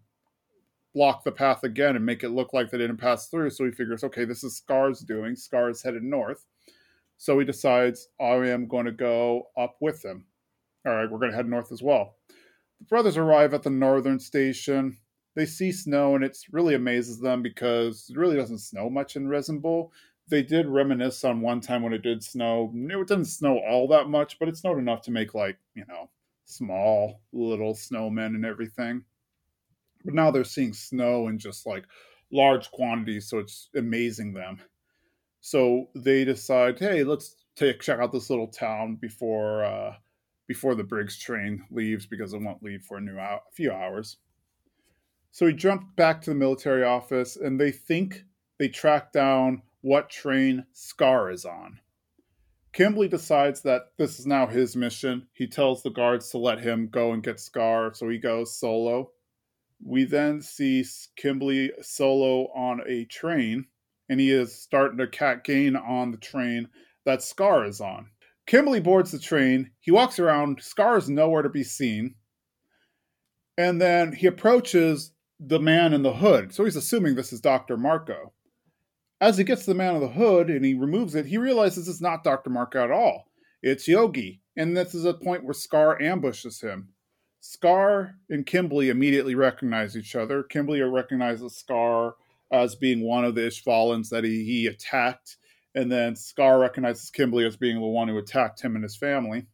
block 0.95 1.25
the 1.25 1.33
path 1.33 1.65
again 1.65 1.97
and 1.97 2.07
make 2.07 2.23
it 2.23 2.31
look 2.31 2.53
like 2.53 2.71
they 2.71 2.79
didn't 2.79 2.99
pass 2.99 3.29
through. 3.29 3.51
So 3.51 3.65
he 3.65 3.73
figures, 3.73 4.05
okay, 4.05 4.25
this 4.25 4.45
is 4.45 4.57
Scar's 4.57 5.01
doing. 5.01 5.35
Scar's 5.35 5.83
headed 5.83 6.05
north. 6.05 6.45
So 7.17 7.39
he 7.39 7.45
decides, 7.45 8.09
I 8.21 8.35
am 8.35 8.69
going 8.69 8.87
to 8.87 8.93
go 8.93 9.49
up 9.57 9.77
with 9.81 10.05
him. 10.05 10.27
All 10.87 10.95
right, 10.95 11.11
we're 11.11 11.19
going 11.19 11.31
to 11.31 11.37
head 11.37 11.49
north 11.49 11.73
as 11.73 11.83
well. 11.83 12.17
The 12.79 12.87
brothers 12.87 13.17
arrive 13.17 13.55
at 13.55 13.63
the 13.63 13.71
northern 13.71 14.21
station. 14.21 14.99
They 15.35 15.47
see 15.47 15.73
snow, 15.73 16.15
and 16.15 16.23
it 16.23 16.37
really 16.53 16.75
amazes 16.75 17.19
them 17.19 17.43
because 17.43 18.09
it 18.11 18.17
really 18.17 18.37
doesn't 18.37 18.59
snow 18.59 18.89
much 18.91 19.17
in 19.17 19.27
Resembool. 19.27 19.91
They 20.29 20.43
did 20.43 20.67
reminisce 20.67 21.25
on 21.25 21.41
one 21.41 21.61
time 21.61 21.83
when 21.83 21.93
it 21.93 22.03
did 22.03 22.23
snow. 22.23 22.73
It 22.75 23.09
didn't 23.09 23.25
snow 23.25 23.59
all 23.59 23.89
that 23.89 24.09
much, 24.09 24.39
but 24.39 24.49
it 24.49 24.57
snowed 24.57 24.79
enough 24.79 25.03
to 25.03 25.11
make, 25.11 25.35
like, 25.35 25.57
you 25.75 25.85
know, 25.89 26.11
small 26.45 27.21
little 27.33 27.75
snowmen 27.75 28.35
and 28.35 28.45
everything. 28.45 29.05
But 30.05 30.15
now 30.15 30.31
they're 30.31 30.45
seeing 30.45 30.73
snow 30.73 31.29
in 31.29 31.39
just 31.39 31.67
like 31.67 31.85
large 32.31 32.71
quantities, 32.71 33.29
so 33.29 33.39
it's 33.39 33.71
amazing 33.75 34.35
them. 34.35 34.59
So 35.41 35.89
they 35.95 36.25
decide, 36.25 36.79
hey, 36.79 37.05
let's 37.05 37.37
take 37.57 37.81
check 37.81 38.01
out 38.01 38.13
this 38.13 38.31
little 38.31 38.49
town 38.49 38.97
before 38.97 39.65
uh, 39.65 39.95
before 40.47 40.75
the 40.75 40.85
Briggs 40.85 41.19
train 41.19 41.65
leaves 41.71 42.07
because 42.07 42.35
it 42.35 42.43
won't 42.43 42.63
leave 42.63 42.83
for 42.83 42.99
a 42.99 43.01
new 43.01 43.19
a 43.19 43.41
few 43.53 43.73
hours. 43.73 44.19
So 45.31 45.47
he 45.47 45.53
jump 45.53 45.97
back 45.97 46.23
to 46.23 46.31
the 46.31 46.37
military 46.37 46.85
office, 46.85 47.37
and 47.37 47.61
they 47.61 47.73
think 47.73 48.25
they 48.59 48.69
track 48.69 49.13
down 49.13 49.63
what 49.81 50.09
train 50.09 50.65
Scar 50.73 51.31
is 51.31 51.45
on. 51.45 51.81
Kimblee 52.75 53.09
decides 53.09 53.61
that 53.63 53.93
this 53.99 54.19
is 54.19 54.27
now 54.27 54.49
his 54.49 54.75
mission. 54.75 55.29
He 55.33 55.47
tells 55.47 55.83
the 55.83 55.91
guards 55.91 56.31
to 56.31 56.39
let 56.39 56.61
him 56.61 56.89
go 56.89 57.13
and 57.13 57.23
get 57.23 57.39
Scar, 57.39 57.95
so 57.95 58.09
he 58.09 58.19
goes 58.19 58.59
solo. 58.59 59.13
We 59.83 60.05
then 60.05 60.43
see 60.43 60.85
Kimblee 61.17 61.71
solo 61.83 62.49
on 62.53 62.81
a 62.87 63.05
train, 63.05 63.67
and 64.09 64.19
he 64.19 64.33
is 64.33 64.61
starting 64.61 64.99
to 64.99 65.07
cat 65.07 65.45
gain 65.45 65.77
on 65.77 66.11
the 66.11 66.19
train 66.19 66.69
that 67.05 67.23
Scar 67.23 67.65
is 67.65 67.81
on. 67.81 68.09
Kimblee 68.49 68.83
boards 68.83 69.13
the 69.13 69.21
train. 69.21 69.71
He 69.81 69.93
walks 69.93 70.19
around. 70.19 70.61
Scar 70.61 70.99
is 70.99 71.09
nowhere 71.09 71.43
to 71.43 71.49
be 71.49 71.65
seen. 71.65 72.17
And 73.57 73.81
then 73.81 74.13
he 74.13 74.27
approaches 74.27 75.13
the 75.39 75.61
man 75.61 75.93
in 75.93 76.03
the 76.03 76.15
hood. 76.15 76.53
So 76.53 76.65
he's 76.65 76.77
assuming 76.77 77.15
this 77.15 77.33
is 77.33 77.41
Dr. 77.41 77.77
Marcoh. 77.77 78.33
As 79.25 79.39
he 79.39 79.45
gets 79.45 79.63
to 79.65 79.71
the 79.71 79.75
man 79.75 79.95
of 79.95 80.03
the 80.03 80.09
hood 80.09 80.51
and 80.51 80.63
he 80.63 80.75
removes 80.75 81.15
it, 81.15 81.25
he 81.25 81.39
realizes 81.39 81.89
it's 81.89 82.03
not 82.03 82.25
Dr. 82.25 82.51
Marcoh 82.51 82.85
at 82.85 82.91
all. 82.91 83.31
It's 83.63 83.89
Yoki. 83.89 84.41
And 84.59 84.77
this 84.77 84.95
is 84.95 85.07
a 85.07 85.15
point 85.15 85.45
where 85.45 85.55
Scar 85.55 85.99
ambushes 86.03 86.61
him. 86.61 86.91
Scar 87.41 88.17
and 88.29 88.45
Kimblee 88.45 88.91
immediately 88.91 89.35
recognize 89.35 89.97
each 89.97 90.15
other. 90.15 90.43
Kimblee 90.43 90.83
recognizes 90.93 91.57
Scar 91.57 92.17
as 92.53 92.75
being 92.75 93.01
one 93.01 93.25
of 93.25 93.35
the 93.35 93.41
Ishvalans 93.41 94.11
that 94.11 94.25
he, 94.25 94.45
he 94.45 94.67
attacked. 94.67 95.39
And 95.75 95.91
then 95.91 96.17
Scar 96.17 96.59
recognizes 96.59 97.11
Kimblee 97.11 97.47
as 97.47 97.57
being 97.57 97.81
the 97.81 97.87
one 97.87 98.09
who 98.09 98.19
attacked 98.19 98.61
him 98.61 98.75
and 98.75 98.83
his 98.83 98.97
family. 98.97 99.47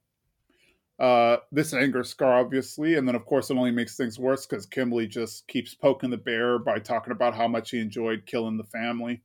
Uh, 0.98 1.36
this 1.52 1.72
angers 1.72 2.08
Scar, 2.08 2.40
obviously, 2.40 2.96
and 2.96 3.06
then 3.06 3.14
of 3.14 3.24
course 3.24 3.50
it 3.50 3.56
only 3.56 3.70
makes 3.70 3.96
things 3.96 4.18
worse 4.18 4.46
because 4.46 4.66
Kimblee 4.66 5.08
just 5.08 5.46
keeps 5.46 5.76
poking 5.76 6.10
the 6.10 6.16
bear 6.16 6.58
by 6.58 6.80
talking 6.80 7.12
about 7.12 7.36
how 7.36 7.46
much 7.46 7.70
he 7.70 7.78
enjoyed 7.78 8.26
killing 8.26 8.56
the 8.56 8.64
family. 8.64 9.22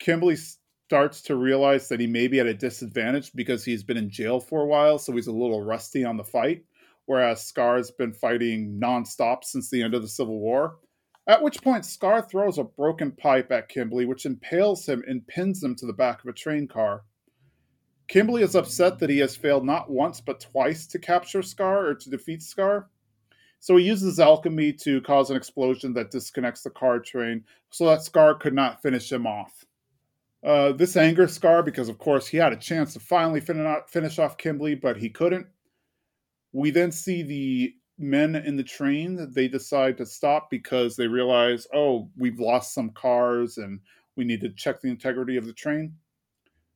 Kimblee 0.00 0.56
starts 0.86 1.20
to 1.22 1.36
realize 1.36 1.88
that 1.88 2.00
he 2.00 2.06
may 2.06 2.28
be 2.28 2.40
at 2.40 2.46
a 2.46 2.54
disadvantage 2.54 3.32
because 3.34 3.64
he's 3.64 3.82
been 3.82 3.96
in 3.96 4.10
jail 4.10 4.40
for 4.40 4.62
a 4.62 4.66
while, 4.66 4.98
so 4.98 5.12
he's 5.12 5.26
a 5.26 5.32
little 5.32 5.62
rusty 5.62 6.04
on 6.04 6.16
the 6.16 6.24
fight, 6.24 6.64
whereas 7.06 7.44
Scar's 7.44 7.90
been 7.90 8.12
fighting 8.12 8.80
nonstop 8.80 9.44
since 9.44 9.70
the 9.70 9.82
end 9.82 9.94
of 9.94 10.02
the 10.02 10.08
Civil 10.08 10.38
War. 10.38 10.78
At 11.26 11.42
which 11.42 11.62
point, 11.62 11.84
Scar 11.84 12.22
throws 12.22 12.56
a 12.56 12.64
broken 12.64 13.12
pipe 13.12 13.52
at 13.52 13.68
Kimblee, 13.68 14.06
which 14.06 14.24
impales 14.24 14.88
him 14.88 15.04
and 15.06 15.26
pins 15.26 15.62
him 15.62 15.74
to 15.76 15.84
the 15.84 15.92
back 15.92 16.24
of 16.24 16.28
a 16.30 16.32
train 16.32 16.66
car. 16.66 17.02
Kimblee 18.08 18.42
is 18.42 18.54
upset 18.54 18.98
that 19.00 19.10
he 19.10 19.18
has 19.18 19.36
failed 19.36 19.66
not 19.66 19.90
once 19.90 20.22
but 20.22 20.40
twice 20.40 20.86
to 20.86 20.98
capture 20.98 21.42
Scar 21.42 21.86
or 21.86 21.94
to 21.94 22.08
defeat 22.08 22.40
Scar. 22.40 22.88
So 23.60 23.76
he 23.76 23.84
uses 23.84 24.18
alchemy 24.18 24.72
to 24.84 25.02
cause 25.02 25.30
an 25.30 25.36
explosion 25.36 25.92
that 25.94 26.10
disconnects 26.10 26.62
the 26.62 26.70
car 26.70 27.00
train 27.00 27.44
so 27.70 27.84
that 27.86 28.02
Scar 28.02 28.34
could 28.34 28.54
not 28.54 28.80
finish 28.80 29.12
him 29.12 29.26
off. 29.26 29.66
Uh, 30.44 30.72
this 30.72 30.96
anger 30.96 31.26
Scar 31.26 31.62
because, 31.62 31.88
of 31.88 31.98
course, 31.98 32.26
he 32.26 32.36
had 32.36 32.52
a 32.52 32.56
chance 32.56 32.92
to 32.92 33.00
finally 33.00 33.40
finish 33.40 34.18
off 34.18 34.38
Kimblee, 34.38 34.80
but 34.80 34.96
he 34.96 35.10
couldn't. 35.10 35.46
We 36.52 36.70
then 36.70 36.92
see 36.92 37.22
the 37.22 37.74
men 37.98 38.36
in 38.36 38.56
the 38.56 38.62
train. 38.62 39.32
They 39.32 39.48
decide 39.48 39.98
to 39.98 40.06
stop 40.06 40.48
because 40.50 40.96
they 40.96 41.08
realize, 41.08 41.66
oh, 41.74 42.10
we've 42.16 42.38
lost 42.38 42.72
some 42.72 42.90
cars 42.90 43.58
and 43.58 43.80
we 44.16 44.24
need 44.24 44.40
to 44.42 44.50
check 44.50 44.80
the 44.80 44.88
integrity 44.88 45.36
of 45.36 45.46
the 45.46 45.52
train. 45.52 45.94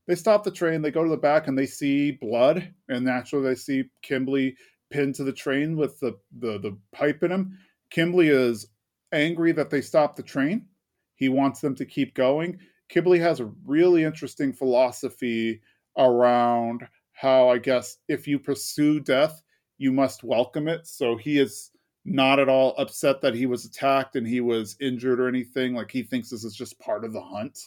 They 0.09 0.17
stop 0.17 0.43
the 0.43 0.51
train, 0.51 0.83
they 0.83 0.91
go 0.91 1.05
to 1.05 1.11
the 1.11 1.17
back 1.17 1.47
and 1.47 1.57
they 1.57 1.67
see 1.67 2.11
blood, 2.11 2.69
and 2.89 3.05
naturally 3.05 3.49
they 3.49 3.55
see 3.55 3.85
Kimblee 4.05 4.55
pinned 4.91 5.15
to 5.15 5.25
the 5.25 5.33
train 5.33 5.77
with 5.77 5.99
the, 6.01 6.19
the, 6.39 6.59
the 6.59 6.77
pipe 6.93 7.23
in 7.23 7.31
him. 7.31 7.59
Kimblee 7.95 8.31
is 8.31 8.67
angry 9.13 9.53
that 9.53 9.71
they 9.71 9.81
stopped 9.81 10.17
the 10.17 10.23
train. 10.25 10.67
He 11.15 11.29
wants 11.29 11.61
them 11.61 11.77
to 11.77 11.85
keep 11.85 12.15
going. 12.15 12.59
Kimblee 12.93 13.21
has 13.21 13.41
a 13.41 13.51
really 13.65 14.05
interesting 14.05 14.53
philosophy 14.53 15.63
around 15.97 16.87
how, 17.13 17.49
I 17.49 17.59
guess, 17.59 17.97
if 18.09 18.29
you 18.29 18.39
pursue 18.39 19.01
death, 19.01 19.43
you 19.79 19.93
must 19.93 20.23
welcome 20.23 20.69
it. 20.69 20.87
So 20.87 21.17
he 21.17 21.39
is 21.39 21.71
not 22.05 22.39
at 22.39 22.49
all 22.49 22.75
upset 22.77 23.23
that 23.23 23.35
he 23.35 23.47
was 23.47 23.65
attacked 23.65 24.17
and 24.17 24.27
he 24.27 24.41
was 24.41 24.77
injured 24.81 25.21
or 25.21 25.29
anything. 25.29 25.75
Like 25.75 25.91
he 25.91 26.03
thinks 26.03 26.29
this 26.29 26.45
is 26.45 26.55
just 26.55 26.79
part 26.79 27.05
of 27.05 27.13
the 27.13 27.23
hunt. 27.23 27.59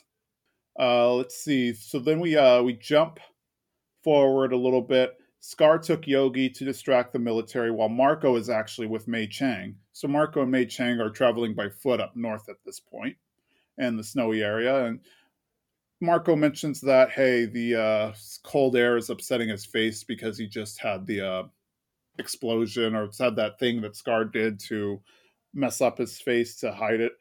Uh, 0.80 1.14
let's 1.14 1.36
see. 1.36 1.74
So 1.74 2.00
then 2.00 2.20
we 2.20 2.38
uh, 2.38 2.62
we 2.62 2.74
jump 2.74 3.20
forward 4.04 4.54
a 4.54 4.58
little 4.58 4.82
bit. 4.82 5.14
Scar 5.40 5.80
took 5.80 6.04
Yoki 6.04 6.54
to 6.54 6.66
distract 6.66 7.14
the 7.14 7.20
military 7.20 7.72
while 7.72 7.90
Marcoh 7.90 8.38
is 8.38 8.50
actually 8.50 8.88
with 8.88 9.08
Mei 9.08 9.28
Chang. 9.28 9.76
So 9.94 10.08
Marcoh 10.08 10.42
and 10.42 10.52
Mei 10.52 10.66
Chang 10.66 11.00
are 11.00 11.10
traveling 11.10 11.56
by 11.56 11.70
foot 11.70 12.02
up 12.02 12.16
north 12.16 12.50
at 12.50 12.58
this 12.66 12.80
point 12.80 13.16
and 13.78 13.98
the 13.98 14.04
snowy 14.04 14.44
area. 14.44 14.86
And 14.86 15.00
Marcoh 16.04 16.38
mentions 16.38 16.82
that, 16.82 17.12
hey, 17.12 17.46
the 17.46 17.76
uh, 17.76 18.14
cold 18.44 18.76
air 18.76 18.98
is 18.98 19.10
upsetting 19.10 19.50
his 19.50 19.66
face 19.66 20.04
because 20.04 20.38
he 20.38 20.48
just 20.48 20.80
had 20.80 21.06
the 21.06 21.22
uh, 21.22 21.44
explosion 22.20 22.96
or 22.96 23.10
had 23.20 23.36
that 23.38 23.60
thing 23.60 23.82
that 23.82 23.96
Scar 23.96 24.26
did 24.26 24.60
to 24.62 25.02
mess 25.54 25.82
up 25.82 25.98
his 25.98 26.20
face 26.20 26.58
to 26.58 26.72
hide 26.72 27.00
it. 27.00 27.14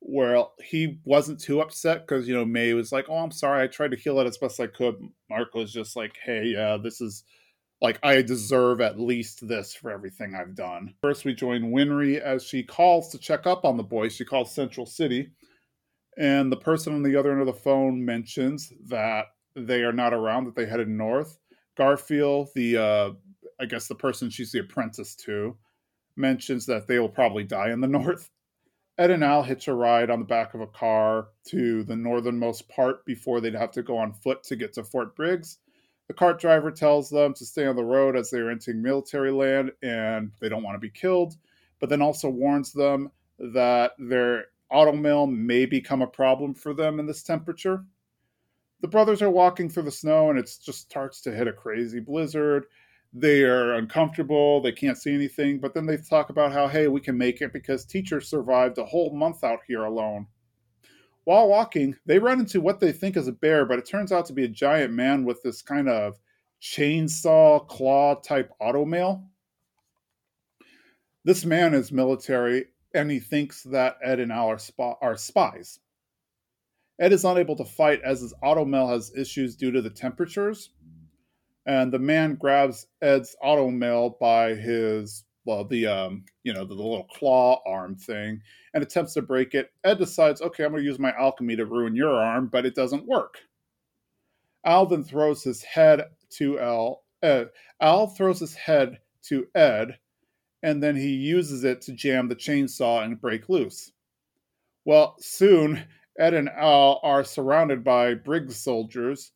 Well, 0.00 0.54
he 0.62 0.98
wasn't 1.04 1.40
too 1.40 1.60
upset 1.60 2.06
because 2.06 2.26
you 2.26 2.34
know 2.34 2.44
Mei 2.46 2.72
was 2.72 2.90
like, 2.90 3.06
"Oh, 3.10 3.18
I'm 3.18 3.30
sorry. 3.30 3.62
I 3.62 3.66
tried 3.66 3.90
to 3.90 3.98
heal 3.98 4.18
it 4.20 4.26
as 4.26 4.38
best 4.38 4.58
I 4.58 4.66
could." 4.66 4.94
Marcoh 5.30 5.56
was 5.56 5.72
just 5.72 5.94
like, 5.94 6.16
"Hey, 6.24 6.46
yeah, 6.54 6.78
this 6.82 7.02
is 7.02 7.24
like 7.82 7.98
I 8.02 8.22
deserve 8.22 8.80
at 8.80 8.98
least 8.98 9.46
this 9.46 9.74
for 9.74 9.90
everything 9.90 10.34
I've 10.34 10.54
done." 10.54 10.94
First, 11.02 11.26
we 11.26 11.34
join 11.34 11.70
Winry 11.70 12.18
as 12.18 12.44
she 12.44 12.62
calls 12.62 13.10
to 13.10 13.18
check 13.18 13.46
up 13.46 13.66
on 13.66 13.76
the 13.76 13.82
boys. 13.82 14.14
She 14.14 14.24
calls 14.24 14.54
Central 14.54 14.86
City, 14.86 15.32
and 16.16 16.50
the 16.50 16.56
person 16.56 16.94
on 16.94 17.02
the 17.02 17.16
other 17.16 17.32
end 17.32 17.40
of 17.40 17.46
the 17.46 17.52
phone 17.52 18.04
mentions 18.04 18.72
that 18.86 19.26
they 19.54 19.82
are 19.82 19.92
not 19.92 20.12
around; 20.12 20.44
that 20.44 20.54
they 20.54 20.66
headed 20.66 20.88
north. 20.88 21.38
Garfiel, 21.78 22.52
the 22.54 22.76
uh, 22.76 23.10
I 23.60 23.66
guess 23.66 23.88
the 23.88 23.94
person 23.94 24.30
she's 24.30 24.52
the 24.52 24.60
apprentice 24.60 25.14
to, 25.16 25.56
mentions 26.16 26.66
that 26.66 26.86
they 26.86 26.98
will 26.98 27.08
probably 27.08 27.44
die 27.44 27.70
in 27.70 27.80
the 27.80 27.88
north. 27.88 28.30
Ed 28.98 29.10
and 29.10 29.24
Al 29.24 29.42
hitch 29.42 29.66
a 29.66 29.74
ride 29.74 30.10
on 30.10 30.18
the 30.18 30.26
back 30.26 30.52
of 30.52 30.60
a 30.60 30.66
car 30.66 31.28
to 31.46 31.84
the 31.84 31.96
northernmost 31.96 32.68
part 32.68 33.04
before 33.06 33.40
they'd 33.40 33.54
have 33.54 33.70
to 33.70 33.82
go 33.82 33.96
on 33.96 34.12
foot 34.12 34.42
to 34.42 34.56
get 34.56 34.74
to 34.74 34.84
Fort 34.84 35.16
Briggs. 35.16 35.58
The 36.08 36.14
cart 36.14 36.38
driver 36.38 36.70
tells 36.70 37.08
them 37.08 37.32
to 37.34 37.46
stay 37.46 37.66
on 37.66 37.76
the 37.76 37.84
road 37.84 38.14
as 38.14 38.28
they're 38.28 38.50
entering 38.50 38.82
military 38.82 39.30
land 39.30 39.70
and 39.82 40.32
they 40.40 40.48
don't 40.48 40.62
want 40.62 40.74
to 40.74 40.80
be 40.80 40.90
killed, 40.90 41.36
but 41.78 41.88
then 41.88 42.02
also 42.02 42.28
warns 42.28 42.72
them 42.72 43.10
that 43.38 43.92
their 43.98 44.46
automail 44.72 45.30
may 45.30 45.66
become 45.66 46.02
a 46.02 46.06
problem 46.06 46.54
for 46.54 46.74
them 46.74 47.00
in 47.00 47.06
this 47.06 47.22
temperature. 47.22 47.84
The 48.80 48.88
brothers 48.88 49.20
are 49.22 49.30
walking 49.30 49.68
through 49.68 49.82
the 49.84 49.90
snow 49.90 50.30
and 50.30 50.38
it 50.38 50.50
just 50.62 50.80
starts 50.80 51.20
to 51.22 51.32
hit 51.32 51.48
a 51.48 51.52
crazy 51.52 52.00
blizzard. 52.00 52.66
They 53.12 53.42
are 53.42 53.74
uncomfortable. 53.74 54.60
They 54.60 54.72
can't 54.72 54.96
see 54.96 55.12
anything. 55.12 55.58
But 55.58 55.74
then 55.74 55.84
they 55.84 55.96
talk 55.96 56.30
about 56.30 56.52
how 56.52 56.68
hey 56.68 56.88
we 56.88 57.00
can 57.00 57.18
make 57.18 57.40
it 57.42 57.52
because 57.52 57.84
teachers 57.84 58.28
survived 58.28 58.78
a 58.78 58.84
whole 58.84 59.14
month 59.14 59.44
out 59.44 59.60
here 59.66 59.84
alone. 59.84 60.26
While 61.24 61.48
walking 61.48 61.96
they 62.06 62.18
run 62.18 62.40
into 62.40 62.60
what 62.60 62.80
they 62.80 62.92
think 62.92 63.16
is 63.16 63.28
a 63.28 63.32
bear 63.32 63.66
but 63.66 63.78
it 63.78 63.86
turns 63.86 64.12
out 64.12 64.26
to 64.26 64.32
be 64.32 64.44
a 64.44 64.48
giant 64.48 64.92
man 64.92 65.24
with 65.24 65.42
this 65.42 65.60
kind 65.60 65.88
of 65.88 66.18
chainsaw 66.62 67.66
claw 67.68 68.14
type 68.20 68.50
automail. 68.62 69.24
This 71.24 71.44
man 71.44 71.74
is 71.74 71.92
military 71.92 72.66
and 72.94 73.10
he 73.10 73.20
thinks 73.20 73.62
that 73.62 73.96
ed 74.02 74.20
and 74.20 74.32
al 74.32 74.48
are, 74.48 74.96
are 75.00 75.16
spies 75.16 75.80
ed 77.00 77.12
is 77.12 77.24
unable 77.24 77.56
to 77.56 77.64
fight 77.64 78.00
as 78.02 78.20
his 78.20 78.34
automail 78.42 78.90
has 78.90 79.12
issues 79.16 79.56
due 79.56 79.70
to 79.70 79.82
the 79.82 79.90
temperatures 79.90 80.70
and 81.66 81.92
the 81.92 81.98
man 81.98 82.34
grabs 82.34 82.86
Ed's 83.02 83.36
automail 83.44 84.18
by 84.18 84.54
his 84.54 85.24
well 85.44 85.64
the 85.64 85.86
um 85.86 86.24
you 86.42 86.52
know 86.52 86.64
the, 86.64 86.74
the, 86.74 86.82
little 86.82 87.04
claw 87.04 87.60
arm 87.66 87.94
thing 87.96 88.40
and 88.74 88.82
attempts 88.82 89.14
to 89.14 89.22
break 89.22 89.54
it. 89.54 89.70
Ed 89.84 89.98
decides, 89.98 90.40
okay, 90.42 90.64
I'm 90.64 90.70
going 90.70 90.82
to 90.82 90.88
use 90.88 90.98
my 90.98 91.12
alchemy 91.16 91.56
to 91.56 91.66
ruin 91.66 91.96
your 91.96 92.14
arm, 92.14 92.48
but 92.48 92.66
it 92.66 92.74
doesn't 92.74 93.06
work. 93.06 93.38
Al 94.64 94.86
then 94.86 95.02
throws 95.02 95.42
his 95.42 95.62
head 95.62 96.04
to 96.30 96.60
Al. 96.60 97.02
Al 97.80 98.06
throws 98.08 98.40
his 98.40 98.54
head 98.54 98.98
to 99.24 99.46
Ed, 99.54 99.98
and 100.62 100.82
then 100.82 100.96
he 100.96 101.08
uses 101.08 101.64
it 101.64 101.80
to 101.82 101.92
jam 101.92 102.28
the 102.28 102.36
chainsaw 102.36 103.04
and 103.04 103.20
break 103.20 103.48
loose. 103.48 103.92
Well, 104.84 105.16
soon 105.18 105.84
Ed 106.18 106.34
and 106.34 106.48
Al 106.50 107.00
are 107.02 107.24
surrounded 107.24 107.84
by 107.84 108.14
Briggs 108.14 108.56
soldiers 108.56 109.32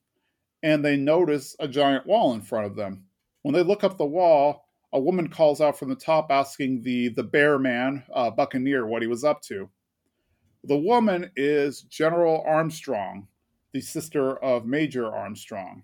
and 0.62 0.84
they 0.84 0.96
notice 0.96 1.54
a 1.60 1.68
giant 1.68 2.06
wall 2.06 2.32
in 2.32 2.40
front 2.40 2.66
of 2.66 2.74
them. 2.74 3.04
When 3.42 3.54
they 3.54 3.62
look 3.62 3.84
up 3.84 3.98
the 3.98 4.06
wall, 4.06 4.66
a 4.94 4.98
woman 4.98 5.28
calls 5.28 5.60
out 5.60 5.78
from 5.78 5.90
the 5.90 5.96
top 5.96 6.28
asking 6.30 6.82
the, 6.82 7.08
the 7.10 7.22
bear 7.22 7.58
man, 7.58 8.02
uh, 8.14 8.30
Buccaneer, 8.30 8.86
what 8.86 9.02
he 9.02 9.08
was 9.08 9.24
up 9.24 9.42
to. 9.42 9.68
The 10.64 10.78
woman 10.78 11.30
is 11.36 11.82
General 11.82 12.42
Armstrong, 12.46 13.28
the 13.72 13.82
sister 13.82 14.42
of 14.42 14.64
Major 14.64 15.14
Armstrong. 15.14 15.82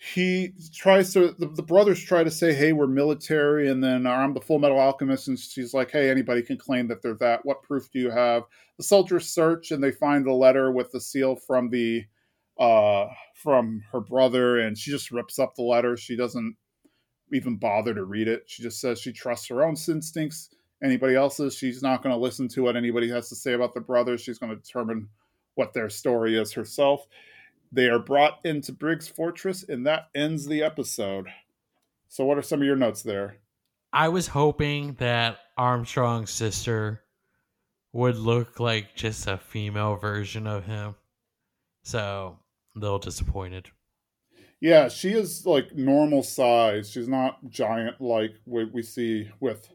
He 0.00 0.52
tries 0.72 1.12
to, 1.14 1.34
the, 1.38 1.48
the 1.48 1.62
brothers 1.62 2.00
try 2.00 2.22
to 2.22 2.30
say, 2.30 2.54
hey, 2.54 2.72
we're 2.72 2.86
military, 2.86 3.68
and 3.68 3.82
then 3.82 4.06
I'm 4.06 4.32
the 4.32 4.40
full 4.40 4.60
metal 4.60 4.78
alchemist, 4.78 5.26
and 5.26 5.36
she's 5.36 5.74
like, 5.74 5.90
hey, 5.90 6.08
anybody 6.08 6.40
can 6.40 6.56
claim 6.56 6.86
that 6.86 7.02
they're 7.02 7.14
that. 7.14 7.44
What 7.44 7.64
proof 7.64 7.90
do 7.90 7.98
you 7.98 8.10
have? 8.10 8.44
The 8.76 8.84
soldiers 8.84 9.26
search 9.26 9.72
and 9.72 9.82
they 9.82 9.90
find 9.90 10.24
the 10.24 10.32
letter 10.32 10.70
with 10.70 10.92
the 10.92 11.00
seal 11.00 11.34
from 11.34 11.68
the 11.70 12.04
uh, 12.60 13.06
from 13.34 13.82
her 13.92 14.00
brother, 14.00 14.60
and 14.60 14.78
she 14.78 14.90
just 14.90 15.10
rips 15.10 15.38
up 15.38 15.54
the 15.54 15.62
letter. 15.62 15.96
She 15.96 16.16
doesn't 16.16 16.56
even 17.32 17.56
bother 17.56 17.94
to 17.94 18.04
read 18.04 18.28
it. 18.28 18.44
She 18.46 18.62
just 18.62 18.80
says 18.80 19.00
she 19.00 19.12
trusts 19.12 19.48
her 19.48 19.62
own 19.62 19.76
instincts. 19.88 20.50
Anybody 20.82 21.16
else's, 21.16 21.56
she's 21.56 21.82
not 21.82 22.02
going 22.02 22.14
to 22.14 22.20
listen 22.20 22.46
to 22.48 22.62
what 22.62 22.76
anybody 22.76 23.08
has 23.10 23.28
to 23.30 23.36
say 23.36 23.52
about 23.52 23.74
the 23.74 23.80
brothers. 23.80 24.20
She's 24.20 24.38
going 24.38 24.50
to 24.50 24.62
determine 24.62 25.08
what 25.56 25.72
their 25.72 25.90
story 25.90 26.38
is 26.38 26.52
herself. 26.52 27.06
They 27.70 27.88
are 27.88 27.98
brought 27.98 28.38
into 28.44 28.72
Briggs 28.72 29.08
Fortress, 29.08 29.62
and 29.62 29.86
that 29.86 30.08
ends 30.14 30.46
the 30.46 30.62
episode. 30.62 31.26
So, 32.08 32.24
what 32.24 32.38
are 32.38 32.42
some 32.42 32.60
of 32.60 32.66
your 32.66 32.76
notes 32.76 33.02
there? 33.02 33.36
I 33.92 34.08
was 34.08 34.26
hoping 34.26 34.94
that 34.94 35.38
Armstrong's 35.56 36.30
sister 36.30 37.02
would 37.92 38.16
look 38.16 38.60
like 38.60 38.94
just 38.94 39.26
a 39.26 39.38
female 39.38 39.96
version 39.96 40.46
of 40.46 40.64
him. 40.64 40.94
So 41.82 42.38
a 42.76 42.78
little 42.78 42.98
disappointed. 42.98 43.70
Yeah, 44.60 44.88
she 44.88 45.12
is 45.12 45.46
like 45.46 45.74
normal 45.74 46.22
size. 46.22 46.90
She's 46.90 47.08
not 47.08 47.38
giant 47.48 48.00
like 48.00 48.34
what 48.44 48.72
we 48.72 48.82
see 48.82 49.30
with 49.40 49.68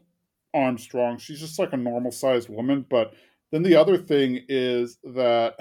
Armstrong. 0.52 1.18
She's 1.18 1.40
just 1.40 1.58
like 1.58 1.72
a 1.72 1.76
normal 1.76 2.12
sized 2.12 2.48
woman. 2.48 2.86
But 2.88 3.14
then 3.50 3.62
the 3.62 3.76
other 3.76 3.96
thing 3.96 4.44
is 4.48 4.98
that 5.02 5.58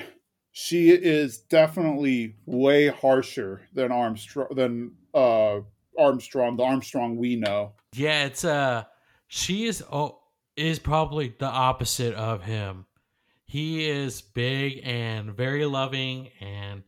she 0.54 0.92
is 0.92 1.40
definitely 1.40 2.36
way 2.46 2.88
harsher 2.88 3.68
than 3.74 3.92
Armstrong 3.92 4.48
than 4.56 4.92
uh 5.14 5.60
Armstrong, 5.98 6.56
the 6.56 6.64
Armstrong 6.64 7.18
we 7.18 7.36
know. 7.36 7.74
Yeah, 7.94 8.26
it's 8.26 8.46
uh 8.46 8.84
she 9.28 9.66
is 9.66 9.84
oh 9.92 10.20
is 10.56 10.80
probably 10.80 11.34
the 11.40 11.48
opposite 11.48 12.14
of 12.14 12.44
him. 12.44 12.86
He 13.46 13.90
is 13.90 14.22
big 14.22 14.82
and 14.84 15.36
very 15.36 15.66
loving 15.66 16.30
and 16.40 16.84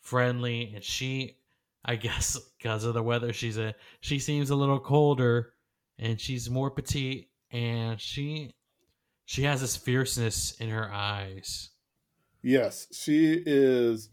friendly, 0.00 0.72
and 0.74 0.82
she, 0.82 1.38
I 1.84 1.96
guess, 1.96 2.38
because 2.58 2.84
of 2.84 2.94
the 2.94 3.02
weather 3.02 3.32
she's 3.32 3.56
in, 3.56 3.74
she 4.00 4.18
seems 4.18 4.50
a 4.50 4.56
little 4.56 4.80
colder, 4.80 5.52
and 5.98 6.20
she's 6.20 6.50
more 6.50 6.70
petite, 6.70 7.30
and 7.50 8.00
she, 8.00 8.54
she 9.24 9.44
has 9.44 9.60
this 9.60 9.76
fierceness 9.76 10.52
in 10.60 10.70
her 10.70 10.90
eyes. 10.92 11.70
Yes, 12.42 12.86
she 12.92 13.42
is 13.44 14.10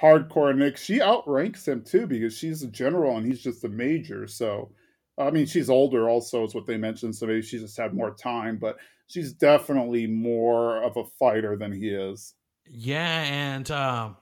hardcore 0.00 0.56
Nick. 0.56 0.76
She 0.76 1.00
outranks 1.00 1.66
him 1.66 1.82
too 1.82 2.06
because 2.06 2.36
she's 2.36 2.62
a 2.62 2.68
general 2.68 3.16
and 3.16 3.26
he's 3.26 3.42
just 3.42 3.64
a 3.64 3.68
major. 3.68 4.26
So, 4.26 4.70
I 5.16 5.30
mean, 5.30 5.46
she's 5.46 5.70
older 5.70 6.08
also, 6.08 6.44
is 6.44 6.54
what 6.54 6.66
they 6.66 6.76
mentioned. 6.76 7.14
So 7.16 7.26
maybe 7.26 7.42
she 7.42 7.58
just 7.58 7.76
had 7.76 7.94
more 7.94 8.14
time, 8.14 8.58
but 8.58 8.76
she's 9.06 9.32
definitely 9.32 10.06
more 10.06 10.82
of 10.82 10.96
a 10.96 11.04
fighter 11.18 11.56
than 11.56 11.72
he 11.72 11.88
is. 11.88 12.34
Yeah, 12.70 13.22
and 13.22 13.70
um, 13.70 14.16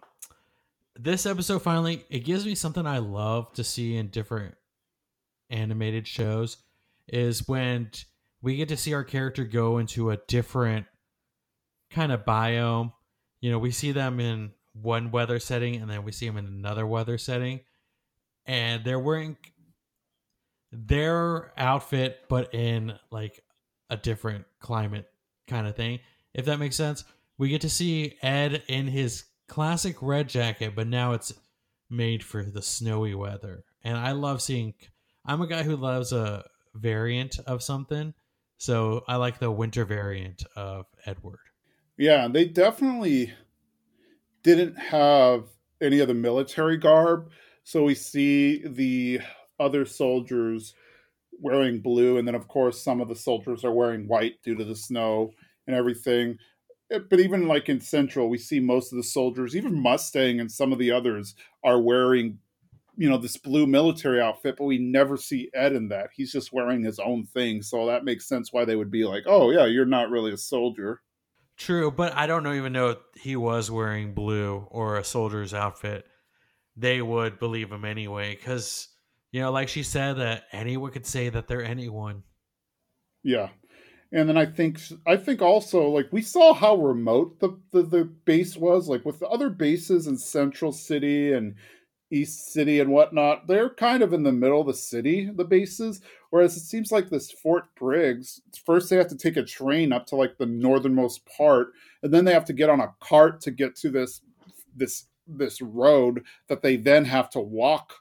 this 0.98 1.26
episode 1.26 1.62
finally 1.62 2.04
it 2.08 2.20
gives 2.20 2.46
me 2.46 2.54
something 2.54 2.86
I 2.86 2.98
love 2.98 3.52
to 3.54 3.64
see 3.64 3.96
in 3.96 4.08
different 4.08 4.54
animated 5.50 6.06
shows 6.06 6.58
is 7.08 7.46
when 7.48 7.90
we 8.42 8.56
get 8.56 8.68
to 8.68 8.76
see 8.76 8.94
our 8.94 9.04
character 9.04 9.44
go 9.44 9.78
into 9.78 10.10
a 10.10 10.18
different 10.28 10.86
kind 11.90 12.12
of 12.12 12.24
biome. 12.24 12.92
You 13.46 13.52
know, 13.52 13.58
we 13.58 13.70
see 13.70 13.92
them 13.92 14.20
in 14.20 14.52
one 14.72 15.10
weather 15.10 15.38
setting 15.38 15.76
and 15.76 15.90
then 15.90 16.04
we 16.04 16.12
see 16.12 16.26
them 16.26 16.36
in 16.36 16.46
another 16.46 16.86
weather 16.86 17.16
setting 17.16 17.60
and 18.44 18.84
they're 18.84 18.98
wearing 18.98 19.36
their 20.70 21.52
outfit 21.56 22.24
but 22.28 22.52
in 22.52 22.92
like 23.10 23.42
a 23.88 23.96
different 23.96 24.44
climate 24.60 25.08
kind 25.46 25.66
of 25.66 25.74
thing 25.74 26.00
if 26.34 26.44
that 26.44 26.58
makes 26.58 26.76
sense 26.76 27.04
we 27.38 27.48
get 27.48 27.62
to 27.62 27.70
see 27.70 28.16
ed 28.22 28.62
in 28.68 28.86
his 28.86 29.24
classic 29.48 29.96
red 30.00 30.28
jacket, 30.28 30.74
but 30.74 30.86
now 30.86 31.12
it's 31.12 31.32
made 31.90 32.22
for 32.22 32.42
the 32.42 32.62
snowy 32.62 33.14
weather. 33.14 33.64
And 33.82 33.96
I 33.96 34.12
love 34.12 34.42
seeing. 34.42 34.74
I'm 35.24 35.40
a 35.40 35.46
guy 35.46 35.62
who 35.62 35.76
loves 35.76 36.12
a 36.12 36.44
variant 36.74 37.38
of 37.46 37.62
something, 37.62 38.14
so 38.58 39.04
I 39.08 39.16
like 39.16 39.38
the 39.38 39.50
winter 39.50 39.84
variant 39.84 40.44
of 40.54 40.86
Edward. 41.04 41.38
Yeah, 41.98 42.28
they 42.28 42.46
definitely 42.46 43.32
didn't 44.42 44.76
have 44.78 45.44
any 45.80 46.00
of 46.00 46.08
the 46.08 46.14
military 46.14 46.76
garb, 46.76 47.30
so 47.64 47.82
we 47.84 47.94
see 47.94 48.62
the 48.66 49.20
other 49.58 49.84
soldiers 49.84 50.74
wearing 51.40 51.80
blue, 51.80 52.18
and 52.18 52.28
then 52.28 52.34
of 52.34 52.48
course 52.48 52.82
some 52.82 53.00
of 53.00 53.08
the 53.08 53.16
soldiers 53.16 53.64
are 53.64 53.72
wearing 53.72 54.08
white 54.08 54.42
due 54.42 54.54
to 54.56 54.64
the 54.64 54.76
snow 54.76 55.32
and 55.66 55.76
everything. 55.76 56.38
Eh, 56.92 57.00
but 57.10 57.20
even 57.20 57.48
like 57.48 57.68
in 57.68 57.80
Central, 57.80 58.28
we 58.30 58.38
see 58.38 58.60
most 58.60 58.92
of 58.92 58.98
the 58.98 59.04
soldiers, 59.04 59.56
even 59.56 59.80
Mustang 59.80 60.40
and 60.40 60.50
some 60.52 60.72
of 60.72 60.78
the 60.78 60.92
others, 60.92 61.34
are 61.64 61.80
wearing, 61.80 62.38
you 62.96 63.10
know, 63.10 63.18
this 63.18 63.36
blue 63.38 63.66
military 63.66 64.20
outfit, 64.20 64.56
but 64.58 64.64
we 64.66 64.78
never 64.78 65.16
see 65.16 65.50
Ed 65.54 65.74
in 65.74 65.88
that. 65.90 66.10
He's 66.14 66.32
just 66.32 66.52
wearing 66.52 66.82
his 66.84 66.98
own 67.00 67.26
thing. 67.26 67.62
So 67.62 67.86
that 67.86 68.04
makes 68.04 68.28
sense 68.28 68.52
why 68.52 68.64
they 68.66 68.76
would 68.76 68.90
be 68.92 69.04
like, 69.04 69.24
oh, 69.26 69.50
yeah, 69.52 69.66
you're 69.66 69.86
not 69.86 70.10
really 70.10 70.32
a 70.32 70.38
soldier. 70.38 71.02
True, 71.56 71.90
but 71.90 72.14
I 72.14 72.26
don't 72.26 72.46
even 72.54 72.72
know 72.72 72.88
if 72.90 72.98
he 73.14 73.34
was 73.34 73.70
wearing 73.70 74.12
blue 74.12 74.66
or 74.70 74.98
a 74.98 75.04
soldier's 75.04 75.54
outfit. 75.54 76.04
They 76.76 77.00
would 77.00 77.38
believe 77.38 77.72
him 77.72 77.84
anyway, 77.84 78.36
because 78.36 78.88
you 79.32 79.40
know, 79.40 79.50
like 79.50 79.68
she 79.68 79.82
said, 79.82 80.14
that 80.18 80.44
anyone 80.52 80.92
could 80.92 81.06
say 81.06 81.30
that 81.30 81.48
they're 81.48 81.64
anyone. 81.64 82.24
Yeah, 83.22 83.48
and 84.12 84.28
then 84.28 84.36
I 84.36 84.46
think 84.46 84.80
I 85.06 85.16
think 85.16 85.40
also 85.40 85.88
like 85.88 86.12
we 86.12 86.22
saw 86.22 86.52
how 86.52 86.76
remote 86.76 87.40
the, 87.40 87.58
the 87.72 87.82
the 87.82 88.04
base 88.04 88.56
was, 88.56 88.88
like 88.88 89.04
with 89.06 89.18
the 89.18 89.28
other 89.28 89.48
bases 89.48 90.06
in 90.06 90.18
Central 90.18 90.72
City 90.72 91.32
and 91.32 91.54
East 92.10 92.52
City 92.52 92.80
and 92.80 92.90
whatnot. 92.90 93.46
They're 93.46 93.70
kind 93.70 94.02
of 94.02 94.12
in 94.12 94.22
the 94.22 94.32
middle 94.32 94.60
of 94.60 94.66
the 94.66 94.74
city, 94.74 95.30
the 95.34 95.44
bases. 95.44 96.00
Whereas 96.30 96.56
it 96.56 96.60
seems 96.60 96.92
like 96.92 97.08
this 97.08 97.30
Fort 97.30 97.64
Briggs, 97.74 98.40
first 98.64 98.90
they 98.90 98.96
have 98.96 99.08
to 99.08 99.16
take 99.16 99.36
a 99.36 99.42
train 99.42 99.92
up 99.92 100.06
to 100.06 100.16
like 100.16 100.38
the 100.38 100.46
northernmost 100.46 101.26
part, 101.26 101.68
and 102.02 102.12
then 102.12 102.24
they 102.24 102.32
have 102.32 102.44
to 102.46 102.52
get 102.52 102.70
on 102.70 102.80
a 102.80 102.94
cart 103.00 103.40
to 103.42 103.50
get 103.50 103.76
to 103.76 103.90
this 103.90 104.20
this 104.74 105.06
this 105.26 105.60
road 105.60 106.24
that 106.48 106.62
they 106.62 106.76
then 106.76 107.04
have 107.04 107.28
to 107.30 107.40
walk 107.40 107.94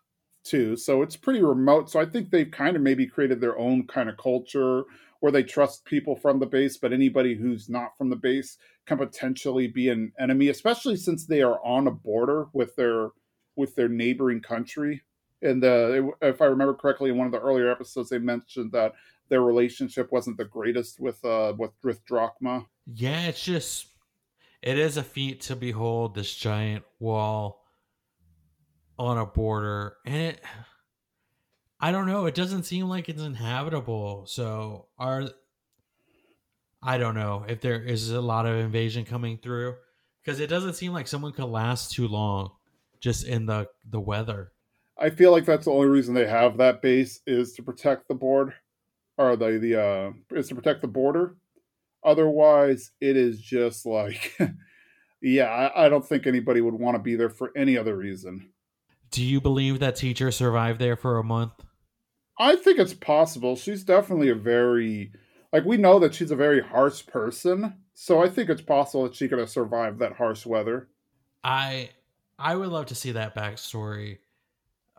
to. 0.46 0.76
So 0.76 1.02
it's 1.02 1.16
pretty 1.16 1.42
remote. 1.42 1.90
So 1.90 2.00
I 2.00 2.06
think 2.06 2.30
they've 2.30 2.50
kind 2.50 2.76
of 2.76 2.82
maybe 2.82 3.08
created 3.08 3.42
their 3.42 3.58
own 3.58 3.88
kind 3.88 4.10
of 4.10 4.18
culture 4.18 4.84
where 5.20 5.32
they 5.32 5.44
trust 5.44 5.86
people 5.86 6.16
from 6.16 6.40
the 6.40 6.46
base, 6.46 6.78
but 6.78 6.94
anybody 6.94 7.36
who's 7.36 7.68
not 7.68 7.98
from 7.98 8.10
the 8.10 8.16
base 8.16 8.58
can 8.86 8.98
potentially 8.98 9.68
be 9.68 9.90
an 9.90 10.12
enemy, 10.20 10.50
especially 10.50 10.96
since 10.96 11.26
they 11.26 11.42
are 11.42 11.60
on 11.66 11.88
a 11.88 11.92
border 11.92 12.48
with 12.54 12.76
their 12.76 13.10
with 13.56 13.76
their 13.76 13.90
neighboring 13.90 14.42
country. 14.42 15.04
And 15.42 15.64
uh, 15.64 16.12
if 16.22 16.42
I 16.42 16.46
remember 16.46 16.74
correctly, 16.74 17.10
in 17.10 17.18
one 17.18 17.28
of 17.28 17.34
the 17.34 17.40
earlier 17.40 17.70
episodes, 17.72 18.10
they 18.10 18.18
mentioned 18.18 18.72
that 18.72 18.94
their 19.30 19.42
relationship 19.42 20.12
wasn't 20.12 20.38
the 20.38 20.46
greatest 20.46 21.00
with 21.00 21.24
uh 21.26 21.54
with 21.58 21.72
with 21.84 22.06
Drachma. 22.06 22.66
Yeah, 22.86 23.28
it's 23.28 23.44
just 23.44 23.88
it 24.62 24.78
is 24.78 24.98
a 24.98 25.04
feat 25.04 25.42
to 25.42 25.56
behold 25.56 26.16
this 26.16 26.34
giant 26.34 26.84
wall 27.00 27.64
on 28.98 29.18
a 29.18 29.26
border, 29.26 29.98
and 30.06 30.16
it 30.16 30.42
I 31.80 31.92
don't 31.92 32.08
know. 32.08 32.26
It 32.26 32.36
doesn't 32.36 32.64
seem 32.64 32.88
like 32.88 33.10
it's 33.10 33.22
inhabitable. 33.22 34.26
So 34.28 34.88
are 34.98 35.30
I 36.82 36.98
don't 36.98 37.16
know 37.16 37.46
if 37.48 37.62
there 37.62 37.82
is 37.82 38.12
a 38.12 38.22
lot 38.22 38.46
of 38.46 38.58
invasion 38.58 39.06
coming 39.06 39.38
through 39.38 39.76
because 40.24 40.40
it 40.40 40.48
doesn't 40.48 40.76
seem 40.76 40.94
like 40.94 41.08
someone 41.08 41.32
could 41.32 41.46
last 41.46 41.92
too 41.92 42.08
long 42.08 42.52
just 43.06 43.24
in 43.24 43.46
the 43.46 43.68
the 43.88 44.02
weather. 44.02 44.52
I 44.98 45.12
feel 45.12 45.32
like 45.32 45.46
that's 45.46 45.66
the 45.66 45.72
only 45.72 45.88
reason 45.88 46.16
they 46.16 46.28
have 46.28 46.58
that 46.58 46.82
base 46.82 47.20
is 47.28 47.54
to 47.54 47.62
protect 47.62 48.08
the 48.08 48.16
board 48.16 48.54
or 49.18 49.36
the 49.36 49.60
the 49.60 49.80
uh 49.80 50.12
is 50.32 50.50
to 50.50 50.56
protect 50.56 50.82
the 50.82 50.88
border. 50.88 51.38
Otherwise, 52.04 52.92
it 53.00 53.16
is 53.16 53.40
just 53.40 53.86
like 53.86 54.36
yeah, 55.22 55.46
I, 55.46 55.86
I 55.86 55.90
don't 55.90 56.06
think 56.06 56.26
anybody 56.26 56.62
would 56.62 56.74
want 56.74 56.96
to 56.96 57.04
be 57.04 57.16
there 57.16 57.30
for 57.30 57.52
any 57.56 57.78
other 57.78 57.96
reason. 57.96 58.50
Do 59.12 59.24
you 59.24 59.40
believe 59.40 59.80
that 59.80 59.96
teacher 59.96 60.32
survived 60.32 60.82
there 60.82 60.96
for 60.96 61.20
a 61.20 61.24
month? 61.24 61.54
I 62.40 62.56
think 62.56 62.80
it's 62.80 62.96
possible. 62.96 63.56
She's 63.56 63.84
definitely 63.84 64.30
a 64.30 64.36
very 64.36 65.12
like 65.54 65.64
we 65.64 65.78
know 65.78 66.00
that 66.00 66.16
she's 66.16 66.32
a 66.32 66.36
very 66.36 66.60
harsh 66.60 67.06
person, 67.06 67.76
so 67.94 68.24
I 68.24 68.30
think 68.30 68.50
it's 68.50 68.64
possible 68.64 69.04
that 69.04 69.14
she 69.14 69.28
could 69.28 69.38
have 69.38 69.52
survived 69.52 70.00
that 70.00 70.14
harsh 70.14 70.44
weather. 70.44 70.90
I 71.44 71.92
I 72.38 72.56
would 72.56 72.70
love 72.70 72.88
to 72.88 72.96
see 72.96 73.14
that 73.14 73.36
backstory, 73.36 74.20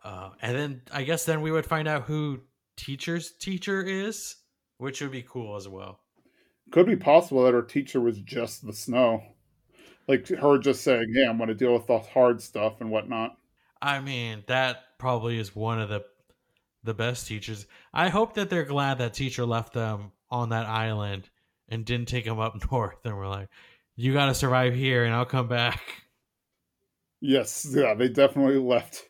uh, 0.02 0.30
and 0.40 0.56
then 0.56 0.82
I 0.92 1.04
guess 1.04 1.24
then 1.24 1.42
we 1.42 1.50
would 1.50 1.66
find 1.66 1.86
out 1.86 2.04
who 2.04 2.40
teacher's 2.76 3.32
teacher 3.32 3.82
is, 3.82 4.36
which 4.78 5.00
would 5.00 5.12
be 5.12 5.22
cool 5.22 5.56
as 5.56 5.68
well. 5.68 6.00
Could 6.70 6.86
be 6.86 6.96
possible 6.96 7.44
that 7.44 7.54
her 7.54 7.62
teacher 7.62 8.00
was 8.00 8.18
just 8.20 8.66
the 8.66 8.72
snow, 8.72 9.22
like 10.08 10.28
her 10.28 10.58
just 10.58 10.82
saying, 10.82 11.06
Yeah, 11.10 11.30
I'm 11.30 11.36
going 11.36 11.48
to 11.48 11.54
deal 11.54 11.74
with 11.74 11.86
the 11.86 11.98
hard 11.98 12.40
stuff 12.40 12.80
and 12.80 12.90
whatnot." 12.90 13.36
I 13.80 14.00
mean, 14.00 14.44
that 14.46 14.98
probably 14.98 15.38
is 15.38 15.54
one 15.54 15.80
of 15.80 15.88
the 15.88 16.04
the 16.82 16.94
best 16.94 17.26
teachers. 17.26 17.66
I 17.92 18.08
hope 18.08 18.34
that 18.34 18.48
they're 18.48 18.64
glad 18.64 18.98
that 18.98 19.12
teacher 19.12 19.44
left 19.44 19.74
them 19.74 20.12
on 20.30 20.50
that 20.50 20.66
island 20.66 21.28
and 21.68 21.84
didn't 21.84 22.08
take 22.08 22.24
them 22.24 22.38
up 22.38 22.56
north 22.72 23.04
and 23.04 23.16
we're 23.16 23.28
like, 23.28 23.48
you 23.96 24.12
got 24.12 24.26
to 24.26 24.34
survive 24.34 24.74
here 24.74 25.04
and 25.04 25.14
I'll 25.14 25.24
come 25.24 25.48
back. 25.48 26.05
Yes, 27.26 27.66
yeah, 27.68 27.92
they 27.94 28.08
definitely 28.08 28.58
left. 28.58 29.02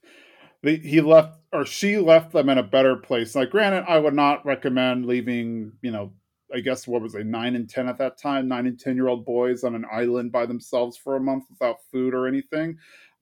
He 0.63 1.03
left 1.03 1.39
or 1.53 1.67
she 1.67 1.99
left 1.99 2.33
them 2.33 2.49
in 2.49 2.57
a 2.57 2.63
better 2.63 2.97
place. 2.97 3.35
Like, 3.35 3.51
granted, 3.51 3.85
I 3.87 3.99
would 3.99 4.15
not 4.15 4.45
recommend 4.47 5.05
leaving, 5.05 5.73
you 5.83 5.91
know, 5.91 6.13
I 6.53 6.61
guess 6.61 6.87
what 6.89 7.03
was 7.03 7.13
they 7.13 7.25
nine 7.25 7.55
and 7.57 7.69
ten 7.69 7.89
at 7.89 7.99
that 7.99 8.17
time, 8.17 8.49
nine 8.49 8.67
and 8.67 8.81
ten 8.81 8.97
year 8.97 9.09
old 9.09 9.27
boys 9.27 9.65
on 9.65 9.75
an 9.75 9.85
island 9.93 10.33
by 10.33 10.47
themselves 10.47 10.97
for 10.97 11.17
a 11.17 11.21
month 11.21 11.45
without 11.51 11.77
food 11.93 12.15
or 12.15 12.27
anything. 12.27 12.79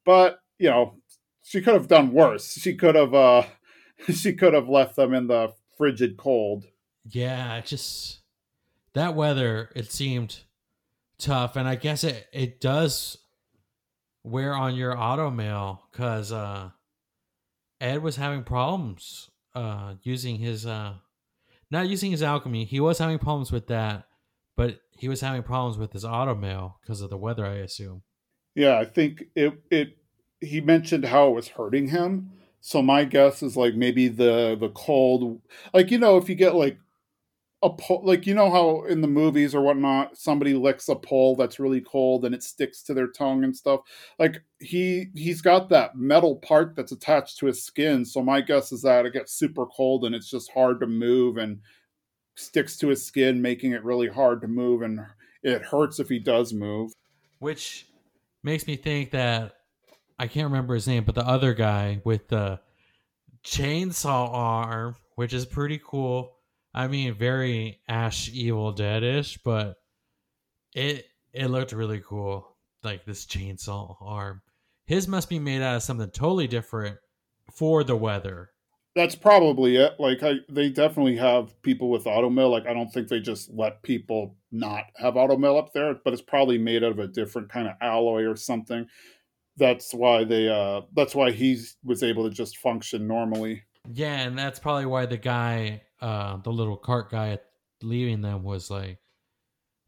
But 0.07 0.39
you 0.59 0.71
know, 0.71 0.95
she 1.43 1.61
could 1.61 1.75
have 1.75 1.89
done 1.89 2.13
worse. 2.13 2.53
She 2.53 2.77
could 2.77 2.95
have 2.95 3.15
uh 3.15 3.43
she 4.15 4.33
could 4.33 4.55
have 4.55 4.69
left 4.69 4.95
them 4.95 5.13
in 5.13 5.27
the 5.27 5.53
frigid 5.77 6.17
cold. 6.17 6.67
Yeah, 7.05 7.61
just 7.63 8.21
that 8.93 9.17
weather 9.17 9.71
it 9.75 9.91
seemed 9.91 10.41
tough 11.19 11.57
and 11.57 11.67
I 11.67 11.75
guess 11.75 12.05
it 12.05 12.29
it 12.33 12.61
does 12.61 13.19
wear 14.25 14.55
on 14.55 14.75
your 14.75 14.99
auto 14.99 15.31
mail 15.31 15.83
cuz 15.93 16.33
uh 16.33 16.71
Ed 17.81 18.03
was 18.03 18.17
having 18.17 18.43
problems 18.43 19.31
uh 19.55 19.95
using 20.03 20.37
his 20.37 20.67
uh 20.67 20.95
not 21.71 21.89
using 21.89 22.11
his 22.11 22.23
alchemy. 22.23 22.65
He 22.65 22.81
was 22.81 22.99
having 22.99 23.19
problems 23.19 23.51
with 23.53 23.67
that, 23.69 24.07
but 24.57 24.81
he 24.97 25.09
was 25.09 25.21
having 25.21 25.43
problems 25.43 25.77
with 25.77 25.93
his 25.93 26.05
auto 26.05 26.35
mail 26.35 26.79
because 26.81 27.01
of 27.01 27.11
the 27.11 27.19
weather, 27.19 27.45
I 27.45 27.57
assume. 27.57 28.03
Yeah, 28.55 28.79
I 28.79 28.85
think 28.85 29.25
it 29.35 29.55
it 29.71 29.97
he 30.41 30.61
mentioned 30.61 31.07
how 31.07 31.29
it 31.29 31.35
was 31.35 31.49
hurting 31.49 31.89
him. 31.89 32.31
So 32.61 32.81
my 32.81 33.05
guess 33.05 33.43
is 33.43 33.57
like 33.57 33.75
maybe 33.75 34.09
the 34.09 34.57
the 34.59 34.71
cold, 34.71 35.43
like 35.73 35.91
you 35.91 35.99
know, 35.99 36.17
if 36.17 36.29
you 36.29 36.35
get 36.35 36.55
like 36.55 36.79
a 37.65 37.71
pole, 37.71 38.03
like 38.05 38.27
you 38.27 38.35
know 38.35 38.51
how 38.51 38.85
in 38.85 39.01
the 39.01 39.09
movies 39.09 39.55
or 39.55 39.63
whatnot, 39.63 40.19
somebody 40.19 40.53
licks 40.53 40.89
a 40.91 40.95
pole 40.95 41.35
that's 41.35 41.59
really 41.59 41.81
cold 41.81 42.27
and 42.27 42.35
it 42.35 42.43
sticks 42.43 42.83
to 42.83 42.95
their 42.95 43.07
tongue 43.07 43.43
and 43.43 43.57
stuff. 43.57 43.81
Like 44.19 44.43
he 44.61 45.07
he's 45.15 45.41
got 45.41 45.71
that 45.71 45.97
metal 45.97 46.37
part 46.37 46.77
that's 46.77 46.93
attached 46.93 47.39
to 47.39 47.47
his 47.47 47.65
skin. 47.65 48.05
So 48.05 48.23
my 48.23 48.43
guess 48.43 48.71
is 48.71 48.83
that 48.83 49.07
it 49.07 49.15
gets 49.15 49.33
super 49.33 49.65
cold 49.67 50.05
and 50.05 50.15
it's 50.15 50.31
just 50.31 50.53
hard 50.53 50.79
to 50.81 50.87
move 50.87 51.39
and 51.39 51.61
sticks 52.37 52.77
to 52.79 52.89
his 52.89 53.05
skin, 53.05 53.41
making 53.41 53.73
it 53.73 53.83
really 53.83 54.09
hard 54.09 54.43
to 54.43 54.49
move 54.49 54.83
and 54.83 55.01
it 55.43 55.63
hurts 55.63 55.99
if 55.99 56.11
he 56.11 56.19
does 56.19 56.53
move. 56.53 56.93
Which 57.39 57.87
makes 58.43 58.67
me 58.67 58.77
think 58.77 59.13
that 59.13 59.55
I 60.19 60.27
can't 60.27 60.51
remember 60.51 60.75
his 60.75 60.87
name, 60.87 61.05
but 61.05 61.15
the 61.15 61.27
other 61.27 61.55
guy 61.55 62.03
with 62.05 62.29
the 62.29 62.61
chainsaw 63.43 64.29
arm, 64.33 64.97
which 65.15 65.33
is 65.33 65.47
pretty 65.47 65.81
cool. 65.83 66.37
I 66.75 66.89
mean, 66.89 67.15
very 67.15 67.81
Ash 67.89 68.31
Evil 68.33 68.75
Deadish, 68.75 69.39
but 69.45 69.77
it 70.75 71.07
it 71.33 71.47
looked 71.47 71.73
really 71.73 72.01
cool. 72.01 72.57
Like 72.83 73.05
this 73.05 73.25
chainsaw 73.25 73.97
arm. 74.01 74.43
His 74.87 75.09
must 75.09 75.31
be 75.31 75.39
made 75.39 75.63
out 75.63 75.77
of 75.77 75.83
something 75.83 76.11
totally 76.11 76.47
different 76.47 76.99
for 77.51 77.85
the 77.85 77.97
weather. 77.97 78.51
That's 78.95 79.15
probably 79.15 79.77
it. 79.77 79.95
Like 79.99 80.23
I, 80.23 80.35
they 80.51 80.69
definitely 80.69 81.17
have 81.17 81.61
people 81.63 81.89
with 81.91 82.05
automail. 82.05 82.51
Like 82.51 82.67
I 82.67 82.75
don't 82.75 82.93
think 82.93 83.09
they 83.09 83.21
just 83.21 83.51
let 83.53 83.83
people 83.83 84.37
not 84.53 84.85
have 84.97 85.15
automail 85.15 85.59
up 85.59 85.73
there, 85.73 85.95
but 86.05 86.13
it's 86.13 86.23
probably 86.23 86.59
made 86.59 86.85
out 86.85 86.93
of 86.93 86.99
a 86.99 87.09
different 87.09 87.49
kind 87.49 87.67
of 87.69 87.75
alloy 87.81 88.25
or 88.25 88.37
something 88.37 88.87
that's 89.57 89.95
why 89.95 90.25
they 90.25 90.49
uh 90.49 90.81
that's 90.95 91.15
why 91.15 91.31
he 91.31 91.61
was 91.85 92.03
able 92.03 92.29
to 92.29 92.35
just 92.35 92.59
function 92.59 93.07
normally 93.07 93.63
yeah 93.93 94.21
and 94.21 94.39
that's 94.39 94.59
probably 94.59 94.87
why 94.87 95.07
the 95.07 95.17
guy 95.17 95.81
uh 96.05 96.37
the 96.39 96.53
little 96.53 96.77
cart 96.77 97.11
guy 97.11 97.39
leaving 97.83 98.21
them 98.21 98.43
was 98.43 98.71
like 98.71 98.99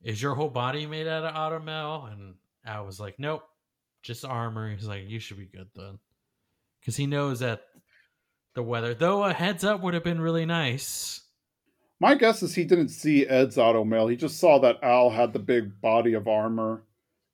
is 0.02 0.20
your 0.20 0.34
whole 0.34 0.50
body 0.50 0.86
made 0.86 1.06
out 1.06 1.24
of 1.24 1.34
automail 1.34 2.12
and 2.12 2.34
i 2.64 2.80
was 2.80 2.98
like 2.98 3.18
nope 3.18 3.42
just 4.06 4.24
armor. 4.24 4.70
He's 4.70 4.86
like 4.86 5.08
you 5.08 5.18
should 5.18 5.38
be 5.38 5.46
good 5.46 5.68
then. 5.74 5.98
Because 6.80 6.96
he 6.96 7.06
knows 7.06 7.40
that 7.40 7.62
the 8.54 8.62
weather 8.62 8.94
though 8.94 9.24
a 9.24 9.32
heads 9.32 9.64
up 9.64 9.82
would 9.82 9.94
have 9.94 10.04
been 10.04 10.20
really 10.20 10.46
nice. 10.46 11.20
My 11.98 12.14
guess 12.14 12.42
is 12.42 12.54
he 12.54 12.64
didn't 12.64 12.90
see 12.90 13.26
ed's 13.26 13.58
auto 13.58 13.84
mail. 13.84 14.06
He 14.06 14.16
just 14.16 14.38
saw 14.38 14.58
that 14.60 14.82
al 14.82 15.10
had 15.10 15.32
the 15.32 15.38
big 15.38 15.80
body 15.80 16.14
of 16.14 16.28
armor. 16.28 16.84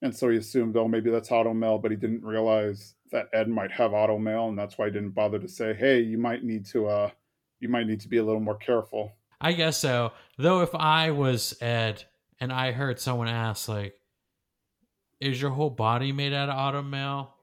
And 0.01 0.13
so 0.13 0.29
he 0.29 0.37
assumed, 0.37 0.75
oh, 0.75 0.87
maybe 0.87 1.09
that's 1.09 1.31
auto 1.31 1.53
mail, 1.53 1.77
but 1.77 1.91
he 1.91 1.95
didn't 1.95 2.25
realize 2.25 2.95
that 3.11 3.29
Ed 3.31 3.47
might 3.47 3.71
have 3.71 3.93
auto 3.93 4.17
mail, 4.17 4.49
and 4.49 4.59
that's 4.59 4.77
why 4.77 4.87
he 4.87 4.91
didn't 4.91 5.11
bother 5.11 5.39
to 5.39 5.47
say, 5.47 5.73
hey, 5.73 6.01
you 6.01 6.17
might 6.17 6.43
need 6.43 6.65
to, 6.67 6.87
uh, 6.87 7.09
you 7.63 7.69
might 7.69 7.87
need 7.87 8.01
to 8.01 8.07
be 8.07 8.17
a 8.17 8.23
little 8.23 8.41
more 8.41 8.57
careful. 8.57 9.13
I 9.41 9.53
guess 9.53 9.77
so. 9.77 10.11
Though 10.37 10.61
if 10.61 10.75
I 10.75 11.11
was 11.11 11.57
Ed 11.61 12.03
and 12.39 12.51
I 12.53 12.71
heard 12.71 12.99
someone 12.99 13.27
ask, 13.27 13.67
like, 13.67 13.95
is 15.19 15.41
your 15.41 15.51
whole 15.51 15.69
body 15.69 16.11
made 16.11 16.33
out 16.33 16.49
of 16.49 16.57
auto 16.57 16.81
mail? 16.81 17.33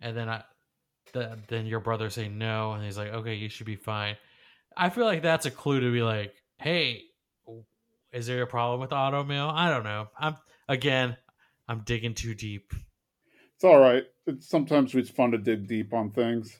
And 0.00 0.16
then 0.16 0.28
I, 0.28 0.42
the, 1.12 1.38
then 1.48 1.66
your 1.66 1.80
brother 1.80 2.10
say 2.10 2.28
no, 2.28 2.72
and 2.72 2.84
he's 2.84 2.98
like, 2.98 3.12
okay, 3.12 3.34
you 3.34 3.48
should 3.48 3.66
be 3.66 3.76
fine. 3.76 4.16
I 4.76 4.90
feel 4.90 5.04
like 5.04 5.22
that's 5.22 5.46
a 5.46 5.50
clue 5.50 5.80
to 5.80 5.92
be 5.92 6.02
like, 6.02 6.34
hey, 6.58 7.02
is 8.12 8.26
there 8.26 8.42
a 8.42 8.46
problem 8.46 8.80
with 8.80 8.92
auto 8.92 9.24
mail? 9.24 9.50
I 9.52 9.70
don't 9.70 9.84
know. 9.84 10.08
I'm 10.18 10.36
again, 10.68 11.16
I'm 11.68 11.80
digging 11.80 12.14
too 12.14 12.34
deep. 12.34 12.72
It's 13.54 13.64
all 13.64 13.78
right. 13.78 14.04
It's, 14.26 14.48
sometimes 14.48 14.94
it's 14.94 15.10
fun 15.10 15.32
to 15.32 15.38
dig 15.38 15.66
deep 15.66 15.92
on 15.92 16.10
things. 16.10 16.56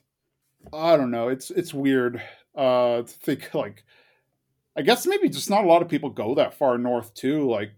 I 0.72 0.97
don't 0.97 1.11
know. 1.11 1.29
It's 1.29 1.51
it's 1.51 1.72
weird 1.72 2.20
uh, 2.59 3.02
to 3.02 3.04
think 3.04 3.54
like. 3.54 3.84
I 4.76 4.82
guess 4.82 5.06
maybe 5.06 5.28
just 5.28 5.50
not 5.50 5.64
a 5.64 5.66
lot 5.66 5.82
of 5.82 5.88
people 5.88 6.09
go 6.09 6.36
that 6.36 6.54
far 6.54 6.78
north 6.78 7.12
too. 7.12 7.50
Like 7.50 7.72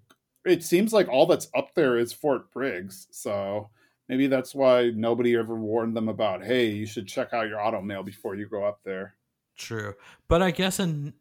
it 0.44 0.62
seems 0.62 0.92
like 0.92 1.08
all 1.08 1.24
that's 1.24 1.48
up 1.54 1.74
there 1.74 1.96
is 1.96 2.12
Fort 2.12 2.50
Briggs, 2.52 3.06
so 3.10 3.70
maybe 4.06 4.26
that's 4.26 4.54
why 4.54 4.90
nobody 4.90 5.34
ever 5.34 5.54
warned 5.54 5.96
them 5.96 6.10
about. 6.10 6.44
Hey, 6.44 6.66
you 6.66 6.84
should 6.84 7.08
check 7.08 7.32
out 7.32 7.48
your 7.48 7.58
auto 7.58 7.80
mail 7.80 8.02
before 8.02 8.34
you 8.34 8.46
go 8.46 8.64
up 8.64 8.80
there. 8.84 9.14
True, 9.56 9.94
but 10.28 10.42
I 10.42 10.50
guess 10.50 10.78
in 10.78 11.14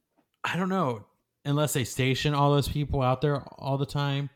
I 0.43 0.57
don't 0.57 0.67
know 0.67 1.05
unless 1.45 1.73
they 1.73 1.83
station 1.83 2.33
all 2.33 2.53
those 2.53 2.67
people 2.67 3.01
out 3.01 3.21
there 3.21 3.41
all 3.57 3.77
the 3.77 3.85
time. 3.85 4.29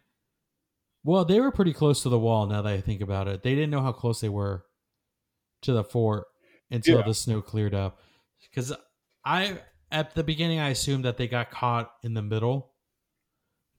Well, 1.04 1.26
they 1.26 1.40
were 1.40 1.52
pretty 1.52 1.74
close 1.74 2.04
to 2.04 2.10
the 2.10 2.20
wall. 2.20 2.48
Now 2.48 2.62
that 2.62 2.74
I 2.74 2.82
think 2.82 3.02
about 3.02 3.28
it, 3.28 3.44
they 3.44 3.56
didn't 3.56 3.72
know 3.72 3.82
how 3.82 3.92
close 3.92 4.22
they 4.22 4.30
were 4.30 4.64
to 5.64 5.74
the 5.74 5.84
fort 5.84 6.28
until 6.72 7.00
yeah. 7.00 7.06
the 7.06 7.14
snow 7.14 7.42
cleared 7.42 7.74
up. 7.74 8.00
Because 8.42 8.74
I, 9.26 9.60
at 9.92 10.16
the 10.16 10.24
beginning, 10.24 10.60
I 10.60 10.70
assumed 10.70 11.06
that 11.06 11.18
they 11.18 11.28
got 11.28 11.52
caught 11.52 11.92
in 12.04 12.14
the 12.14 12.22
middle, 12.22 12.72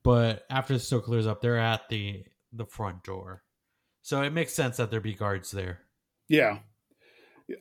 but 0.03 0.45
after 0.51 0.74
the 0.74 0.80
snow 0.80 1.01
clears 1.01 1.26
up, 1.26 1.40
they're 1.40 1.59
at 1.59 1.88
the 1.88 2.24
the 2.53 2.66
front 2.66 3.03
door. 3.03 3.42
So 4.03 4.22
it 4.22 4.32
makes 4.32 4.53
sense 4.53 4.76
that 4.76 4.90
there 4.90 5.01
be 5.01 5.14
guards 5.14 5.51
there. 5.51 5.80
Yeah. 6.28 6.59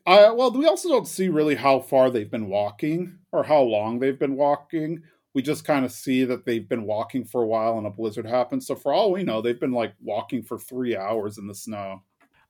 I, 0.05 0.29
well, 0.29 0.51
we 0.51 0.67
also 0.67 0.87
don't 0.87 1.07
see 1.07 1.29
really 1.29 1.55
how 1.55 1.79
far 1.79 2.09
they've 2.09 2.29
been 2.29 2.47
walking 2.47 3.17
or 3.31 3.43
how 3.43 3.61
long 3.61 3.99
they've 3.99 4.19
been 4.19 4.35
walking 4.35 5.01
we 5.33 5.41
just 5.41 5.65
kind 5.65 5.83
of 5.83 5.91
see 5.91 6.23
that 6.25 6.45
they've 6.45 6.67
been 6.67 6.85
walking 6.85 7.25
for 7.25 7.41
a 7.41 7.47
while 7.47 7.77
and 7.77 7.87
a 7.87 7.89
blizzard 7.89 8.25
happens. 8.25 8.67
So 8.67 8.75
for 8.75 8.93
all 8.93 9.11
we 9.11 9.23
know, 9.23 9.41
they've 9.41 9.59
been 9.59 9.71
like 9.71 9.93
walking 9.99 10.43
for 10.43 10.57
three 10.59 10.95
hours 10.95 11.37
in 11.37 11.47
the 11.47 11.55
snow. 11.55 12.03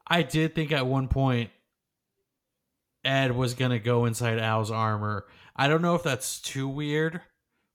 I 0.08 0.22
did 0.22 0.54
think 0.54 0.72
at 0.72 0.86
one 0.86 1.08
point 1.08 1.50
Ed 3.04 3.36
was 3.36 3.54
gonna 3.54 3.80
go 3.80 4.06
inside 4.06 4.40
Al's 4.40 4.72
armor. 4.72 5.26
I 5.56 5.68
don't 5.68 5.82
know 5.82 5.96
if 5.96 6.04
that's 6.04 6.40
too 6.40 6.68
weird, 6.68 7.22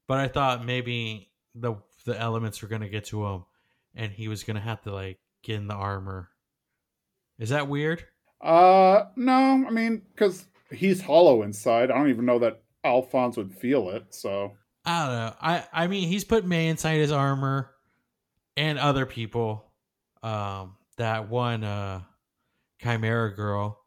but 0.06 0.18
I 0.18 0.28
thought 0.28 0.64
maybe 0.64 1.30
the 1.54 1.76
the 2.04 2.18
elements 2.18 2.62
were 2.62 2.68
gonna 2.68 2.88
get 2.88 3.06
to 3.06 3.26
him, 3.26 3.44
and 3.94 4.10
he 4.12 4.28
was 4.28 4.44
gonna 4.44 4.60
have 4.60 4.82
to 4.82 4.92
like 4.92 5.18
get 5.42 5.56
in 5.56 5.68
the 5.68 5.74
armor. 5.74 6.30
Is 7.38 7.50
that 7.50 7.68
weird? 7.68 8.04
Uh, 8.40 9.04
no. 9.16 9.64
I 9.66 9.70
mean, 9.70 10.02
because 10.12 10.46
he's 10.70 11.00
hollow 11.00 11.42
inside. 11.42 11.90
I 11.90 11.98
don't 11.98 12.10
even 12.10 12.26
know 12.26 12.38
that 12.40 12.62
Alphonse 12.84 13.36
would 13.36 13.52
feel 13.52 13.90
it. 13.90 14.06
So 14.14 14.52
I 14.84 15.06
don't 15.06 15.16
know. 15.16 15.34
I 15.40 15.64
I 15.72 15.86
mean, 15.86 16.08
he's 16.08 16.24
put 16.24 16.46
Mei 16.46 16.68
inside 16.68 16.96
his 16.98 17.12
armor, 17.12 17.70
and 18.56 18.78
other 18.78 19.06
people. 19.06 19.64
Um, 20.22 20.76
that 20.96 21.28
one 21.28 21.62
uh, 21.62 22.00
Chimera 22.82 23.34
girl 23.34 23.84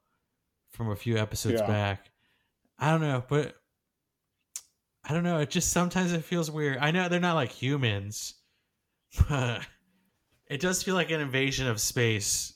from 0.82 0.92
a 0.92 0.96
few 0.96 1.18
episodes 1.18 1.62
yeah. 1.62 1.68
back. 1.68 2.10
I 2.80 2.90
don't 2.90 3.02
know, 3.02 3.24
but 3.28 3.56
I 5.04 5.14
don't 5.14 5.24
know. 5.24 5.40
It 5.40 5.52
just 5.52 5.72
sometimes 5.72 6.12
it 6.12 6.24
feels 6.24 6.50
weird. 6.50 6.80
I 6.80 6.90
know 6.90 7.08
they're 7.08 7.20
not 7.20 7.36
like 7.36 7.52
humans, 7.52 8.34
but 9.30 9.62
it 10.50 10.60
does 10.60 10.82
feel 10.82 10.96
like 10.96 11.12
an 11.12 11.22
invasion 11.22 11.68
of 11.68 11.80
space. 11.80 12.54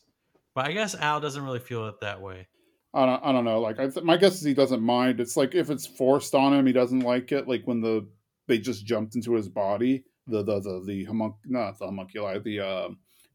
But 0.55 0.65
I 0.65 0.71
guess 0.71 0.95
Al 0.95 1.19
doesn't 1.19 1.43
really 1.43 1.59
feel 1.59 1.87
it 1.87 1.99
that 2.01 2.21
way. 2.21 2.47
I 2.93 3.05
don't, 3.05 3.23
I 3.25 3.31
don't 3.31 3.45
know. 3.45 3.59
Like, 3.59 3.77
I 3.77 3.89
th- 3.89 4.05
my 4.05 4.17
guess 4.17 4.35
is 4.35 4.43
he 4.43 4.53
doesn't 4.53 4.81
mind. 4.81 5.19
It's 5.19 5.37
like 5.37 5.53
if 5.53 5.69
it's 5.69 5.85
forced 5.85 6.33
on 6.33 6.53
him, 6.53 6.65
he 6.65 6.73
doesn't 6.73 7.01
like 7.01 7.31
it. 7.31 7.47
Like 7.47 7.63
when 7.65 7.81
the 7.81 8.07
they 8.47 8.57
just 8.57 8.85
jumped 8.85 9.15
into 9.15 9.33
his 9.33 9.49
body. 9.49 10.05
The 10.27 10.41
the 10.41 10.59
the 10.59 10.83
the 10.83 11.05
homunc 11.05 11.35
not 11.45 11.77
the 11.77 11.85
homunculi, 11.85 12.39
the 12.39 12.59
uh, 12.61 12.89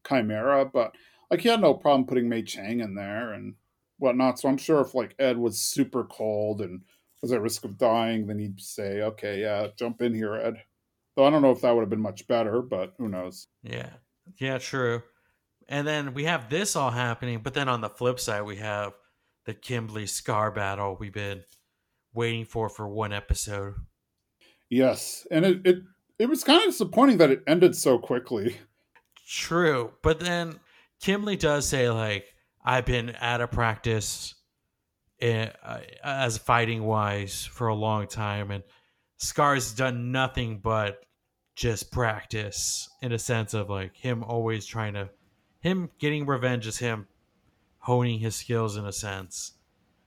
chimera, 0.05 0.65
but 0.65 0.93
like 1.29 1.39
he 1.39 1.47
had 1.47 1.61
no 1.61 1.73
problem 1.73 2.05
putting 2.05 2.27
Mei 2.27 2.41
Chang 2.41 2.81
in 2.81 2.95
there 2.95 3.31
and 3.31 3.55
whatnot. 4.01 4.39
So 4.39 4.49
I'm 4.49 4.57
sure 4.57 4.81
if 4.81 4.93
like 4.93 5.15
Ed 5.19 5.37
was 5.37 5.61
super 5.61 6.03
cold 6.03 6.61
and 6.61 6.81
was 7.21 7.31
at 7.31 7.41
risk 7.41 7.63
of 7.63 7.77
dying, 7.77 8.27
then 8.27 8.39
he'd 8.39 8.59
say, 8.59 9.01
"Okay, 9.01 9.41
yeah, 9.41 9.67
jump 9.77 10.01
in 10.01 10.13
here, 10.13 10.35
Ed." 10.35 10.63
Though 11.15 11.25
I 11.25 11.29
don't 11.29 11.41
know 11.41 11.51
if 11.51 11.61
that 11.61 11.73
would 11.73 11.81
have 11.81 11.89
been 11.89 12.01
much 12.01 12.27
better, 12.27 12.61
but 12.61 12.93
who 12.97 13.07
knows? 13.07 13.47
Yeah, 13.63 13.89
yeah, 14.37 14.57
true. 14.57 15.03
And 15.67 15.87
then 15.87 16.13
we 16.13 16.25
have 16.25 16.49
this 16.49 16.75
all 16.75 16.91
happening, 16.91 17.39
but 17.43 17.53
then 17.53 17.69
on 17.69 17.81
the 17.81 17.89
flip 17.89 18.19
side, 18.19 18.41
we 18.41 18.57
have 18.57 18.93
the 19.45 19.53
Kimblee 19.53 20.09
Scar 20.09 20.51
battle 20.51 20.97
we've 20.99 21.13
been 21.13 21.43
waiting 22.13 22.45
for 22.45 22.69
for 22.69 22.87
one 22.87 23.13
episode. 23.13 23.75
Yes, 24.69 25.27
and 25.29 25.45
it, 25.45 25.61
it 25.65 25.77
it 26.17 26.29
was 26.29 26.43
kind 26.43 26.59
of 26.59 26.65
disappointing 26.65 27.17
that 27.17 27.31
it 27.31 27.43
ended 27.47 27.75
so 27.75 27.97
quickly. 27.99 28.57
True, 29.27 29.93
but 30.01 30.19
then 30.19 30.59
Kimblee 31.01 31.39
does 31.39 31.67
say 31.67 31.89
like 31.89 32.25
I've 32.63 32.85
been 32.85 33.15
out 33.19 33.41
of 33.41 33.51
practice 33.51 34.35
in, 35.19 35.51
uh, 35.63 35.81
as 36.03 36.37
fighting 36.37 36.83
wise 36.83 37.45
for 37.45 37.67
a 37.67 37.75
long 37.75 38.07
time, 38.07 38.51
and 38.51 38.63
Scar's 39.17 39.73
done 39.73 40.11
nothing 40.11 40.59
but 40.59 41.05
just 41.55 41.91
practice 41.91 42.89
in 43.01 43.11
a 43.11 43.19
sense 43.19 43.53
of 43.53 43.69
like 43.69 43.95
him 43.95 44.23
always 44.23 44.65
trying 44.65 44.93
to 44.93 45.09
him 45.59 45.89
getting 45.99 46.25
revenge 46.25 46.65
is 46.65 46.77
him 46.77 47.07
honing 47.79 48.19
his 48.19 48.35
skills 48.35 48.77
in 48.77 48.85
a 48.85 48.91
sense. 48.91 49.53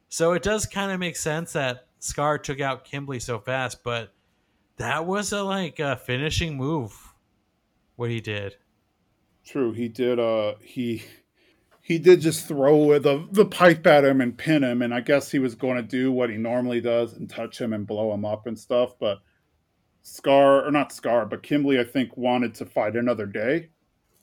So 0.08 0.32
it 0.32 0.42
does 0.42 0.66
kind 0.66 0.90
of 0.90 0.98
make 1.00 1.16
sense 1.16 1.52
that 1.52 1.86
Scar 1.98 2.38
took 2.38 2.60
out 2.60 2.84
Kimblee 2.84 3.22
so 3.22 3.38
fast, 3.38 3.82
but 3.84 4.12
that 4.76 5.06
was 5.06 5.32
a 5.32 5.42
like 5.42 5.78
a 5.78 5.96
finishing 5.96 6.56
move. 6.56 7.14
What 7.96 8.10
he 8.10 8.20
did. 8.20 8.56
True, 9.44 9.72
he 9.72 9.88
did. 9.88 10.18
Uh, 10.18 10.54
he 10.60 11.04
he 11.86 11.98
did 11.98 12.22
just 12.22 12.48
throw 12.48 12.98
the 12.98 13.28
the 13.32 13.44
pipe 13.44 13.86
at 13.86 14.06
him 14.06 14.22
and 14.22 14.38
pin 14.38 14.64
him, 14.64 14.80
and 14.80 14.94
I 14.94 15.00
guess 15.00 15.30
he 15.30 15.38
was 15.38 15.54
going 15.54 15.76
to 15.76 15.82
do 15.82 16.10
what 16.10 16.30
he 16.30 16.38
normally 16.38 16.80
does 16.80 17.12
and 17.12 17.28
touch 17.28 17.60
him 17.60 17.74
and 17.74 17.86
blow 17.86 18.14
him 18.14 18.24
up 18.24 18.46
and 18.46 18.58
stuff. 18.58 18.94
But 18.98 19.18
Scar 20.00 20.66
or 20.66 20.70
not 20.70 20.94
Scar, 20.94 21.26
but 21.26 21.42
Kimblee, 21.42 21.78
I 21.78 21.84
think 21.84 22.16
wanted 22.16 22.54
to 22.54 22.64
fight 22.64 22.96
another 22.96 23.26
day, 23.26 23.68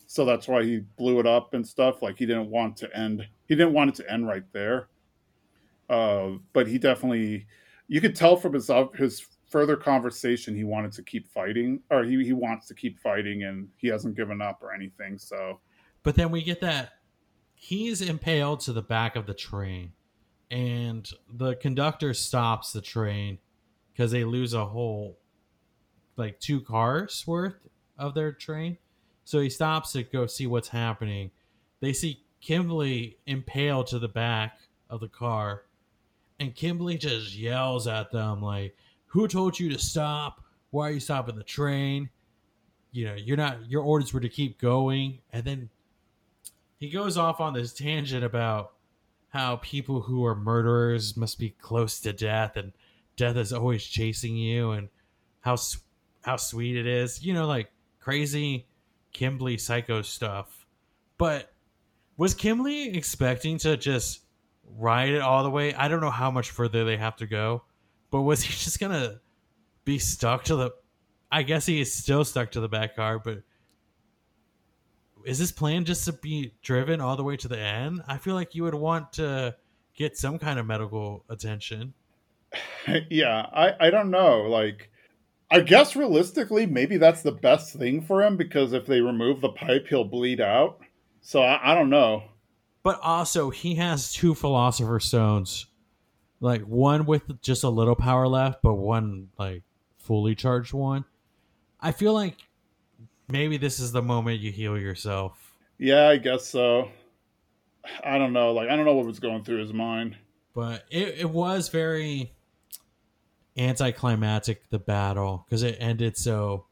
so 0.08 0.26
that's 0.26 0.48
why 0.48 0.64
he 0.64 0.80
blew 0.98 1.20
it 1.20 1.28
up 1.28 1.54
and 1.54 1.66
stuff. 1.66 2.02
Like 2.02 2.18
he 2.18 2.26
didn't 2.26 2.50
want 2.50 2.78
to 2.78 2.98
end. 2.98 3.28
He 3.48 3.54
didn't 3.54 3.74
want 3.74 3.92
it 3.92 3.96
to 4.04 4.12
end 4.12 4.28
right 4.28 4.46
there. 4.54 4.88
Uh, 5.88 6.38
but 6.54 6.66
he 6.66 6.80
definitely, 6.80 7.46
you 7.88 8.02
could 8.02 8.16
tell 8.16 8.38
from 8.38 8.54
his 8.54 8.72
his 8.96 9.28
further 9.48 9.78
conversation, 9.78 10.56
he 10.56 10.64
wanted 10.64 10.94
to 10.94 11.04
keep 11.04 11.28
fighting, 11.28 11.82
or 11.92 12.06
he, 12.06 12.24
he 12.24 12.34
wants 12.34 12.68
to 12.70 12.74
keep 12.74 12.98
fighting, 13.00 13.44
and 13.44 13.68
he 13.78 13.88
hasn't 13.88 14.16
given 14.16 14.42
up 14.42 14.64
or 14.64 14.74
anything. 14.74 15.20
So, 15.20 15.60
but 16.02 16.16
then 16.16 16.32
we 16.32 16.42
get 16.42 16.60
that 16.62 16.94
he's 17.64 18.02
impaled 18.02 18.60
to 18.60 18.74
the 18.74 18.82
back 18.82 19.16
of 19.16 19.28
the 19.28 19.36
train, 19.36 19.92
and 20.50 21.08
the 21.32 21.56
conductor 21.56 22.12
stops 22.12 22.74
the 22.74 22.82
train 22.82 23.38
because 23.94 24.10
they 24.10 24.24
lose 24.24 24.56
a 24.56 24.66
whole 24.66 25.20
like 26.18 26.40
two 26.40 26.60
cars 26.60 27.24
worth 27.28 27.68
of 28.00 28.16
their 28.16 28.32
train. 28.32 28.80
So 29.26 29.40
he 29.40 29.50
stops 29.50 29.92
to 29.92 30.02
go 30.02 30.26
see 30.26 30.48
what's 30.48 30.70
happening. 30.70 31.30
They 31.82 31.94
see 31.94 32.24
Kimblee 32.44 33.18
impaled 33.28 33.86
to 33.88 34.00
the 34.00 34.10
back 34.10 34.60
of 34.90 35.00
the 35.00 35.08
car, 35.08 35.62
and 36.40 36.56
Kimblee 36.56 37.00
just 37.00 37.36
yells 37.36 37.86
at 37.86 38.12
them 38.12 38.42
like 38.42 38.76
who 39.06 39.28
told 39.28 39.60
you 39.60 39.70
to 39.70 39.78
stop? 39.78 40.42
Why 40.72 40.90
are 40.90 40.94
you 40.94 41.00
stopping 41.00 41.36
the 41.36 41.44
train? 41.44 42.10
You 42.92 43.06
know, 43.06 43.14
you're 43.14 43.38
not, 43.38 43.70
your 43.70 43.84
orders 43.84 44.14
were 44.14 44.20
to 44.20 44.30
keep 44.30 44.60
going. 44.60 45.20
And 45.32 45.44
then 45.44 45.70
he 46.82 46.90
goes 46.90 47.16
off 47.16 47.40
on 47.40 47.54
this 47.54 47.74
tangent 47.74 48.24
about 48.24 48.72
how 49.30 49.58
people 49.58 50.02
who 50.02 50.26
are 50.26 50.36
murderers 50.36 51.16
must 51.16 51.38
be 51.38 51.52
close 51.52 52.00
to 52.00 52.12
death 52.12 52.58
and 52.58 52.74
death 53.16 53.38
is 53.38 53.54
always 53.54 53.86
chasing 53.86 54.36
you 54.36 54.72
and 54.72 54.90
how, 55.42 55.56
how 56.24 56.38
sweet 56.38 56.76
it 56.76 56.88
is. 56.88 57.24
You 57.24 57.36
know, 57.36 57.46
like 57.46 57.72
crazy 58.00 58.66
Kimblee 59.14 59.62
psycho 59.62 60.02
stuff. 60.02 60.66
But 61.20 61.54
was 62.18 62.34
Kimblee 62.34 62.96
expecting 62.98 63.60
to 63.60 63.78
just 63.78 64.22
ride 64.76 65.10
it 65.10 65.22
all 65.22 65.44
the 65.44 65.52
way? 65.52 65.76
I 65.76 65.88
don't 65.88 66.02
know 66.02 66.10
how 66.10 66.32
much 66.32 66.50
further 66.50 66.84
they 66.84 66.98
have 66.98 67.18
to 67.18 67.28
go. 67.28 67.62
But 68.10 68.24
was 68.24 68.42
he 68.42 68.52
just 68.58 68.80
gonna 68.80 69.22
be 69.86 70.00
stuck 70.00 70.46
to 70.46 70.56
the? 70.56 70.72
I 71.32 71.44
guess 71.44 71.68
he 71.68 71.80
is 71.80 71.94
still 71.94 72.26
stuck 72.26 72.50
to 72.52 72.60
the 72.60 72.68
back 72.68 72.96
car, 72.96 73.20
but 73.20 73.44
is 75.26 75.40
this 75.40 75.52
plan 75.52 75.86
just 75.86 76.06
to 76.06 76.14
be 76.14 76.54
driven 76.62 77.02
all 77.02 77.16
the 77.16 77.24
way 77.24 77.38
to 77.38 77.48
the 77.48 77.60
end? 77.60 78.02
I 78.08 78.18
feel 78.18 78.36
like 78.36 78.56
you 78.56 78.64
would 78.64 78.76
want 78.76 79.14
to 79.14 79.56
get 79.96 80.18
some 80.18 80.40
kind 80.40 80.60
of 80.60 80.66
medical 80.66 81.24
attention. 81.30 81.94
Yeah, 83.10 83.46
I 83.54 83.88
I 83.88 83.90
don't 83.92 84.10
know. 84.10 84.42
Like, 84.42 84.90
I 85.52 85.62
guess 85.62 85.96
realistically, 85.96 86.66
maybe 86.66 86.98
that's 86.98 87.22
the 87.22 87.32
best 87.32 87.76
thing 87.76 88.02
for 88.02 88.24
him 88.24 88.36
because 88.36 88.74
if 88.74 88.88
they 88.88 89.00
remove 89.02 89.40
the 89.40 89.50
pipe, 89.50 89.88
he'll 89.88 90.04
bleed 90.04 90.42
out. 90.42 90.80
So 91.22 91.42
I, 91.44 91.72
I 91.72 91.76
don't 91.76 91.92
know. 91.92 92.24
But 92.84 93.00
also, 93.02 93.52
he 93.52 93.76
has 93.76 94.12
two 94.12 94.34
philosopher 94.34 95.00
stones 95.00 95.68
like 96.42 96.64
one 96.64 97.06
with 97.06 97.42
just 97.42 97.64
a 97.64 97.70
little 97.70 97.96
power 97.96 98.28
left, 98.28 98.62
but 98.62 98.74
one 98.74 99.30
like 99.38 99.64
fully 99.98 100.36
charged 100.36 100.74
one. 100.74 101.06
I 101.80 101.92
feel 101.92 102.14
like 102.14 102.36
maybe 103.32 103.58
this 103.58 103.80
is 103.80 103.92
the 103.92 104.02
moment 104.02 104.40
you 104.40 104.52
heal 104.52 104.78
yourself. 104.78 105.56
Yeah, 105.78 106.10
I 106.10 106.18
guess 106.18 106.46
so. 106.46 106.90
I 108.04 108.18
don't 108.18 108.34
know. 108.34 108.54
Like 108.54 108.70
I 108.70 108.76
don't 108.76 108.86
know 108.86 108.96
what 108.96 109.06
was 109.06 109.20
going 109.20 109.44
through 109.44 109.60
his 109.62 109.74
mind. 109.74 110.16
But 110.54 110.86
it, 110.92 111.20
it 111.20 111.30
was 111.30 111.70
very 111.70 112.34
anticlimactic 113.58 114.70
the 114.70 114.80
battle 114.80 115.46
because 115.46 115.64
it 115.64 115.78
ended 115.80 116.18
so 116.18 116.66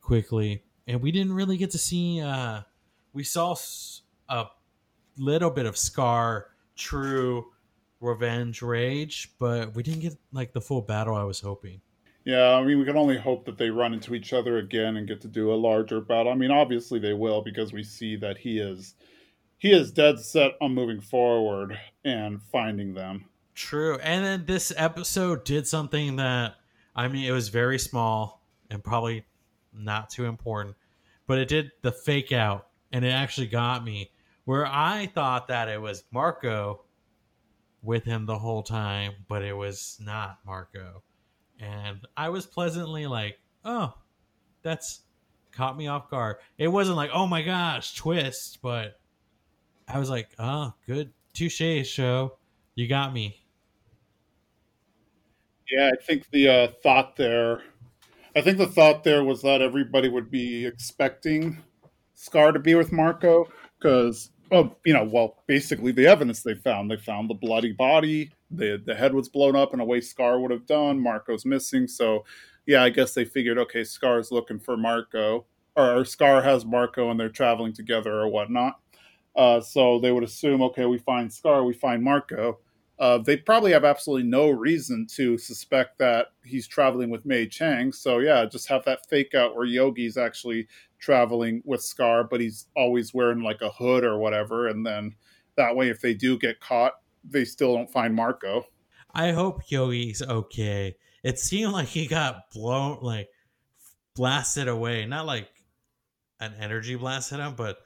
quickly 0.00 0.62
and 0.86 1.02
we 1.02 1.12
didn't 1.12 1.32
really 1.32 1.56
get 1.56 1.70
to 1.70 1.78
see 1.78 2.20
uh 2.20 2.60
we 3.12 3.22
saw 3.22 3.54
a 4.28 4.46
little 5.18 5.50
bit 5.50 5.66
of 5.66 5.76
scar 5.76 6.46
true 6.76 7.46
revenge 8.00 8.62
rage 8.62 9.32
but 9.38 9.74
we 9.74 9.82
didn't 9.82 10.00
get 10.00 10.16
like 10.32 10.52
the 10.52 10.60
full 10.60 10.80
battle 10.80 11.14
i 11.14 11.22
was 11.22 11.40
hoping 11.40 11.80
yeah 12.24 12.54
i 12.54 12.64
mean 12.64 12.78
we 12.78 12.84
can 12.84 12.96
only 12.96 13.16
hope 13.16 13.44
that 13.44 13.58
they 13.58 13.70
run 13.70 13.94
into 13.94 14.14
each 14.14 14.32
other 14.32 14.58
again 14.58 14.96
and 14.96 15.08
get 15.08 15.20
to 15.20 15.28
do 15.28 15.52
a 15.52 15.54
larger 15.54 16.00
battle. 16.00 16.32
I 16.32 16.34
mean 16.34 16.50
obviously 16.50 16.98
they 16.98 17.12
will 17.12 17.42
because 17.42 17.72
we 17.72 17.82
see 17.82 18.16
that 18.16 18.38
he 18.38 18.58
is 18.58 18.94
he 19.58 19.72
is 19.72 19.92
dead 19.92 20.18
set 20.18 20.52
on 20.60 20.74
moving 20.74 21.00
forward 21.00 21.78
and 22.04 22.42
finding 22.42 22.92
them. 22.92 23.26
True. 23.54 23.98
And 23.98 24.24
then 24.24 24.44
this 24.46 24.72
episode 24.76 25.44
did 25.44 25.66
something 25.66 26.16
that 26.16 26.54
i 26.96 27.08
mean 27.08 27.24
it 27.24 27.32
was 27.32 27.48
very 27.48 27.78
small 27.78 28.46
and 28.70 28.82
probably 28.82 29.24
not 29.72 30.10
too 30.10 30.24
important 30.24 30.76
but 31.26 31.38
it 31.38 31.48
did 31.48 31.70
the 31.82 31.92
fake 31.92 32.32
out 32.32 32.68
and 32.92 33.04
it 33.04 33.10
actually 33.10 33.48
got 33.48 33.84
me 33.84 34.10
where 34.44 34.66
I 34.66 35.06
thought 35.06 35.48
that 35.48 35.68
it 35.68 35.80
was 35.80 36.04
Marcoh 36.14 36.78
with 37.82 38.04
him 38.04 38.26
the 38.26 38.38
whole 38.38 38.62
time, 38.62 39.12
but 39.28 39.42
it 39.42 39.56
was 39.56 39.98
not 40.00 40.38
Marcoh. 40.46 41.02
And 41.60 42.00
I 42.16 42.28
was 42.30 42.46
pleasantly 42.46 43.06
like, 43.06 43.38
oh, 43.64 43.94
that's 44.62 45.02
caught 45.52 45.76
me 45.76 45.86
off 45.86 46.10
guard. 46.10 46.36
It 46.58 46.68
wasn't 46.68 46.96
like, 46.96 47.10
oh 47.12 47.26
my 47.26 47.42
gosh, 47.42 47.94
twist, 47.94 48.58
but 48.62 48.98
I 49.86 49.98
was 49.98 50.10
like, 50.10 50.28
oh, 50.38 50.72
good. 50.86 51.12
Touche, 51.32 51.86
show. 51.86 52.36
You 52.74 52.88
got 52.88 53.12
me. 53.12 53.44
Yeah, 55.70 55.90
I 55.92 56.04
think 56.04 56.30
the 56.30 56.48
uh, 56.48 56.68
thought 56.82 57.16
there, 57.16 57.62
I 58.36 58.40
think 58.40 58.58
the 58.58 58.66
thought 58.66 59.04
there 59.04 59.24
was 59.24 59.42
that 59.42 59.62
everybody 59.62 60.08
would 60.08 60.30
be 60.30 60.66
expecting 60.66 61.62
Scar 62.14 62.52
to 62.52 62.58
be 62.58 62.74
with 62.74 62.90
Marcoh 62.90 63.48
because 63.78 64.30
oh, 64.52 64.74
you 64.84 64.92
know, 64.92 65.04
well, 65.04 65.42
basically 65.46 65.92
the 65.92 66.06
evidence 66.06 66.42
they 66.42 66.54
found. 66.54 66.90
They 66.90 66.96
found 66.96 67.30
the 67.30 67.34
bloody 67.34 67.72
body. 67.72 68.32
The 68.50 68.82
the 68.84 68.94
head 68.94 69.14
was 69.14 69.28
blown 69.28 69.56
up 69.56 69.74
in 69.74 69.80
a 69.80 69.84
way 69.84 70.00
Scar 70.00 70.40
would 70.40 70.50
have 70.50 70.66
done. 70.66 71.00
Marcoh's 71.00 71.44
missing. 71.44 71.86
So, 71.88 72.24
yeah, 72.66 72.82
I 72.82 72.90
guess 72.90 73.14
they 73.14 73.24
figured, 73.24 73.58
okay, 73.58 73.84
Scar's 73.84 74.30
looking 74.30 74.58
for 74.58 74.76
Marcoh, 74.76 75.44
or 75.76 76.04
Scar 76.04 76.42
has 76.42 76.64
Marcoh, 76.64 77.10
and 77.10 77.18
they're 77.18 77.28
traveling 77.28 77.72
together 77.72 78.12
or 78.12 78.28
whatnot. 78.28 78.80
Uh, 79.36 79.60
so 79.60 79.98
they 79.98 80.12
would 80.12 80.22
assume, 80.24 80.62
okay, 80.62 80.86
we 80.86 80.98
find 80.98 81.32
Scar, 81.32 81.64
we 81.64 81.74
find 81.74 82.02
Marcoh. 82.02 82.56
Uh, 82.98 83.18
they 83.18 83.36
probably 83.36 83.72
have 83.72 83.84
absolutely 83.84 84.28
no 84.28 84.50
reason 84.50 85.04
to 85.04 85.36
suspect 85.36 85.98
that 85.98 86.28
he's 86.44 86.68
traveling 86.68 87.10
with 87.10 87.26
Mei 87.26 87.46
Chang. 87.46 87.90
So 87.90 88.20
yeah, 88.20 88.44
just 88.46 88.68
have 88.68 88.84
that 88.84 89.06
fake 89.08 89.34
out 89.34 89.56
where 89.56 89.66
Yoki's 89.66 90.16
actually 90.16 90.68
traveling 91.04 91.62
with 91.64 91.82
Scar, 91.82 92.24
but 92.24 92.40
he's 92.40 92.66
always 92.74 93.12
wearing 93.12 93.42
like 93.42 93.60
a 93.60 93.70
hood 93.70 94.04
or 94.04 94.18
whatever. 94.18 94.68
And 94.68 94.86
then 94.86 95.14
that 95.56 95.76
way, 95.76 95.90
if 95.90 96.00
they 96.00 96.14
do 96.14 96.38
get 96.38 96.60
caught, 96.60 96.94
they 97.22 97.44
still 97.44 97.74
don't 97.74 97.92
find 97.92 98.16
Marcoh. 98.16 98.64
I 99.12 99.32
hope 99.32 99.68
Yoki's 99.68 100.22
okay. 100.22 100.96
It 101.22 101.38
seemed 101.38 101.72
like 101.72 101.88
he 101.88 102.06
got 102.06 102.50
blown, 102.52 102.98
like 103.02 103.28
blasted 104.16 104.66
away. 104.66 105.04
Not 105.06 105.26
like 105.26 105.48
an 106.40 106.54
energy 106.58 106.96
blast 106.96 107.30
hit 107.30 107.38
him, 107.38 107.54
but 107.54 107.78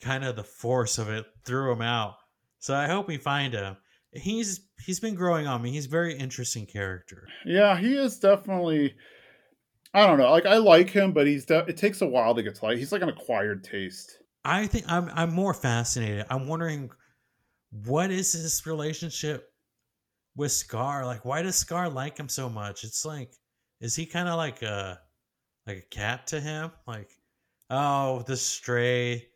kind 0.00 0.24
of 0.24 0.36
the 0.36 0.44
force 0.44 0.98
of 0.98 1.08
it 1.08 1.24
threw 1.44 1.72
him 1.72 1.80
out. 1.82 2.16
So 2.58 2.74
I 2.74 2.88
hope 2.88 3.06
we 3.06 3.16
find 3.18 3.54
him. 3.54 3.76
He's 4.12 4.60
he's 4.84 5.00
been 5.00 5.14
growing 5.14 5.46
on 5.46 5.62
me. 5.62 5.70
He's 5.70 5.86
a 5.86 5.90
very 5.90 6.14
interesting 6.14 6.66
character. 6.66 7.26
Yeah, 7.44 7.76
he 7.78 7.96
is 7.96 8.18
definitely 8.18 8.94
I 9.94 10.06
don't 10.06 10.18
know. 10.18 10.30
Like 10.30 10.46
I 10.46 10.56
like 10.56 10.90
him, 10.90 11.12
but 11.12 11.26
he's 11.26 11.44
de- 11.44 11.66
it 11.66 11.76
takes 11.76 12.02
a 12.02 12.06
while 12.06 12.34
to 12.34 12.42
get 12.42 12.56
to 12.56 12.64
like 12.64 12.78
he's 12.78 12.92
like 12.92 13.02
an 13.02 13.08
acquired 13.08 13.62
taste. 13.62 14.18
I 14.44 14.66
think 14.66 14.90
I'm 14.90 15.08
I'm 15.14 15.32
more 15.32 15.54
fascinated. 15.54 16.26
I'm 16.28 16.48
wondering 16.48 16.90
what 17.86 18.10
is 18.10 18.32
his 18.32 18.66
relationship 18.66 19.50
with 20.36 20.52
Scar? 20.52 21.06
Like 21.06 21.24
why 21.24 21.42
does 21.42 21.56
Scar 21.56 21.88
like 21.88 22.18
him 22.18 22.28
so 22.28 22.48
much? 22.48 22.82
It's 22.82 23.04
like 23.04 23.32
is 23.80 23.94
he 23.94 24.04
kind 24.04 24.28
of 24.28 24.36
like 24.36 24.62
a 24.62 25.00
like 25.66 25.78
a 25.78 25.94
cat 25.94 26.26
to 26.28 26.40
him? 26.40 26.72
Like 26.86 27.10
oh, 27.70 28.22
the 28.26 28.36
stray 28.36 29.28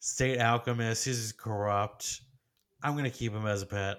state 0.00 0.38
alchemist, 0.38 1.04
he's 1.04 1.32
corrupt. 1.32 2.20
I'm 2.82 2.92
going 2.92 3.04
to 3.04 3.10
keep 3.10 3.32
him 3.32 3.46
as 3.46 3.62
a 3.62 3.66
pet. 3.66 3.98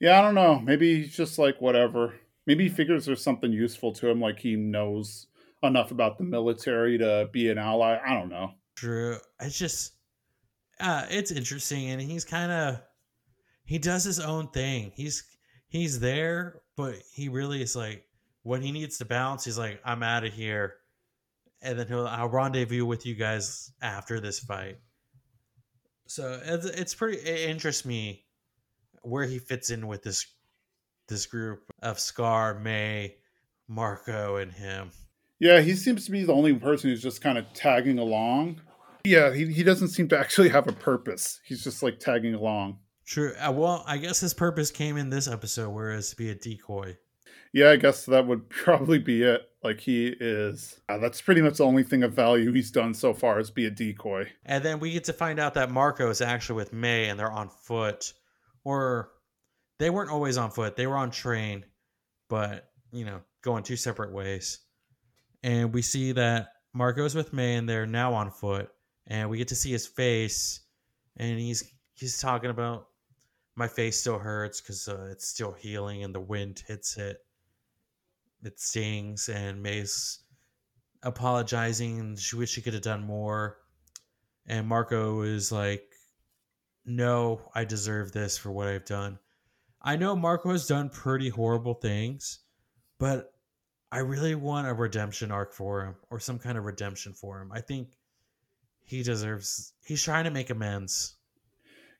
Yeah, 0.00 0.18
I 0.18 0.22
don't 0.22 0.34
know. 0.34 0.60
Maybe 0.60 1.02
he's 1.02 1.16
just 1.16 1.38
like 1.38 1.60
whatever. 1.60 2.14
Maybe 2.46 2.64
he 2.64 2.70
figures 2.70 3.06
there's 3.06 3.22
something 3.22 3.52
useful 3.52 3.92
to 3.94 4.08
him, 4.08 4.20
like 4.20 4.38
he 4.38 4.56
knows 4.56 5.26
enough 5.62 5.90
about 5.90 6.18
the 6.18 6.24
military 6.24 6.98
to 6.98 7.28
be 7.32 7.48
an 7.50 7.58
ally. 7.58 7.98
I 8.04 8.14
don't 8.14 8.28
know. 8.28 8.52
True. 8.76 9.16
It's 9.40 9.58
just, 9.58 9.94
uh, 10.78 11.06
it's 11.10 11.32
interesting, 11.32 11.90
and 11.90 12.00
he's 12.00 12.24
kind 12.24 12.52
of, 12.52 12.80
he 13.64 13.78
does 13.78 14.04
his 14.04 14.20
own 14.20 14.48
thing. 14.48 14.92
He's 14.94 15.24
he's 15.68 15.98
there, 15.98 16.60
but 16.76 16.94
he 17.12 17.28
really 17.28 17.62
is 17.62 17.74
like 17.74 18.04
when 18.42 18.62
he 18.62 18.70
needs 18.70 18.98
to 18.98 19.04
bounce. 19.04 19.44
He's 19.44 19.58
like, 19.58 19.80
I'm 19.84 20.04
out 20.04 20.24
of 20.24 20.32
here, 20.32 20.74
and 21.62 21.76
then 21.76 21.88
he'll 21.88 22.06
I'll 22.06 22.28
rendezvous 22.28 22.84
with 22.84 23.06
you 23.06 23.16
guys 23.16 23.72
after 23.82 24.20
this 24.20 24.38
fight. 24.38 24.78
So 26.06 26.40
it's 26.44 26.66
it's 26.66 26.94
pretty. 26.94 27.18
It 27.18 27.50
interests 27.50 27.84
me 27.84 28.24
where 29.02 29.24
he 29.24 29.40
fits 29.40 29.70
in 29.70 29.88
with 29.88 30.02
this 30.04 30.26
this 31.08 31.26
group 31.26 31.72
of 31.82 31.98
Scar, 31.98 32.58
Mei, 32.58 33.16
Marcoh, 33.70 34.40
and 34.40 34.52
him. 34.52 34.90
Yeah, 35.38 35.60
he 35.60 35.74
seems 35.74 36.06
to 36.06 36.10
be 36.10 36.24
the 36.24 36.32
only 36.32 36.54
person 36.54 36.90
who's 36.90 37.02
just 37.02 37.20
kind 37.20 37.36
of 37.38 37.52
tagging 37.52 37.98
along. 37.98 38.60
Yeah, 39.04 39.34
he, 39.34 39.46
he 39.52 39.62
doesn't 39.62 39.88
seem 39.88 40.08
to 40.08 40.18
actually 40.18 40.48
have 40.48 40.66
a 40.66 40.72
purpose. 40.72 41.40
He's 41.44 41.62
just 41.62 41.82
like 41.82 42.00
tagging 42.00 42.34
along. 42.34 42.78
True. 43.06 43.34
Uh, 43.34 43.52
well, 43.52 43.84
I 43.86 43.98
guess 43.98 44.20
his 44.20 44.34
purpose 44.34 44.70
came 44.70 44.96
in 44.96 45.10
this 45.10 45.28
episode, 45.28 45.70
whereas 45.70 46.10
to 46.10 46.16
be 46.16 46.30
a 46.30 46.34
decoy. 46.34 46.96
Yeah, 47.52 47.70
I 47.70 47.76
guess 47.76 48.04
that 48.06 48.26
would 48.26 48.48
probably 48.50 48.98
be 48.98 49.22
it. 49.22 49.42
Like 49.62 49.80
he 49.80 50.08
is. 50.08 50.80
Uh, 50.88 50.98
that's 50.98 51.20
pretty 51.20 51.40
much 51.42 51.58
the 51.58 51.64
only 51.64 51.82
thing 51.82 52.02
of 52.02 52.12
value 52.12 52.52
he's 52.52 52.70
done 52.70 52.94
so 52.94 53.12
far 53.12 53.38
is 53.38 53.50
be 53.50 53.66
a 53.66 53.70
decoy. 53.70 54.30
And 54.44 54.64
then 54.64 54.80
we 54.80 54.92
get 54.92 55.04
to 55.04 55.12
find 55.12 55.38
out 55.38 55.54
that 55.54 55.70
Marcoh 55.70 56.10
is 56.10 56.20
actually 56.20 56.56
with 56.56 56.72
Mei 56.72 57.08
and 57.08 57.18
they're 57.18 57.30
on 57.30 57.48
foot, 57.48 58.12
or 58.64 59.10
they 59.78 59.90
weren't 59.90 60.10
always 60.10 60.38
on 60.38 60.50
foot. 60.50 60.76
They 60.76 60.86
were 60.86 60.96
on 60.96 61.10
train, 61.10 61.64
but 62.28 62.70
you 62.92 63.04
know, 63.04 63.20
going 63.42 63.62
two 63.62 63.76
separate 63.76 64.12
ways. 64.12 64.60
And 65.42 65.72
we 65.72 65.82
see 65.82 66.12
that 66.12 66.48
Marcoh's 66.74 67.14
with 67.14 67.32
Mei, 67.32 67.54
and 67.54 67.68
they're 67.68 67.86
now 67.86 68.14
on 68.14 68.30
foot, 68.30 68.70
and 69.06 69.30
we 69.30 69.38
get 69.38 69.48
to 69.48 69.54
see 69.54 69.70
his 69.70 69.86
face, 69.86 70.60
and 71.16 71.38
he's 71.38 71.64
he's 71.94 72.20
talking 72.20 72.50
about 72.50 72.88
my 73.54 73.68
face 73.68 74.00
still 74.00 74.18
hurts 74.18 74.60
because 74.60 74.86
uh, 74.88 75.08
it's 75.10 75.28
still 75.28 75.52
healing, 75.52 76.04
and 76.04 76.14
the 76.14 76.20
wind 76.20 76.62
hits 76.66 76.96
it. 76.96 77.18
It 78.42 78.60
stings, 78.60 79.28
and 79.28 79.62
Mei's 79.62 80.20
apologizing. 81.02 82.16
She 82.16 82.36
wish 82.36 82.50
she 82.50 82.60
could 82.62 82.74
have 82.74 82.82
done 82.82 83.02
more. 83.02 83.58
And 84.46 84.70
Marcoh 84.70 85.26
is 85.26 85.50
like, 85.50 85.84
"No, 86.84 87.50
I 87.54 87.64
deserve 87.64 88.12
this 88.12 88.36
for 88.38 88.52
what 88.52 88.68
I've 88.68 88.84
done." 88.84 89.18
I 89.86 89.94
know 89.94 90.16
Marcoh 90.16 90.50
has 90.50 90.66
done 90.66 90.90
pretty 90.90 91.28
horrible 91.28 91.74
things, 91.74 92.40
but 92.98 93.32
I 93.92 94.00
really 94.00 94.34
want 94.34 94.66
a 94.66 94.74
redemption 94.74 95.30
arc 95.30 95.54
for 95.54 95.84
him 95.84 95.94
or 96.10 96.18
some 96.18 96.40
kind 96.40 96.58
of 96.58 96.64
redemption 96.64 97.12
for 97.12 97.40
him. 97.40 97.52
I 97.52 97.60
think 97.60 97.90
he 98.82 99.04
deserves, 99.04 99.74
he's 99.84 100.02
trying 100.02 100.24
to 100.24 100.32
make 100.32 100.50
amends. 100.50 101.14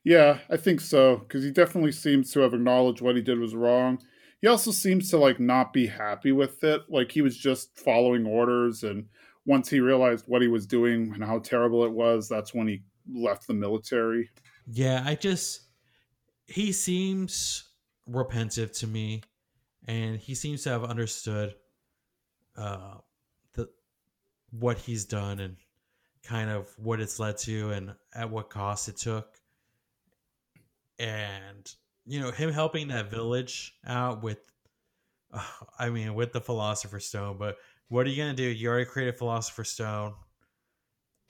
Yeah, 0.03 0.39
I 0.49 0.57
think 0.57 0.81
so 0.81 1.15
because 1.15 1.45
he 1.45 1.51
definitely 1.51 1.93
seems 1.93 2.31
to 2.33 2.41
have 2.41 2.53
acknowledged 2.53 2.99
what 2.99 3.15
he 3.15 3.21
did 3.21 3.39
was 3.39 3.55
wrong. 3.55 3.99
He 4.41 4.47
also 4.47 4.71
seems 4.71 5.09
to 5.11 5.17
like 5.17 5.39
not 5.39 5.71
be 5.71 5.87
happy 5.87 6.33
with 6.33 6.61
it. 6.65 6.81
Like 6.89 7.13
he 7.13 7.21
was 7.21 7.37
just 7.37 7.79
following 7.79 8.25
orders 8.25 8.83
and 8.83 9.05
once 9.45 9.69
he 9.69 9.79
realized 9.79 10.25
what 10.27 10.41
he 10.41 10.49
was 10.49 10.67
doing 10.67 11.13
and 11.13 11.23
how 11.23 11.39
terrible 11.39 11.85
it 11.85 11.93
was, 11.93 12.27
that's 12.27 12.53
when 12.53 12.67
he 12.67 12.83
left 13.09 13.47
the 13.47 13.53
military. 13.53 14.29
Yeah, 14.69 15.03
I 15.05 15.15
just 15.15 15.61
he 16.47 16.73
seems 16.73 17.66
repentive 18.09 18.77
to 18.79 18.87
me, 18.87 19.21
and 19.87 20.17
he 20.17 20.35
seems 20.35 20.63
to 20.63 20.69
have 20.69 20.83
understood 20.83 21.55
uh, 22.55 22.95
the 23.53 23.69
what 24.51 24.77
he's 24.77 25.05
done 25.05 25.39
and 25.39 25.55
kind 26.23 26.49
of 26.49 26.67
what 26.77 26.99
it's 26.99 27.19
led 27.19 27.37
to 27.37 27.71
and 27.71 27.93
at 28.13 28.29
what 28.29 28.49
cost 28.49 28.89
it 28.89 28.97
took. 28.97 29.27
And 30.99 31.71
you 32.05 32.19
know 32.19 32.31
him 32.31 32.51
helping 32.51 32.87
that 32.89 33.09
village 33.11 33.75
out 33.85 34.23
with, 34.23 34.39
uh, 35.33 35.43
I 35.79 35.89
mean, 35.89 36.15
with 36.15 36.33
the 36.33 36.41
Philosopher's 36.41 37.05
Stone, 37.05 37.37
but 37.37 37.57
what 37.89 38.05
are 38.05 38.09
you 38.09 38.17
gonna 38.17 38.33
do? 38.33 38.43
You 38.43 38.69
already 38.69 38.85
created 38.85 39.17
Philosopher's 39.17 39.69
Stone. 39.69 40.13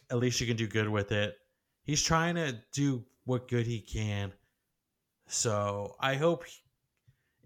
At 0.10 0.18
least 0.18 0.40
you 0.40 0.48
can 0.48 0.56
do 0.56 0.68
good 0.68 0.88
with 0.88 1.12
it. 1.12 1.36
He's 1.84 2.02
trying 2.02 2.36
to 2.36 2.58
do 2.74 3.04
what 3.26 3.48
good 3.48 3.68
he 3.68 3.80
can. 3.80 4.32
So 5.28 5.96
I 6.00 6.16
hope, 6.16 6.46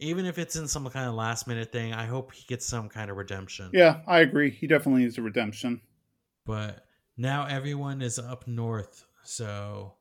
even 0.01 0.25
if 0.25 0.37
it's 0.39 0.55
in 0.55 0.67
some 0.67 0.89
kind 0.89 1.07
of 1.07 1.13
last 1.13 1.47
minute 1.47 1.71
thing, 1.71 1.93
I 1.93 2.05
hope 2.05 2.33
he 2.33 2.43
gets 2.47 2.65
some 2.65 2.89
kind 2.89 3.11
of 3.11 3.17
redemption. 3.17 3.69
Yeah, 3.71 4.01
I 4.07 4.19
agree. 4.19 4.49
He 4.49 4.67
definitely 4.67 5.03
needs 5.03 5.17
a 5.17 5.21
redemption. 5.21 5.79
But 6.45 6.85
now 7.17 7.45
everyone 7.45 8.01
is 8.01 8.17
up 8.17 8.47
north, 8.47 9.05
so 9.23 9.93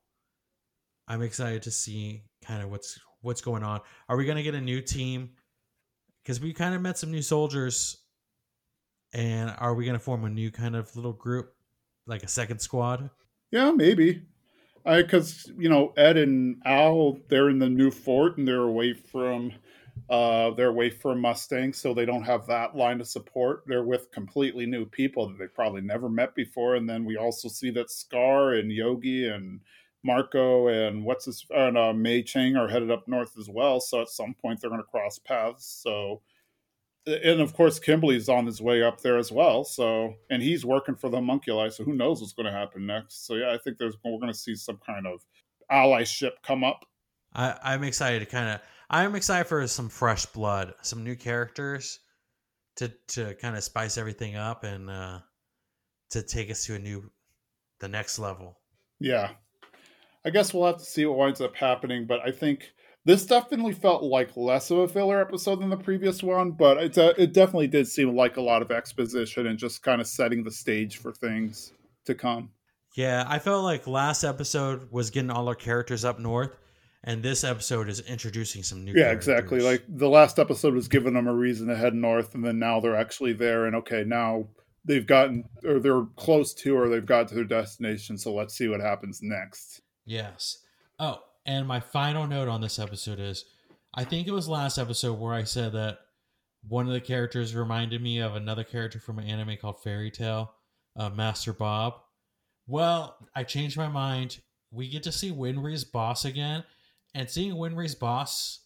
I'm 1.07 1.23
excited 1.23 1.63
to 1.63 1.71
see 1.71 2.23
kind 2.45 2.63
of 2.63 2.71
what's 2.71 2.99
what's 3.21 3.43
going 3.43 3.63
on. 3.63 3.81
Are 4.09 4.17
we 4.17 4.25
gonna 4.25 4.43
get 4.43 4.55
a 4.55 4.61
new 4.61 4.81
team? 4.81 5.31
Because 6.23 6.41
we 6.41 6.53
kind 6.55 6.75
of 6.75 6.81
met 6.81 6.97
some 6.97 7.11
new 7.11 7.23
soldiers, 7.23 7.99
and 9.13 9.55
are 9.59 9.75
we 9.75 9.85
gonna 9.85 9.99
form 9.99 10.25
a 10.25 10.31
new 10.31 10.51
kind 10.51 10.75
of 10.75 10.95
little 10.97 11.13
group, 11.13 11.53
like 12.07 12.23
a 12.23 12.29
second 12.29 12.61
squad? 12.61 13.11
Yeah, 13.51 13.71
maybe. 13.71 14.23
I 14.87 15.03
because 15.03 15.51
you 15.59 15.69
know 15.69 15.93
Ed 15.97 16.17
and 16.17 16.63
Al, 16.65 17.19
they're 17.29 17.51
in 17.51 17.59
the 17.59 17.69
new 17.69 17.91
fort 17.91 18.39
and 18.39 18.49
they're 18.49 18.63
away 18.63 18.95
from, 18.95 19.53
uh, 20.09 20.51
they're 20.51 20.69
away 20.69 20.91
from 20.91 21.21
Mustang, 21.21 21.73
so 21.73 21.95
they 21.95 22.05
don't 22.05 22.25
have 22.25 22.47
that 22.47 22.75
line 22.75 23.01
of 23.01 23.07
support. 23.07 23.65
They're 23.67 23.85
with 23.85 24.11
completely 24.11 24.67
new 24.67 24.85
people 24.85 25.29
that 25.29 25.39
they 25.39 25.47
probably 25.47 25.83
never 25.83 26.09
met 26.09 26.35
before, 26.35 26.75
and 26.75 26.89
then 26.89 27.05
we 27.05 27.17
also 27.17 27.49
see 27.49 27.71
that 27.71 27.91
Scar 27.91 28.55
and 28.55 28.71
Yoki 28.71 29.33
and 29.33 29.61
Marcoh 30.07 30.89
and 30.89 31.05
what's 31.05 31.27
his 31.27 31.45
and 31.51 31.77
uh, 31.77 31.93
Mei 31.93 32.23
Chang 32.23 32.57
are 32.57 32.69
headed 32.69 32.91
up 32.91 33.07
north 33.07 33.37
as 33.39 33.49
well. 33.49 33.81
So 33.81 34.01
at 34.01 34.09
some 34.09 34.35
point 34.35 34.61
they're 34.61 34.71
going 34.71 34.83
to 34.83 34.87
cross 34.87 35.19
paths. 35.19 35.67
So 35.83 36.23
and 37.07 37.41
of 37.41 37.55
course 37.55 37.79
Kimblee's 37.79 38.29
on 38.29 38.47
his 38.47 38.61
way 38.61 38.83
up 38.83 39.01
there 39.01 39.19
as 39.19 39.31
well. 39.31 39.65
So 39.65 40.15
and 40.31 40.43
he's 40.43 40.65
working 40.65 40.95
for 40.95 41.11
the 41.11 41.19
Homunculi. 41.19 41.71
So 41.71 41.85
who 41.85 41.93
knows 41.93 42.21
what's 42.21 42.33
going 42.33 42.47
to 42.47 42.53
happen 42.53 42.87
next? 42.87 43.27
So 43.27 43.35
yeah, 43.35 43.53
I 43.53 43.59
think 43.59 43.79
there's 43.79 43.97
we're 44.05 44.19
going 44.19 44.33
to 44.33 44.39
see 44.39 44.55
some 44.55 44.79
kind 44.85 45.07
of 45.07 45.21
allyship 45.71 46.33
come 46.43 46.65
up. 46.65 46.87
I, 47.35 47.57
I'm 47.63 47.85
excited 47.85 48.21
to 48.21 48.27
kind 48.27 48.49
of 48.49 48.61
I'm 48.91 49.15
excited 49.15 49.47
for 49.47 49.67
some 49.69 49.89
fresh 49.89 50.27
blood, 50.27 50.75
some 50.83 51.05
new 51.05 51.15
characters 51.15 52.01
to 52.77 52.93
to 53.09 53.35
kind 53.35 53.57
of 53.57 53.63
spice 53.63 53.97
everything 53.97 54.37
up 54.37 54.65
and 54.65 54.91
uh, 54.91 55.21
to 56.11 56.23
take 56.23 56.51
us 56.51 56.67
to 56.67 56.75
a 56.75 56.79
new 56.79 57.11
the 57.79 57.89
next 57.89 58.19
level. 58.19 58.59
Yeah, 58.99 59.31
I 60.25 60.31
guess 60.31 60.53
we'll 60.53 60.67
have 60.67 60.79
to 60.79 60.85
see 60.85 61.07
what 61.07 61.19
winds 61.19 61.41
up 61.41 61.55
happening, 61.55 62.05
but 62.07 62.21
I 62.21 62.33
think 62.33 62.73
this 63.05 63.25
definitely 63.25 63.73
felt 63.73 64.03
like 64.03 64.37
less 64.37 64.71
of 64.71 64.79
a 64.79 64.89
filler 64.89 65.21
episode 65.21 65.61
than 65.61 65.71
the 65.71 65.77
previous 65.77 66.23
one, 66.23 66.51
but 66.51 66.77
it, 66.77 66.99
uh, 66.99 67.15
it 67.17 67.33
definitely 67.33 67.69
did 67.69 67.89
seem 67.89 68.15
like 68.15 68.37
a 68.37 68.43
lot 68.43 68.61
of 68.61 68.71
exposition 68.71 69.47
and 69.47 69.59
just 69.59 69.83
kind 69.83 70.01
of 70.01 70.07
setting 70.07 70.45
the 70.45 70.51
stage 70.51 70.99
for 70.99 71.13
things 71.13 71.73
to 72.05 72.15
come. 72.15 72.51
Yeah, 72.95 73.25
I 73.27 73.39
felt 73.39 73.65
like 73.65 73.87
last 73.87 74.25
episode 74.25 74.91
was 74.91 75.11
getting 75.11 75.31
all 75.31 75.49
our 75.49 75.55
characters 75.55 76.05
up 76.05 76.19
north, 76.19 76.57
and 77.05 77.23
this 77.23 77.45
episode 77.45 77.89
is 77.89 78.01
introducing 78.01 78.63
some 78.63 78.85
new. 78.85 78.93
Yeah, 78.95 79.11
exactly. 79.11 79.61
Like 79.61 79.85
the 79.89 80.09
last 80.09 80.39
episode 80.39 80.75
was 80.75 80.89
giving 80.89 81.15
them 81.15 81.27
a 81.27 81.35
reason 81.35 81.69
to 81.69 81.77
head 81.77 81.95
north, 81.95 82.35
and 82.35 82.45
then 82.45 82.59
now 82.59 82.81
they're 82.81 82.97
actually 82.97 83.33
there, 83.33 83.67
and 83.67 83.77
okay, 83.77 84.05
now 84.07 84.49
they've 84.85 85.07
gotten 85.07 85.45
or 85.65 85.79
they're 85.79 86.07
close 86.17 86.55
to 86.55 86.77
or 86.77 86.89
they've 86.89 87.07
got 87.07 87.29
to 87.29 87.35
their 87.35 87.45
destination. 87.45 88.19
So 88.19 88.35
let's 88.35 88.57
see 88.57 88.69
what 88.69 88.81
happens 88.81 89.21
next. 89.23 89.83
Yes. 90.05 90.59
Oh, 90.99 91.23
and 91.47 91.67
my 91.67 91.81
final 91.81 92.27
note 92.27 92.49
on 92.49 92.61
this 92.61 92.79
episode 92.79 93.19
is 93.19 93.45
I 93.95 94.05
think 94.05 94.29
it 94.29 94.33
was 94.33 94.49
last 94.49 94.79
episode 94.79 95.19
where 95.19 95.35
I 95.35 95.45
said 95.45 95.73
that 95.73 95.99
one 96.69 96.87
of 96.87 96.93
the 96.93 97.01
characters 97.01 97.55
reminded 97.55 98.03
me 98.03 98.19
of 98.19 98.37
another 98.37 98.65
character 98.65 99.01
from 99.01 99.19
an 99.19 99.27
anime 99.27 99.57
called 99.61 99.83
Fairy 99.83 100.11
Tail, 100.11 100.53
uh, 100.97 101.11
Master 101.11 101.53
Bob. 101.53 101.95
Well, 102.67 103.17
I 103.35 103.45
changed 103.45 103.77
my 103.77 103.89
mind. 103.89 104.41
We 104.71 104.89
get 104.89 105.03
to 105.05 105.13
see 105.13 105.33
Winry's 105.33 105.85
boss 105.85 106.25
again, 106.25 106.65
and 107.15 107.29
seeing 107.29 107.55
Winry's 107.55 107.95
boss 107.95 108.61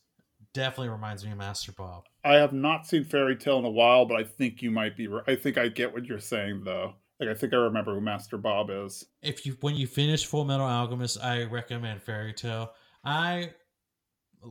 definitely 0.53 0.89
reminds 0.91 1.25
me 1.25 1.33
of 1.33 1.39
Master 1.39 1.73
Bob. 1.73 2.05
I 2.25 2.35
have 2.35 2.53
not 2.53 2.87
seen 2.87 3.05
Fairy 3.05 3.37
Tail 3.37 3.59
in 3.59 3.65
a 3.65 3.71
while, 3.71 4.07
but 4.07 4.19
I 4.19 4.25
think 4.25 4.63
you 4.63 4.71
might 4.71 4.97
be. 4.97 5.09
I 5.27 5.35
think 5.37 5.59
I 5.59 5.69
get 5.69 5.93
what 5.93 6.05
you're 6.07 6.19
saying, 6.21 6.63
though. 6.65 6.95
Like 7.21 7.29
I 7.29 7.35
think 7.35 7.53
I 7.53 7.57
remember 7.57 7.95
who 7.95 8.01
Master 8.01 8.37
Bob 8.37 8.71
is. 8.71 9.05
If 9.23 9.47
you 9.47 9.57
when 9.61 9.77
you 9.77 9.87
finish 9.87 10.27
Full 10.27 10.45
Metal 10.45 10.67
Alchemist, 10.67 11.23
I 11.23 11.45
recommend 11.45 12.03
Fairy 12.03 12.33
Tail. 12.33 12.73
I, 13.05 13.51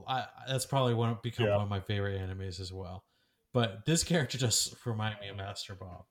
I 0.08 0.26
that's 0.48 0.66
probably 0.66 0.94
one 0.94 1.18
become 1.22 1.46
Yeah. 1.48 1.56
one 1.56 1.64
of 1.64 1.70
my 1.70 1.82
favorite 1.82 2.20
animes 2.22 2.60
as 2.60 2.72
well. 2.72 3.04
But 3.54 3.86
this 3.86 4.04
character 4.04 4.38
just 4.38 4.76
remind 4.86 5.20
me 5.20 5.28
of 5.30 5.36
Master 5.38 5.76
Bob. 5.76 6.06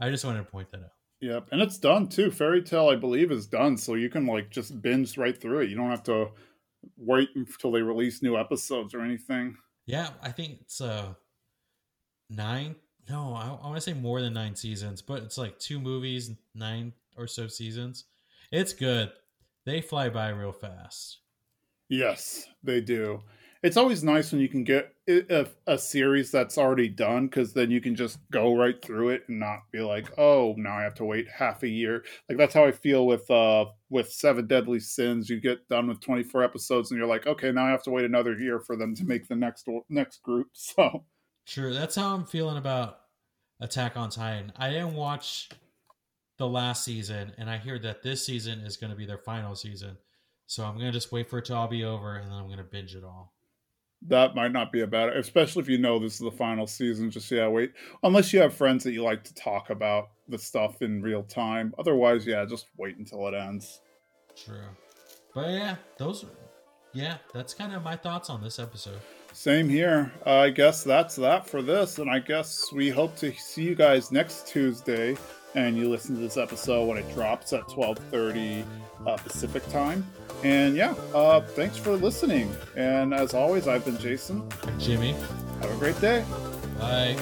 I 0.00 0.10
just 0.10 0.24
wanted 0.24 0.38
to 0.38 0.50
point 0.50 0.70
that 0.70 0.78
out. 0.78 0.90
Yep, 1.20 1.48
and 1.52 1.60
it's 1.60 1.76
done 1.76 2.08
too. 2.08 2.30
Fairy 2.30 2.62
Tail, 2.62 2.88
I 2.88 2.96
believe, 2.96 3.30
is 3.30 3.46
done, 3.46 3.76
so 3.76 3.94
you 3.94 4.08
can 4.08 4.24
like 4.26 4.48
just 4.50 4.80
binge 4.80 5.18
right 5.18 5.38
through 5.38 5.60
it. 5.60 5.70
You 5.70 5.76
don't 5.76 5.90
have 5.90 6.04
to 6.04 6.28
wait 6.96 7.30
until 7.34 7.72
they 7.72 7.82
release 7.82 8.22
new 8.22 8.36
episodes 8.36 8.94
or 8.94 9.00
anything. 9.02 9.56
Yeah, 9.86 10.10
I 10.22 10.30
think 10.30 10.58
it's 10.60 10.80
uh 10.80 11.14
nine. 12.28 12.76
No, 13.08 13.34
I, 13.34 13.48
I 13.48 13.66
want 13.66 13.76
to 13.76 13.80
say 13.80 13.94
more 13.94 14.20
than 14.20 14.34
nine 14.34 14.54
seasons, 14.54 15.02
but 15.02 15.22
it's 15.22 15.36
like 15.36 15.58
two 15.58 15.80
movies, 15.80 16.30
nine 16.54 16.92
or 17.16 17.26
so 17.26 17.48
seasons. 17.48 18.04
It's 18.52 18.72
good. 18.72 19.10
They 19.66 19.80
fly 19.80 20.08
by 20.10 20.28
real 20.30 20.52
fast. 20.52 21.18
Yes, 21.88 22.46
they 22.62 22.80
do. 22.80 23.22
It's 23.62 23.76
always 23.76 24.02
nice 24.02 24.32
when 24.32 24.40
you 24.40 24.48
can 24.48 24.64
get 24.64 24.94
a 25.66 25.76
series 25.76 26.30
that's 26.30 26.56
already 26.56 26.88
done 26.88 27.26
because 27.26 27.52
then 27.52 27.70
you 27.70 27.80
can 27.80 27.94
just 27.94 28.18
go 28.30 28.54
right 28.54 28.80
through 28.82 29.10
it 29.10 29.24
and 29.28 29.38
not 29.38 29.60
be 29.70 29.80
like, 29.80 30.18
oh, 30.18 30.54
now 30.56 30.78
I 30.78 30.82
have 30.82 30.94
to 30.94 31.04
wait 31.04 31.28
half 31.28 31.62
a 31.62 31.68
year. 31.68 32.04
Like 32.28 32.38
that's 32.38 32.54
how 32.54 32.64
I 32.64 32.72
feel 32.72 33.06
with 33.06 33.30
uh 33.30 33.66
with 33.90 34.10
Seven 34.10 34.46
Deadly 34.46 34.80
Sins. 34.80 35.28
You 35.28 35.40
get 35.40 35.68
done 35.68 35.88
with 35.88 36.00
twenty 36.00 36.22
four 36.22 36.42
episodes 36.42 36.90
and 36.90 36.98
you're 36.98 37.08
like, 37.08 37.26
okay, 37.26 37.52
now 37.52 37.66
I 37.66 37.70
have 37.70 37.82
to 37.82 37.90
wait 37.90 38.06
another 38.06 38.34
year 38.34 38.60
for 38.60 38.76
them 38.76 38.94
to 38.94 39.04
make 39.04 39.28
the 39.28 39.36
next 39.36 39.68
next 39.88 40.22
group. 40.22 40.48
So 40.56 41.04
True. 41.46 41.74
That's 41.74 41.96
how 41.96 42.14
I'm 42.14 42.24
feeling 42.26 42.56
about 42.56 43.00
Attack 43.60 43.96
on 43.96 44.08
Titan. 44.08 44.52
I 44.56 44.70
didn't 44.70 44.94
watch 44.94 45.48
the 46.38 46.46
last 46.48 46.84
season, 46.84 47.32
and 47.36 47.50
I 47.50 47.58
hear 47.58 47.78
that 47.80 48.02
this 48.02 48.24
season 48.24 48.60
is 48.60 48.76
going 48.76 48.90
to 48.90 48.96
be 48.96 49.04
their 49.04 49.18
final 49.18 49.54
season. 49.54 49.98
So 50.46 50.64
I'm 50.64 50.74
going 50.74 50.86
to 50.86 50.92
just 50.92 51.12
wait 51.12 51.28
for 51.28 51.38
it 51.38 51.46
to 51.46 51.54
all 51.54 51.68
be 51.68 51.84
over, 51.84 52.16
and 52.16 52.30
then 52.30 52.38
I'm 52.38 52.46
going 52.46 52.58
to 52.58 52.64
binge 52.64 52.94
it 52.94 53.04
all. 53.04 53.34
That 54.08 54.34
might 54.34 54.52
not 54.52 54.72
be 54.72 54.80
a 54.80 54.86
bad, 54.86 55.10
especially 55.16 55.62
if 55.62 55.68
you 55.68 55.78
know 55.78 55.98
this 55.98 56.14
is 56.14 56.20
the 56.20 56.30
final 56.30 56.66
season. 56.66 57.10
Just 57.10 57.30
yeah, 57.30 57.48
wait. 57.48 57.72
Unless 58.02 58.32
you 58.32 58.40
have 58.40 58.54
friends 58.54 58.84
that 58.84 58.92
you 58.92 59.02
like 59.02 59.24
to 59.24 59.34
talk 59.34 59.70
about 59.70 60.10
the 60.28 60.38
stuff 60.38 60.80
in 60.82 61.02
real 61.02 61.22
time. 61.22 61.74
Otherwise, 61.78 62.26
yeah, 62.26 62.44
just 62.44 62.66
wait 62.76 62.96
until 62.96 63.26
it 63.28 63.34
ends. 63.34 63.80
True. 64.36 64.68
But 65.34 65.50
yeah, 65.50 65.76
those. 65.98 66.24
Yeah, 66.92 67.18
that's 67.32 67.54
kind 67.54 67.72
of 67.72 67.82
my 67.82 67.94
thoughts 67.94 68.30
on 68.30 68.42
this 68.42 68.58
episode. 68.58 68.98
Same 69.32 69.68
here. 69.68 70.12
Uh, 70.26 70.38
I 70.38 70.50
guess 70.50 70.82
that's 70.82 71.14
that 71.16 71.48
for 71.48 71.62
this, 71.62 71.98
and 71.98 72.10
I 72.10 72.18
guess 72.18 72.72
we 72.72 72.88
hope 72.88 73.14
to 73.16 73.32
see 73.34 73.62
you 73.62 73.74
guys 73.74 74.10
next 74.10 74.48
Tuesday. 74.48 75.16
And 75.54 75.76
you 75.76 75.88
listen 75.88 76.14
to 76.14 76.20
this 76.20 76.36
episode 76.36 76.86
when 76.86 76.96
it 76.96 77.12
drops 77.12 77.52
at 77.52 77.68
twelve 77.68 77.98
thirty 78.10 78.64
uh, 79.06 79.16
Pacific 79.16 79.68
time. 79.68 80.06
And 80.42 80.74
yeah, 80.76 80.94
uh, 81.14 81.40
thanks 81.40 81.76
for 81.76 81.92
listening. 81.96 82.54
And 82.76 83.12
as 83.12 83.34
always, 83.34 83.68
I've 83.68 83.84
been 83.84 83.98
Jason. 83.98 84.48
Jimmy, 84.78 85.12
Have 85.60 85.70
a 85.70 85.76
great 85.76 86.00
day. 86.00 86.24
bye. 86.78 87.16